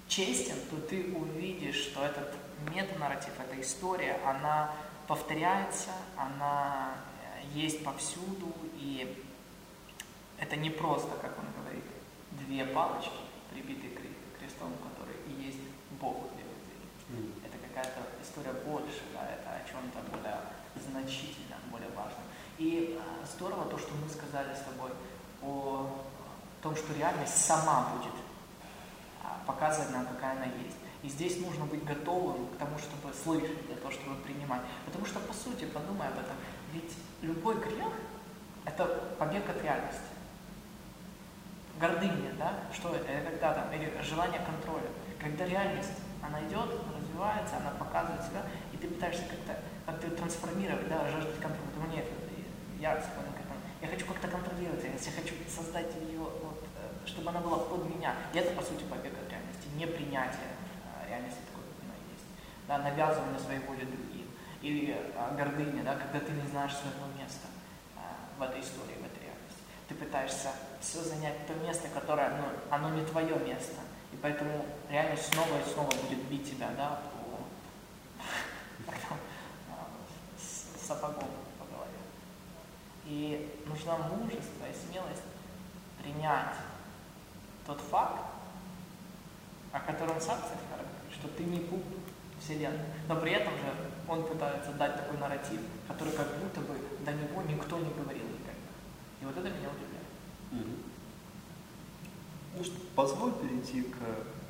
честен, 0.08 0.55
то 0.70 0.78
ты 0.78 1.14
увидишь, 1.14 1.76
что 1.76 2.03
этот 2.03 2.34
метанарратив, 2.74 3.34
эта 3.39 3.60
история, 3.62 4.20
она 4.26 4.74
повторяется, 5.08 5.91
она 6.16 6.93
э, 7.24 7.47
есть 7.53 7.84
повсюду, 7.84 8.53
и 8.76 9.24
это 10.38 10.55
не 10.55 10.70
просто, 10.70 11.10
как 11.22 11.38
он 11.39 11.45
говорит, 11.62 11.84
две 12.32 12.66
палочки, 12.66 13.12
прибитые 13.51 13.91
крестом, 14.39 14.74
которые 14.84 15.18
и 15.28 15.45
есть 15.45 15.60
Бог 15.99 16.30
для 16.36 16.43
людей. 16.43 16.82
Mm. 17.10 17.45
Это 17.45 17.58
какая-то 17.68 18.01
история 18.22 18.53
больше, 18.66 19.01
да, 19.14 19.28
это 19.30 19.49
о 19.49 19.68
чем-то 19.68 19.99
более 20.12 20.39
значительном, 20.89 21.60
более 21.72 21.89
важном. 21.89 22.24
И 22.58 22.99
а, 22.99 23.26
здорово 23.26 23.66
то, 23.66 23.78
что 23.78 23.93
мы 23.95 24.10
сказали 24.10 24.53
с 24.53 24.62
тобой 24.62 24.91
о 25.41 26.03
том, 26.62 26.76
что 26.76 26.93
реальность 26.93 27.38
сама 27.38 27.93
будет 27.95 28.14
показывать 29.48 29.91
нам, 29.91 30.06
какая 30.06 30.34
она 30.34 30.45
есть. 30.45 30.78
И 31.04 31.10
здесь 31.10 31.39
нужно 31.39 31.66
быть 31.66 31.84
готовым 31.84 32.48
к 32.48 32.58
тому, 32.58 32.78
чтобы 32.78 33.14
слышать, 33.14 33.66
для 33.68 33.76
того, 33.78 33.91
чтобы 33.91 34.16
принимать. 34.18 34.62
Потому 34.86 35.06
что, 35.06 35.20
по 35.20 35.34
сути, 35.34 35.66
подумай 35.66 36.08
об 36.08 36.20
этом, 36.20 36.36
ведь 36.74 36.93
любой 37.22 37.56
грех– 37.56 37.93
это 38.66 38.86
побег 39.18 39.50
от 39.50 39.64
реальности. 39.64 40.02
Гордыня, 41.80 42.34
да? 42.38 42.54
Что 42.74 42.93
это? 42.95 43.10
Это 43.10 43.32
когда 43.32 43.54
там, 43.54 43.72
или 43.72 43.93
желание 44.02 44.41
контроля. 44.41 44.89
Когда 45.20 45.45
реальность, 45.45 45.98
она 46.22 46.41
идет, 46.41 46.70
развивается, 47.00 47.58
она 47.58 47.72
показывает 47.72 48.24
себя, 48.24 48.43
и 48.74 48.78
ты 48.78 48.88
пытаешься 48.88 49.24
как-то 49.30 49.62
как-то 49.88 50.12
трансформировать, 50.12 50.89
да, 50.89 51.08
жаждать 51.10 51.39
контроля. 51.39 51.72
Думаю, 51.74 51.91
нет, 51.95 52.06
я 52.80 52.91
понял, 52.91 53.32
как 53.32 53.48
он, 53.50 53.58
я 53.82 53.88
хочу 53.88 54.06
как-то 54.06 54.28
контролировать 54.28 54.84
я 54.84 55.12
хочу 55.12 55.34
создать 55.50 55.95
ее, 55.95 56.20
вот, 56.20 56.64
э, 56.76 57.08
чтобы 57.08 57.30
она 57.30 57.39
была 57.39 57.58
под 57.58 57.86
меня. 57.95 58.14
И 58.34 58.38
это, 58.38 58.54
по 58.54 58.62
сути, 58.62 58.84
побег 58.84 59.14
от 59.14 59.30
реальности, 59.30 59.37
не 59.78 59.86
принятие 59.86 60.51
э, 61.03 61.09
реальности 61.09 61.39
такой, 61.47 61.63
как 61.69 61.86
она 61.86 61.95
есть. 62.11 62.25
Да, 62.67 62.78
навязывание 62.80 63.39
своей 63.39 63.59
воли 63.61 63.86
другим. 63.86 64.28
Или 64.61 64.97
а, 65.15 65.36
гордыня, 65.36 65.84
да, 65.84 65.95
когда 65.95 66.19
ты 66.19 66.32
не 66.32 66.47
знаешь 66.47 66.73
своего 66.73 67.05
места 67.17 67.47
а, 67.95 68.15
в 68.38 68.41
этой 68.41 68.59
истории, 68.59 68.97
в 68.99 69.05
этой 69.05 69.21
реальности. 69.23 69.61
Ты 69.88 69.95
пытаешься 69.95 70.51
все 70.82 71.01
занять 71.01 71.45
то 71.45 71.53
место, 71.55 71.88
которое, 71.93 72.30
ну, 72.38 72.45
оно 72.71 72.89
не 72.89 73.05
твое 73.05 73.38
место. 73.39 73.80
И 74.11 74.17
поэтому 74.17 74.65
реальность 74.89 75.32
снова 75.32 75.59
и 75.59 75.69
снова 75.71 75.89
будет 75.89 76.23
бить 76.25 76.49
тебя, 76.49 76.69
да, 76.75 77.01
по, 78.86 78.91
сапогом. 80.88 81.30
И 83.07 83.63
нужна 83.65 83.97
мужество 83.97 84.65
и 84.65 84.73
смелость 84.73 85.23
принять 86.01 86.55
тот 87.65 87.80
факт, 87.80 88.21
о 89.78 89.91
котором 89.91 90.19
сам 90.19 90.39
говорит, 90.39 90.88
что 91.11 91.28
ты 91.30 91.43
не 91.43 91.59
пуп 91.59 91.84
Вселенной. 92.39 92.86
Но 93.07 93.15
при 93.15 93.32
этом 93.32 93.53
же 93.53 93.73
он 94.07 94.25
пытается 94.25 94.71
дать 94.73 94.95
такой 94.95 95.17
нарратив, 95.17 95.61
который 95.88 96.13
как 96.13 96.28
будто 96.39 96.61
бы 96.61 96.75
до 97.05 97.11
него 97.13 97.41
никто 97.43 97.78
не 97.78 97.91
говорил 97.93 98.23
никогда. 98.23 98.71
И 99.21 99.25
вот 99.25 99.38
это 99.38 99.49
меня 99.49 99.69
удивляет. 99.69 100.78
Ну 102.55 102.63
что, 102.63 102.75
позволь 102.95 103.34
перейти 103.34 103.84
к 103.84 103.97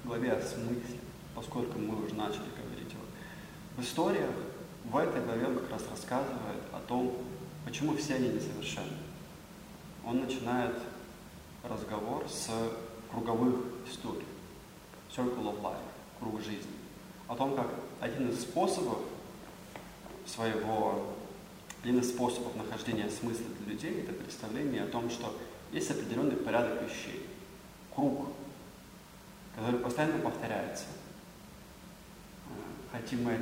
главе 0.05 0.33
о 0.33 0.41
смысле, 0.41 0.99
поскольку 1.35 1.79
мы 1.79 2.05
уже 2.05 2.15
начали 2.15 2.49
говорить. 2.55 2.93
Вот. 2.93 3.09
В 3.77 3.81
историях 3.81 4.31
в 4.85 4.95
этой 4.95 5.21
главе 5.23 5.47
он 5.47 5.59
как 5.59 5.71
раз 5.71 5.83
рассказывает 5.89 6.63
о 6.71 6.79
том, 6.87 7.13
Почему 7.67 7.97
все 7.97 8.15
они 8.15 8.29
несовершенны? 8.29 8.95
Он 10.05 10.21
начинает 10.21 10.73
разговор 11.63 12.25
с 12.29 12.49
круговых 13.11 13.55
историй, 13.91 14.23
circle 15.17 15.47
of 15.47 15.61
life, 15.61 15.77
круг 16.19 16.39
жизни, 16.41 16.71
о 17.27 17.35
том, 17.35 17.55
как 17.55 17.67
один 17.99 18.29
из 18.29 18.41
способов 18.41 18.99
своего, 20.25 21.15
один 21.83 21.99
из 21.99 22.09
способов 22.09 22.55
нахождения 22.55 23.09
смысла 23.09 23.45
для 23.59 23.73
людей– 23.73 24.01
это 24.03 24.13
представление 24.13 24.83
о 24.83 24.87
том, 24.87 25.09
что 25.09 25.35
есть 25.71 25.89
определенный 25.89 26.37
порядок 26.37 26.83
вещей, 26.83 27.27
круг, 27.93 28.29
который 29.55 29.79
постоянно 29.79 30.19
повторяется. 30.19 30.85
Хотим 32.91 33.23
мы 33.23 33.39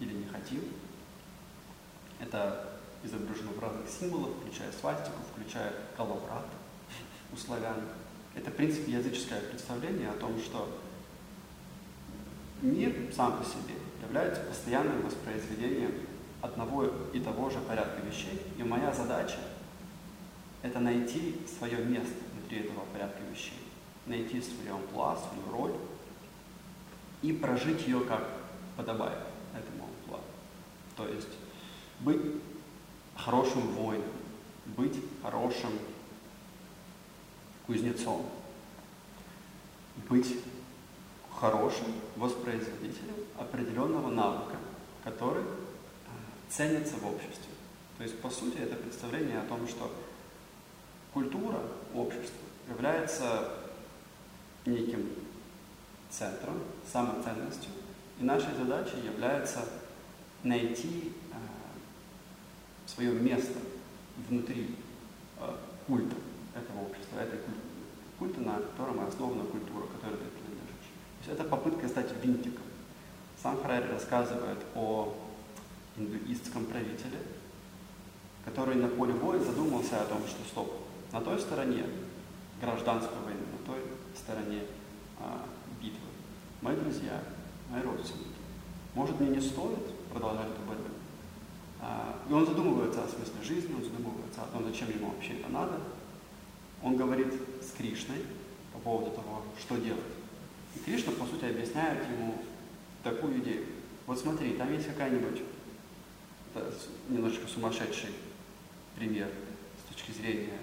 или 0.00 0.12
не 0.12 0.26
хотим. 0.26 0.60
Это 2.20 2.78
изображено 3.02 3.50
в 3.52 3.60
разных 3.60 3.88
символах, 3.88 4.30
включая 4.40 4.70
свастику, 4.72 5.16
включая 5.32 5.72
коловрат 5.96 6.46
у 7.32 7.36
славян. 7.36 7.80
Это, 8.34 8.50
в 8.50 8.54
принципе, 8.54 8.92
языческое 8.92 9.40
представление 9.40 10.10
о 10.10 10.14
том, 10.14 10.38
что 10.38 10.68
мир 12.62 12.94
сам 13.14 13.38
по 13.38 13.44
себе 13.44 13.74
является 14.02 14.42
постоянным 14.42 15.02
воспроизведением 15.02 15.92
одного 16.40 16.86
и 17.12 17.20
того 17.20 17.50
же 17.50 17.58
порядка 17.60 18.00
вещей. 18.02 18.40
И 18.56 18.62
моя 18.62 18.92
задача– 18.92 19.38
это 20.62 20.80
найти 20.80 21.36
свое 21.58 21.78
место 21.84 22.14
внутри 22.34 22.60
этого 22.60 22.84
порядка 22.92 23.20
вещей, 23.30 23.58
найти 24.06 24.40
свою 24.40 24.76
амплуа, 24.76 25.16
свою 25.16 25.56
роль 25.56 25.74
и 27.20 27.32
прожить 27.32 27.86
ее 27.86 28.00
как 28.00 28.26
подобает 28.76 29.18
этому 29.54 29.84
амплуа. 29.84 30.20
То 30.96 31.08
есть 31.08 31.28
быть 32.00 32.20
хорошим 33.16 33.62
воином, 33.74 34.10
быть 34.66 34.96
хорошим 35.22 35.70
кузнецом, 37.66 38.26
быть 40.08 40.36
хорошим 41.42 41.86
воспроизводителем 42.14 43.16
определенного 43.36 44.10
навыка, 44.10 44.58
который 45.02 45.42
э, 45.42 45.46
ценится 46.48 46.94
в 46.98 47.06
обществе. 47.06 47.50
То 47.98 48.04
есть, 48.04 48.20
по 48.20 48.30
сути, 48.30 48.58
это 48.58 48.76
представление 48.76 49.40
о 49.40 49.46
том, 49.46 49.66
что 49.66 49.90
культура 51.12 51.58
общества 51.92 52.46
является 52.68 53.48
неким 54.66 55.08
центром, 56.10 56.60
самоценностью, 56.92 57.72
и 58.20 58.22
нашей 58.22 58.54
задачей 58.54 59.04
является 59.04 59.64
найти 60.44 61.12
э, 61.32 61.34
свое 62.86 63.14
место 63.14 63.58
внутри 64.28 64.76
э, 65.40 65.56
культа 65.88 66.14
этого 66.54 66.82
общества, 66.86 67.18
этой 67.18 67.40
культа, 68.20 68.40
на 68.42 68.60
котором 68.60 69.00
основана 69.00 69.42
культура. 69.42 69.86
То 70.00 70.41
есть 71.22 71.38
это 71.38 71.48
попытка 71.48 71.88
стать 71.88 72.08
винтиком. 72.22 72.64
Сам 73.40 73.60
Харари 73.62 73.88
рассказывает 73.92 74.58
о 74.74 75.14
индуистском 75.96 76.64
правителе, 76.66 77.18
который 78.44 78.76
на 78.76 78.88
поле 78.88 79.12
боя 79.12 79.38
задумался 79.38 80.02
о 80.02 80.06
том, 80.06 80.26
что 80.26 80.42
стоп, 80.48 80.72
на 81.12 81.20
той 81.20 81.38
стороне 81.38 81.84
гражданской 82.60 83.18
войны, 83.24 83.40
на 83.52 83.66
той 83.66 83.82
стороне 84.16 84.62
а, 85.18 85.46
битвы, 85.80 86.08
мои 86.60 86.76
друзья, 86.76 87.22
мои 87.70 87.82
родственники. 87.82 88.30
Может, 88.94 89.20
мне 89.20 89.30
не 89.30 89.40
стоит 89.40 90.08
продолжать 90.12 90.48
эту 90.48 90.62
борьбу? 90.66 90.88
А, 91.80 92.16
и 92.28 92.32
он 92.32 92.46
задумывается 92.46 93.04
о 93.04 93.08
смысле 93.08 93.42
жизни, 93.42 93.74
он 93.74 93.84
задумывается 93.84 94.42
о 94.42 94.46
том, 94.46 94.64
зачем 94.64 94.88
ему 94.90 95.10
вообще 95.10 95.34
это 95.34 95.48
надо. 95.48 95.78
Он 96.82 96.96
говорит 96.96 97.32
с 97.60 97.76
Кришной 97.76 98.24
по 98.72 98.78
поводу 98.80 99.10
того, 99.12 99.42
что 99.58 99.76
делать. 99.76 100.02
И 100.74 100.78
Кришна, 100.80 101.12
по 101.12 101.26
сути, 101.26 101.44
объясняет 101.44 102.02
ему 102.10 102.42
такую 103.02 103.38
идею. 103.40 103.66
Вот 104.06 104.18
смотри, 104.18 104.54
там 104.54 104.72
есть 104.72 104.86
какая-нибудь 104.86 105.42
немножечко 107.08 107.48
сумасшедший 107.48 108.10
пример 108.96 109.28
с 109.84 109.94
точки 109.94 110.12
зрения 110.12 110.58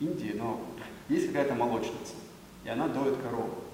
Индии, 0.00 0.32
но 0.36 0.64
есть 1.08 1.28
какая-то 1.28 1.54
молочница, 1.54 2.14
и 2.64 2.68
она 2.68 2.88
доит 2.88 3.16
корову. 3.18 3.64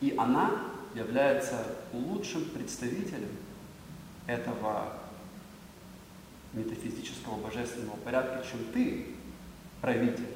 И 0.00 0.14
она 0.16 0.62
является 0.94 1.76
лучшим 1.92 2.44
представителем 2.50 3.30
этого 4.26 4.98
метафизического 6.52 7.36
божественного 7.36 7.96
порядка, 7.96 8.44
чем 8.48 8.60
ты, 8.72 9.06
правитель 9.80 10.35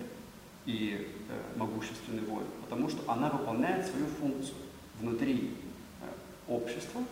и 0.67 1.09
э, 1.29 1.59
могущественный 1.59 2.23
воин, 2.23 2.47
потому 2.63 2.89
что 2.89 3.11
она 3.11 3.31
выполняет 3.31 3.87
свою 3.87 4.07
функцию 4.07 4.55
внутри 5.01 5.55
э, 6.01 6.53
общества 6.53 7.03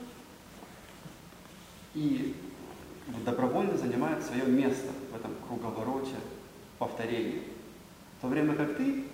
и 1.95 2.35
добровольно 3.25 3.77
занимает 3.77 4.23
свое 4.25 4.45
место 4.45 4.89
в 5.13 5.17
этом 5.17 5.33
круговороте 5.47 6.17
повторения. 6.79 7.43
В 8.19 8.23
то 8.23 8.29
время 8.29 8.55
как 8.55 8.77
ты 8.77 9.05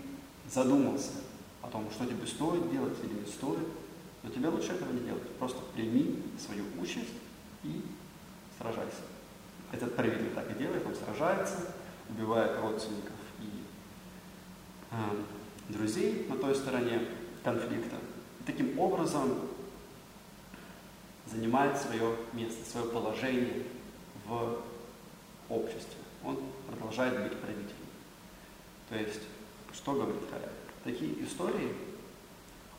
задумался 0.48 1.12
о 1.62 1.68
том, 1.68 1.88
что 1.90 2.04
тебе 2.04 2.26
стоит 2.26 2.70
делать 2.70 2.96
или 3.02 3.20
не 3.20 3.26
стоит, 3.26 3.66
но 4.22 4.30
тебе 4.30 4.48
лучше 4.48 4.72
этого 4.72 4.92
не 4.92 5.00
делать. 5.00 5.28
Просто 5.38 5.60
прими 5.74 6.22
свою 6.38 6.64
участь 6.80 7.14
и 7.62 7.82
сражайся. 8.58 9.02
Этот 9.72 9.96
правитель 9.96 10.30
так 10.34 10.50
и 10.50 10.58
делает, 10.58 10.86
он 10.86 10.94
сражается, 10.94 11.74
убивает 12.08 12.52
э, 12.52 12.60
друзей 15.68 16.26
на 16.28 16.36
той 16.36 16.54
стороне 16.54 17.00
конфликта. 17.42 17.96
Таким 18.46 18.78
образом 18.78 19.30
занимает 21.26 21.76
свое 21.78 22.16
место, 22.32 22.68
свое 22.70 22.86
положение 22.86 23.64
в 24.26 24.58
обществе. 25.48 25.96
Он 26.24 26.38
продолжает 26.68 27.22
быть 27.22 27.38
правителем. 27.38 27.76
То 28.88 28.96
есть, 28.96 29.20
что 29.72 29.92
говорит 29.92 30.22
Харя? 30.30 30.50
Такие 30.84 31.24
истории 31.24 31.74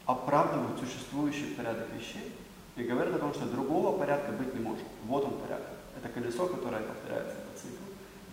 оправдывают 0.06 0.80
существующий 0.80 1.56
порядок 1.56 1.88
вещей 1.94 2.32
и 2.76 2.84
говорят 2.84 3.16
о 3.16 3.20
том, 3.20 3.34
что 3.34 3.46
другого 3.46 3.98
порядка 3.98 4.32
быть 4.32 4.54
не 4.54 4.60
может. 4.60 4.84
Вот 5.06 5.26
он 5.26 5.40
порядок. 5.40 5.68
Это 5.98 6.10
колесо, 6.10 6.46
которое 6.48 6.84
повторяется 6.84 7.36
по 7.36 7.60
циклу. 7.60 7.86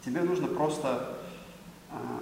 Тебе 0.05 0.23
нужно 0.23 0.49
просто 0.49 1.19
а, 1.91 2.21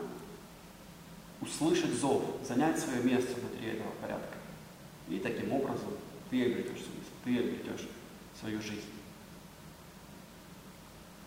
услышать 1.40 1.92
зов, 1.94 2.22
занять 2.46 2.78
свое 2.78 3.02
место 3.02 3.38
внутри 3.40 3.70
этого 3.70 3.90
порядка. 4.00 4.36
И 5.08 5.18
таким 5.18 5.52
образом 5.52 5.88
ты 6.30 6.44
обретешь 6.44 6.82
смысл, 6.84 7.10
ты 7.24 7.38
обретешь 7.38 7.88
свою 8.38 8.60
жизнь. 8.60 8.90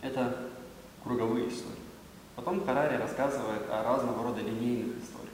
Это 0.02 0.50
круговые 1.04 1.50
истории. 1.50 1.78
Потом 2.36 2.66
Харари 2.66 2.98
рассказывает 2.98 3.70
о 3.70 3.84
разного 3.84 4.24
рода 4.24 4.42
линейных 4.42 5.04
историях. 5.04 5.30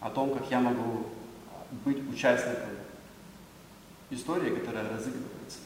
О 0.00 0.10
том, 0.10 0.34
как 0.34 0.50
я 0.50 0.60
могу 0.60 1.06
быть 1.84 2.08
участником 2.08 2.70
истории, 4.10 4.54
которая 4.54 4.88
разыгрывается, 4.88 5.58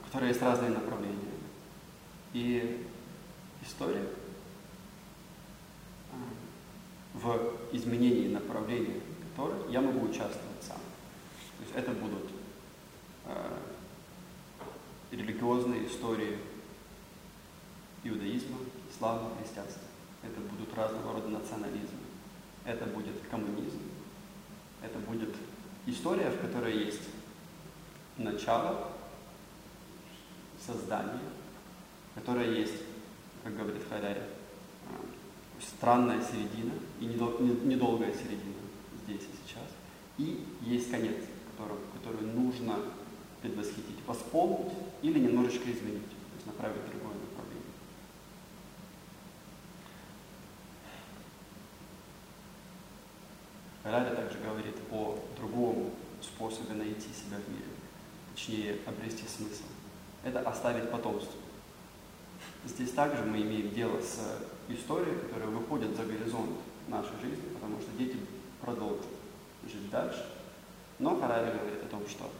в 0.00 0.04
которой 0.06 0.28
есть 0.28 0.42
разные 0.42 0.70
направления. 0.70 1.18
И 2.32 2.86
история 3.64 4.06
а, 6.12 7.13
в 7.24 7.54
изменении 7.72 8.28
направления 8.28 9.00
которой 9.34 9.72
я 9.72 9.80
могу 9.80 10.06
участвовать 10.06 10.62
сам. 10.62 10.76
То 10.76 11.64
есть 11.64 11.74
это 11.74 11.90
будут 11.92 12.30
э, 13.26 13.58
религиозные 15.10 15.88
истории 15.88 16.38
иудаизма, 18.04 18.58
ислама, 18.90 19.30
христианства. 19.38 19.82
Это 20.22 20.40
будут 20.40 20.72
разного 20.74 21.14
рода 21.14 21.28
национализмы. 21.28 21.98
Это 22.64 22.86
будет 22.86 23.14
коммунизм, 23.30 23.80
это 24.82 24.98
будет 25.00 25.34
история, 25.86 26.30
в 26.30 26.40
которой 26.40 26.78
есть 26.78 27.02
начало, 28.16 28.92
создание, 30.64 31.20
в 32.10 32.20
которой 32.20 32.58
есть, 32.58 32.82
как 33.42 33.54
говорит 33.56 33.82
Халяри, 33.88 34.22
странная 35.64 36.22
середина 36.22 36.72
и 37.00 37.06
недолгая 37.06 38.12
середина 38.12 38.54
здесь 39.04 39.22
и 39.22 39.46
сейчас. 39.46 39.68
И 40.18 40.46
есть 40.62 40.90
конец, 40.90 41.16
который, 41.52 41.76
который 41.94 42.26
нужно 42.32 42.76
предвосхитить, 43.42 43.98
восполнить 44.06 44.72
или 45.02 45.18
немножечко 45.18 45.64
изменить, 45.64 46.08
то 46.08 46.34
есть 46.34 46.46
направить 46.46 46.82
в 46.82 46.90
другое 46.90 47.14
направление. 47.14 47.74
Халяри 53.82 54.14
также 54.14 54.38
говорит 54.38 54.76
о 54.90 55.18
другом 55.36 55.90
способе 56.22 56.74
найти 56.74 57.08
себя 57.08 57.36
в 57.36 57.50
мире, 57.50 57.66
точнее 58.34 58.78
обрести 58.86 59.24
смысл. 59.28 59.64
Это 60.22 60.40
оставить 60.40 60.90
потомство. 60.90 61.34
Здесь 62.66 62.90
также 62.92 63.22
мы 63.24 63.42
имеем 63.42 63.74
дело 63.74 64.00
с 64.00 64.20
историей, 64.68 65.16
которая 65.18 65.48
выходит 65.48 65.96
за 65.96 66.04
горизонт 66.04 66.50
нашей 66.88 67.16
жизни, 67.20 67.44
потому 67.54 67.80
что 67.80 67.90
дети 67.98 68.16
продолжат 68.60 69.06
жить 69.64 69.90
дальше. 69.90 70.24
Но 70.98 71.18
Харари 71.18 71.56
говорит 71.56 71.82
о 71.82 71.88
том, 71.88 72.06
что 72.08 72.30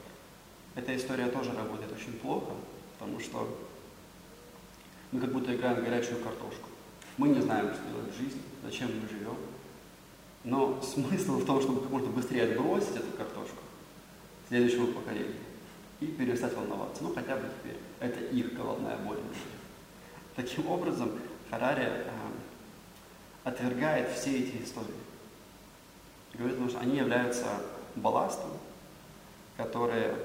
эта 0.75 0.97
история 0.97 1.27
тоже 1.27 1.53
работает 1.53 1.93
очень 1.93 2.15
плохо, 2.15 2.53
потому 2.99 3.21
что 3.21 3.49
мы 5.13 5.21
как 5.21 5.33
будто 5.33 5.55
играем 5.55 5.81
в 5.81 5.85
горячую 5.85 6.23
картошку. 6.23 6.69
Мы 7.17 7.29
не 7.29 7.41
знаем, 7.41 7.73
что 7.73 7.83
делать 7.89 8.13
в 8.13 8.19
жизни, 8.19 8.43
зачем 8.65 8.89
мы 8.89 9.09
живем. 9.09 9.37
Но 10.43 10.83
смысл 10.83 11.39
в 11.39 11.47
том, 11.47 11.61
чтобы 11.61 11.81
как 11.83 11.91
можно 11.91 12.11
быстрее 12.11 12.45
отбросить 12.45 12.97
эту 12.97 13.17
картошку 13.17 13.59
следующему 14.49 14.89
поколению 14.89 15.35
и 16.01 16.07
перестать 16.07 16.55
волноваться. 16.55 17.03
Ну, 17.03 17.15
хотя 17.15 17.37
бы 17.37 17.49
теперь. 17.59 17.79
Это 18.01 18.21
их 18.25 18.55
головная 18.55 18.97
боль. 18.99 19.19
Таким 20.37 20.69
образом, 20.69 21.13
Харари 21.49 21.87
э, 21.87 22.11
отвергает 23.45 24.11
все 24.11 24.41
эти 24.41 24.65
истории. 24.65 24.89
Говорит, 26.35 26.59
что 26.69 26.81
они 26.81 26.97
являются 26.97 27.47
балластом, 27.95 28.51
которые 29.57 30.17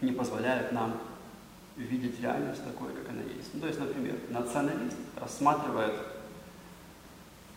не 0.00 0.12
позволяют 0.12 0.70
нам 0.70 1.00
видеть 1.76 2.20
реальность 2.20 2.62
такой, 2.62 2.92
как 2.92 3.08
она 3.08 3.22
есть. 3.22 3.52
Ну, 3.54 3.60
то 3.60 3.66
есть, 3.66 3.80
например, 3.80 4.16
националист 4.28 4.96
рассматривает, 5.16 5.94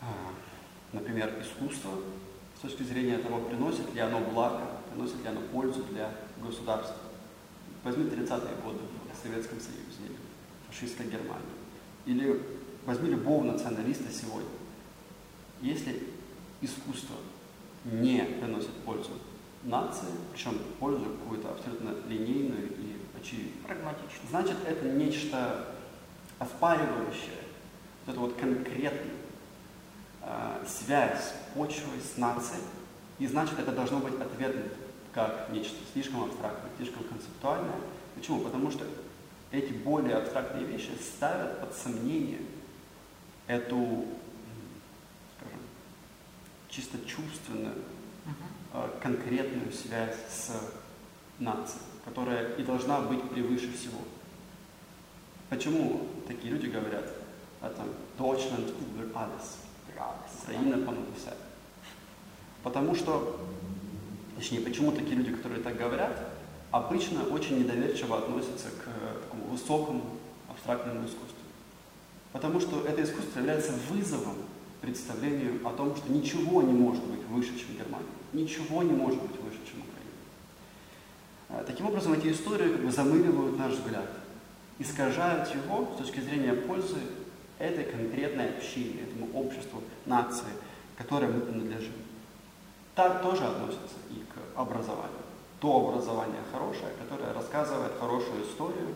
а, 0.01 0.07
например, 0.93 1.31
искусство 1.39 1.91
с 2.57 2.61
точки 2.61 2.81
зрения 2.81 3.19
того, 3.19 3.41
приносит 3.41 3.93
ли 3.93 3.99
оно 3.99 4.19
благо, 4.21 4.63
приносит 4.89 5.21
ли 5.21 5.27
оно 5.27 5.41
пользу 5.41 5.83
для 5.83 6.11
государства. 6.37 6.97
Возьми 7.83 8.05
30-е 8.05 8.55
годы 8.63 8.79
в 9.13 9.23
Советском 9.23 9.59
Союзе 9.59 10.17
фашистской 10.77 11.07
Германии. 11.07 11.43
Или 12.05 12.41
возьми 12.85 13.09
любого 13.09 13.43
националиста 13.43 14.11
сегодня. 14.11 14.49
Если 15.61 16.03
искусство 16.61 17.15
не 17.83 18.21
приносит 18.23 18.73
пользу 18.85 19.11
нации, 19.63 20.07
причем 20.31 20.59
пользу 20.79 21.05
какую-то 21.05 21.49
абсолютно 21.49 21.95
линейную 22.07 22.67
и 22.67 22.95
очевидную, 23.19 23.65
Прагматично. 23.65 24.29
значит 24.29 24.57
это 24.65 24.85
нечто 24.85 25.73
оспаривающее 26.39 27.41
вот 28.05 28.13
эту 28.13 28.21
вот 28.21 28.33
конкретную 28.35 29.15
э, 30.21 30.65
связь 30.67 31.33
почвы 31.55 31.99
с 32.01 32.17
нацией, 32.17 32.61
и 33.19 33.27
значит 33.27 33.57
это 33.57 33.71
должно 33.71 33.99
быть 33.99 34.19
отвергнуто 34.19 34.75
как 35.13 35.49
нечто 35.51 35.75
слишком 35.93 36.25
абстрактное, 36.25 36.69
слишком 36.77 37.03
концептуальное. 37.05 37.75
Почему? 38.15 38.41
Потому 38.41 38.69
что 38.69 38.85
эти 39.51 39.71
более 39.71 40.15
абстрактные 40.15 40.65
вещи 40.65 40.91
ставят 41.01 41.61
под 41.61 41.73
сомнение 41.73 42.39
эту, 43.47 44.05
скажем, 45.37 45.59
чисто 46.69 46.97
чувственную, 47.05 47.75
э, 48.73 48.89
конкретную 49.01 49.71
связь 49.71 50.17
с 50.29 50.51
нацией, 51.39 51.81
которая 52.03 52.55
и 52.55 52.63
должна 52.63 53.01
быть 53.01 53.21
превыше 53.29 53.71
всего. 53.71 53.99
Почему 55.49 56.07
такие 56.27 56.53
люди 56.53 56.67
говорят 56.67 57.05
о 57.61 57.69
том 57.69 57.87
Deutschland 58.17 58.73
über 58.79 59.09
alles, 59.15 59.59
Украина 60.43 60.85
понад 60.85 61.05
все? 61.17 61.33
Потому 62.63 62.95
что, 62.95 63.39
точнее, 64.35 64.59
почему 64.59 64.91
такие 64.91 65.15
люди, 65.15 65.31
которые 65.33 65.63
так 65.63 65.77
говорят, 65.77 66.17
обычно 66.71 67.23
очень 67.23 67.59
недоверчиво 67.59 68.17
относятся 68.17 68.67
к 68.69 68.87
э, 68.87 69.26
высокому 69.49 70.03
абстрактному 70.49 71.05
искусству. 71.05 71.37
Потому 72.33 72.59
что 72.59 72.85
это 72.85 73.03
искусство 73.03 73.39
является 73.39 73.73
вызовом 73.89 74.35
представлению 74.81 75.65
о 75.67 75.71
том, 75.71 75.95
что 75.95 76.11
ничего 76.11 76.61
не 76.61 76.73
может 76.73 77.03
быть 77.05 77.25
выше, 77.29 77.57
чем 77.57 77.75
Германия. 77.75 78.05
Ничего 78.33 78.83
не 78.83 78.91
может 78.91 79.21
быть 79.21 79.39
выше, 79.41 79.59
чем 79.65 79.81
Украина. 79.81 81.61
Э, 81.61 81.63
таким 81.65 81.87
образом, 81.87 82.13
эти 82.13 82.31
истории 82.31 82.69
как 82.69 82.85
бы 82.85 82.91
замыливают 82.91 83.57
наш 83.57 83.73
взгляд, 83.73 84.09
искажают 84.79 85.49
его 85.55 85.89
с 85.95 85.97
точки 85.97 86.19
зрения 86.19 86.53
пользы 86.53 86.99
этой 87.57 87.85
конкретной 87.85 88.49
общине, 88.49 89.01
этому 89.01 89.27
обществу, 89.33 89.81
нации, 90.05 90.45
которой 90.97 91.29
мы 91.29 91.41
принадлежим. 91.41 91.93
Так 92.95 93.21
тоже 93.21 93.43
относится 93.45 93.95
и 94.11 94.19
к 94.19 94.59
образованию. 94.59 95.11
То 95.59 95.87
образование 95.87 96.41
хорошее, 96.51 96.91
которое 96.99 97.33
рассказывает 97.33 97.93
хорошую 97.99 98.43
историю 98.43 98.93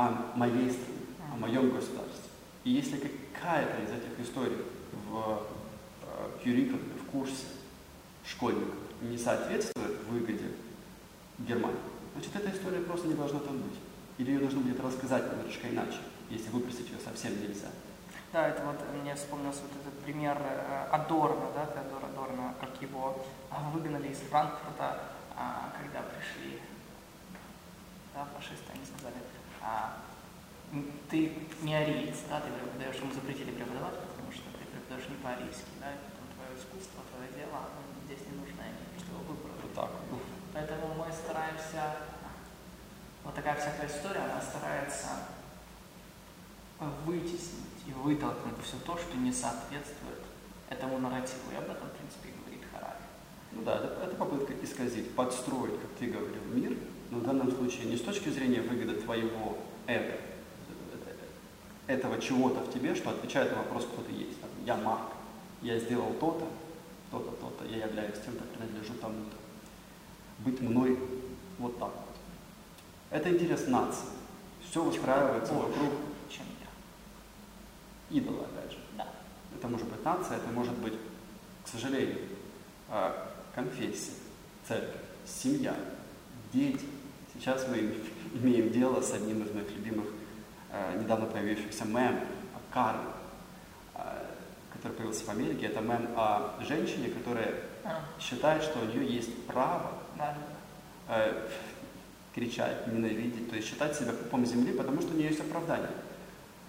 о 0.00 0.32
моей 0.36 0.70
стране, 0.70 0.98
о 1.32 1.36
моем 1.36 1.70
государстве. 1.70 2.30
И 2.64 2.70
если 2.70 2.96
какая-то 2.96 3.82
из 3.82 3.90
этих 3.90 4.20
историй 4.20 4.56
в 5.08 5.42
кюрикулуме, 6.42 6.94
в 6.94 7.10
курсе 7.10 7.46
школьников 8.24 8.74
не 9.02 9.18
соответствует 9.18 9.98
выгоде 10.08 10.52
Германии, 11.38 11.78
значит, 12.14 12.34
эта 12.36 12.50
история 12.56 12.80
просто 12.80 13.08
не 13.08 13.14
должна 13.14 13.40
там 13.40 13.58
быть. 13.58 13.78
Или 14.18 14.32
ее 14.32 14.40
нужно 14.40 14.60
будет 14.60 14.80
рассказать 14.80 15.32
немножечко 15.32 15.68
иначе, 15.68 15.98
если 16.28 16.50
выпросить 16.50 16.88
ее 16.88 16.98
совсем 17.02 17.32
нельзя. 17.40 17.68
Да, 18.32 18.48
это 18.48 18.64
вот 18.64 18.76
мне 19.02 19.14
вспомнился 19.14 19.62
вот 19.62 19.72
этот 19.80 19.98
пример 20.04 20.36
э, 20.38 20.86
Адорна, 20.92 21.46
да, 21.54 21.66
Теодора 21.66 22.06
Адорна, 22.06 22.54
как 22.60 22.70
его 22.80 23.24
а, 23.50 23.70
выгнали 23.70 24.08
из 24.08 24.18
Франкфурта, 24.18 25.00
а, 25.36 25.72
когда 25.76 26.02
пришли 26.02 26.60
да, 28.14 28.28
фашисты, 28.36 28.70
они 28.72 28.84
сказали, 28.84 29.16
а, 29.62 29.96
ты 31.08 31.32
не 31.62 31.74
ариец, 31.74 32.18
да, 32.28 32.40
ты 32.40 32.50
преподаешь, 32.50 32.96
ему 32.96 33.12
запретили 33.12 33.50
преподавать, 33.50 33.98
потому 34.00 34.30
что 34.32 34.44
ты 34.54 34.64
преподаешь 34.70 35.08
не 35.08 35.16
по-арийски, 35.16 35.72
да, 35.80 35.92
потом 35.98 36.26
твое 36.34 36.52
искусство, 36.56 37.02
твое 37.10 37.28
дело, 37.34 37.66
оно 37.66 37.80
здесь 38.06 38.26
не 38.30 38.38
нужно, 38.38 38.62
что 38.98 39.10
его 39.12 39.22
выбрали. 39.26 39.58
Вот 39.62 39.74
так. 39.74 39.90
Поэтому 40.52 40.94
мы 40.94 41.12
стараемся, 41.12 42.06
вот 43.24 43.34
такая 43.34 43.56
всякая 43.56 43.86
история, 43.86 44.20
она 44.20 44.40
старается 44.40 45.40
вытеснить 47.04 47.84
и 47.86 47.92
вытолкнуть 47.92 48.62
все 48.64 48.76
то, 48.86 48.96
что 48.96 49.16
не 49.16 49.32
соответствует 49.32 50.22
этому 50.68 50.98
нарративу. 50.98 51.50
И 51.52 51.56
об 51.56 51.64
этом, 51.64 51.88
в 51.88 51.92
принципе, 51.92 52.30
и 52.30 52.32
говорит 52.40 52.64
Харари. 52.72 53.04
Ну 53.52 53.62
да, 53.62 53.76
это, 53.76 53.86
это 54.04 54.16
попытка 54.16 54.54
исказить, 54.64 55.14
подстроить, 55.14 55.80
как 55.80 55.90
ты 55.98 56.06
говорил, 56.06 56.42
мир, 56.54 56.76
но 57.10 57.18
в 57.18 57.22
данном 57.24 57.50
случае 57.50 57.86
не 57.86 57.96
с 57.96 58.00
точки 58.00 58.28
зрения 58.28 58.60
выгоды 58.60 59.00
твоего 59.00 59.58
эго, 59.86 60.16
этого 61.90 62.20
чего-то 62.20 62.60
в 62.60 62.72
тебе, 62.72 62.94
что 62.94 63.10
отвечает 63.10 63.50
на 63.50 63.58
вопрос, 63.58 63.84
кто 63.84 64.02
ты 64.02 64.12
есть. 64.12 64.40
Там, 64.40 64.50
я 64.64 64.76
Марк, 64.76 65.10
я 65.60 65.78
сделал 65.78 66.12
то-то, 66.14 66.46
то-то, 67.10 67.32
то-то, 67.32 67.64
я 67.64 67.86
являюсь 67.86 68.14
тем-то, 68.24 68.44
принадлежу 68.44 68.94
тому-то. 69.00 69.36
Быть 70.38 70.60
мной 70.60 70.96
вот 71.58 71.78
так 71.78 71.92
вот. 71.92 72.16
Это 73.10 73.28
интерес 73.28 73.66
нации. 73.66 74.06
Все 74.68 74.82
выстраивается 74.84 75.52
Больше, 75.52 75.68
вокруг 75.68 75.92
чем 76.28 76.44
я. 76.60 78.16
идола, 78.16 78.44
опять 78.44 78.70
же. 78.70 78.78
Да. 78.96 79.08
Это 79.56 79.66
может 79.66 79.88
быть 79.88 80.04
нация, 80.04 80.36
это 80.36 80.48
может 80.52 80.78
быть, 80.78 80.94
к 81.64 81.68
сожалению, 81.68 82.20
э, 82.88 83.12
конфессия, 83.52 84.12
церковь, 84.66 85.00
семья, 85.26 85.74
дети. 86.52 86.86
Сейчас 87.40 87.66
мы 87.68 87.94
имеем 88.34 88.70
дело 88.70 89.00
с 89.00 89.12
одним 89.14 89.42
из 89.42 89.50
моих 89.54 89.70
любимых 89.74 90.04
э, 90.70 91.00
недавно 91.02 91.24
появившихся 91.24 91.86
мем 91.86 92.20
о 92.54 92.74
Карле, 92.74 93.00
э, 93.94 94.00
который 94.74 94.92
появился 94.92 95.24
в 95.24 95.30
Америке. 95.30 95.66
Это 95.68 95.80
мем 95.80 96.06
о 96.16 96.52
женщине, 96.68 97.08
которая 97.08 97.54
А, 97.82 98.00
считает, 98.20 98.62
что 98.62 98.78
у 98.80 98.84
нее 98.84 99.06
есть 99.10 99.46
право 99.46 99.92
да, 100.18 100.36
э, 101.08 101.48
кричать, 102.34 102.86
ненавидеть, 102.88 103.48
то 103.48 103.56
есть 103.56 103.68
считать 103.68 103.96
себя 103.96 104.12
пупом 104.12 104.44
земли, 104.44 104.74
потому 104.76 105.00
что 105.00 105.12
у 105.14 105.16
нее 105.16 105.28
есть 105.28 105.40
оправдание. 105.40 105.88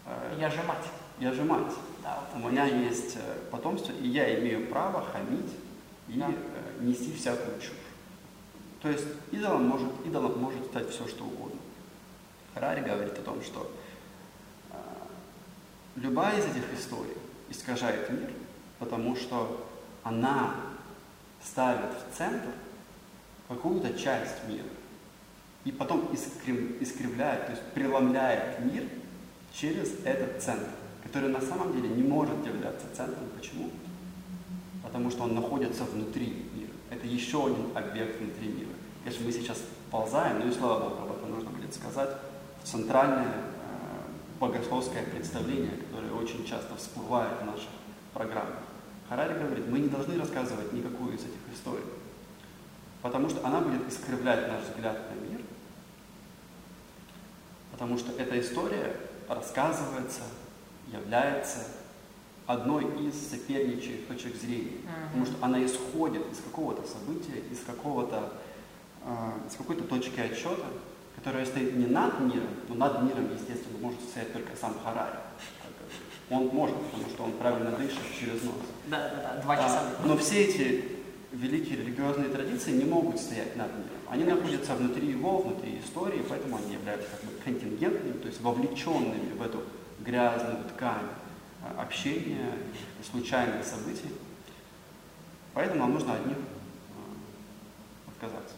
Э, 0.05 0.37
Я 0.39 0.49
же 0.49 0.63
мать. 0.63 0.85
я 1.19 1.33
же 1.33 1.43
мать. 1.43 1.73
Да, 2.01 2.17
вот 2.33 2.45
У 2.45 2.49
меня 2.49 2.63
есть 2.65 3.17
э, 3.17 3.19
потомство, 3.51 3.91
и 3.91 4.07
я 4.07 4.39
имею 4.39 4.67
право 4.67 5.03
хамить 5.03 5.51
и 6.07 6.13
Да. 6.17 6.29
э, 6.29 6.81
нести 6.83 7.13
всякую 7.13 7.59
чушь. 7.59 7.73
То 8.81 8.89
есть 8.89 9.05
идолом 9.31 9.67
может, 9.67 9.89
идолом 10.05 10.39
может 10.39 10.65
стать 10.65 10.89
все, 10.89 11.07
что 11.07 11.23
угодно. 11.23 11.59
Харари 12.53 12.81
говорит 12.81 13.13
о 13.17 13.21
том, 13.21 13.41
что 13.41 13.71
э, 14.71 14.75
любая 15.95 16.39
из 16.39 16.45
этих 16.45 16.73
историй 16.77 17.15
искажает 17.49 18.09
мир, 18.09 18.31
потому 18.79 19.15
что 19.15 19.67
она 20.03 20.55
ставит 21.43 21.91
в 21.91 22.17
центр 22.17 22.49
какую-то 23.47 23.93
часть 23.97 24.47
мира 24.47 24.67
и 25.63 25.71
потом 25.71 26.09
искрив- 26.11 26.81
искривляет, 26.81 27.45
то 27.45 27.51
есть 27.51 27.63
преломляет 27.73 28.59
мир 28.61 28.83
через 29.53 29.93
этот 30.05 30.41
центр, 30.41 30.69
который 31.03 31.29
на 31.29 31.41
самом 31.41 31.73
деле 31.73 31.89
не 31.89 32.03
может 32.03 32.45
являться 32.45 32.85
центром. 32.95 33.29
Почему? 33.37 33.69
Потому 34.81 35.11
что 35.11 35.23
он 35.23 35.35
находится 35.35 35.83
внутри 35.83 36.47
мира. 36.55 36.71
Это 36.89 37.05
еще 37.05 37.45
один 37.45 37.75
объект 37.75 38.19
внутри 38.19 38.47
мира. 38.47 38.70
Конечно, 39.03 39.25
мы 39.25 39.31
сейчас 39.31 39.57
ползаем, 39.89 40.39
но 40.39 40.45
и 40.45 40.51
слава 40.51 40.89
Богу, 40.89 41.03
об 41.03 41.17
этом 41.17 41.31
нужно 41.31 41.49
будет 41.49 41.73
сказать, 41.73 42.09
центральное 42.63 43.33
э, 43.33 44.39
богословское 44.39 45.03
представление, 45.05 45.71
которое 45.77 46.13
очень 46.13 46.45
часто 46.45 46.75
всплывает 46.75 47.41
в 47.41 47.45
наших 47.45 47.69
программах. 48.13 48.59
Харари 49.09 49.39
говорит, 49.39 49.67
мы 49.67 49.79
не 49.79 49.89
должны 49.89 50.17
рассказывать 50.19 50.71
никакую 50.71 51.15
из 51.15 51.21
этих 51.21 51.53
историй. 51.53 51.83
Потому 53.01 53.29
что 53.29 53.45
она 53.45 53.59
будет 53.61 53.87
искривлять 53.89 54.47
наш 54.47 54.63
взгляд 54.63 54.97
на 55.09 55.27
мир, 55.27 55.41
потому 57.71 57.97
что 57.97 58.11
эта 58.11 58.39
история 58.39 58.95
рассказывается, 59.27 60.21
является 60.87 61.65
одной 62.45 62.85
из 63.07 63.29
соперничающих 63.29 64.07
точек 64.07 64.35
зрения, 64.35 64.77
mm-hmm. 64.77 65.05
потому 65.07 65.25
что 65.25 65.35
она 65.41 65.65
исходит 65.65 66.31
из 66.31 66.39
какого-то 66.39 66.87
события, 66.87 67.39
из 67.51 67.59
какого-то 67.65 68.33
э, 69.05 69.47
из 69.47 69.55
какой-то 69.55 69.83
точки 69.83 70.19
отчета, 70.19 70.65
которая 71.15 71.45
стоит 71.45 71.75
не 71.75 71.85
над 71.85 72.19
миром, 72.19 72.49
но 72.67 72.75
над 72.75 73.03
миром, 73.03 73.29
естественно, 73.33 73.77
может 73.79 74.01
стоять 74.01 74.33
только 74.33 74.55
сам 74.55 74.75
Харари. 74.83 75.17
Он 76.29 76.47
может, 76.47 76.75
потому 76.77 77.09
что 77.09 77.23
он 77.23 77.33
правильно 77.33 77.71
дышит 77.71 77.99
через 78.17 78.41
нос. 78.43 78.55
Да, 78.87 79.09
да, 79.09 79.35
да, 79.35 79.41
два 79.41 79.57
часа. 79.57 79.81
А, 79.99 80.07
но 80.07 80.17
все 80.17 80.45
эти 80.45 80.85
великие 81.33 81.77
религиозные 81.77 82.29
традиции 82.29 82.71
не 82.71 82.85
могут 82.85 83.19
стоять 83.19 83.55
над 83.57 83.69
миром. 83.71 83.99
Они 84.09 84.23
находятся 84.23 84.75
внутри 84.75 85.09
его, 85.09 85.39
внутри 85.39 85.79
истории, 85.79 86.23
поэтому 86.27 86.57
они 86.57 86.73
являются 86.73 87.09
как 87.09 87.21
бы 87.23 87.37
контингентными, 87.43 88.13
то 88.13 88.27
есть 88.27 88.41
вовлеченными 88.41 89.33
в 89.33 89.41
эту 89.41 89.63
грязную 89.99 90.63
ткань 90.65 91.07
а, 91.63 91.81
общения, 91.81 92.53
случайных 93.11 93.65
событий. 93.65 94.11
Поэтому 95.53 95.81
нам 95.81 95.93
нужно 95.93 96.13
от 96.13 96.25
них 96.25 96.37
а, 96.37 98.11
отказаться. 98.11 98.55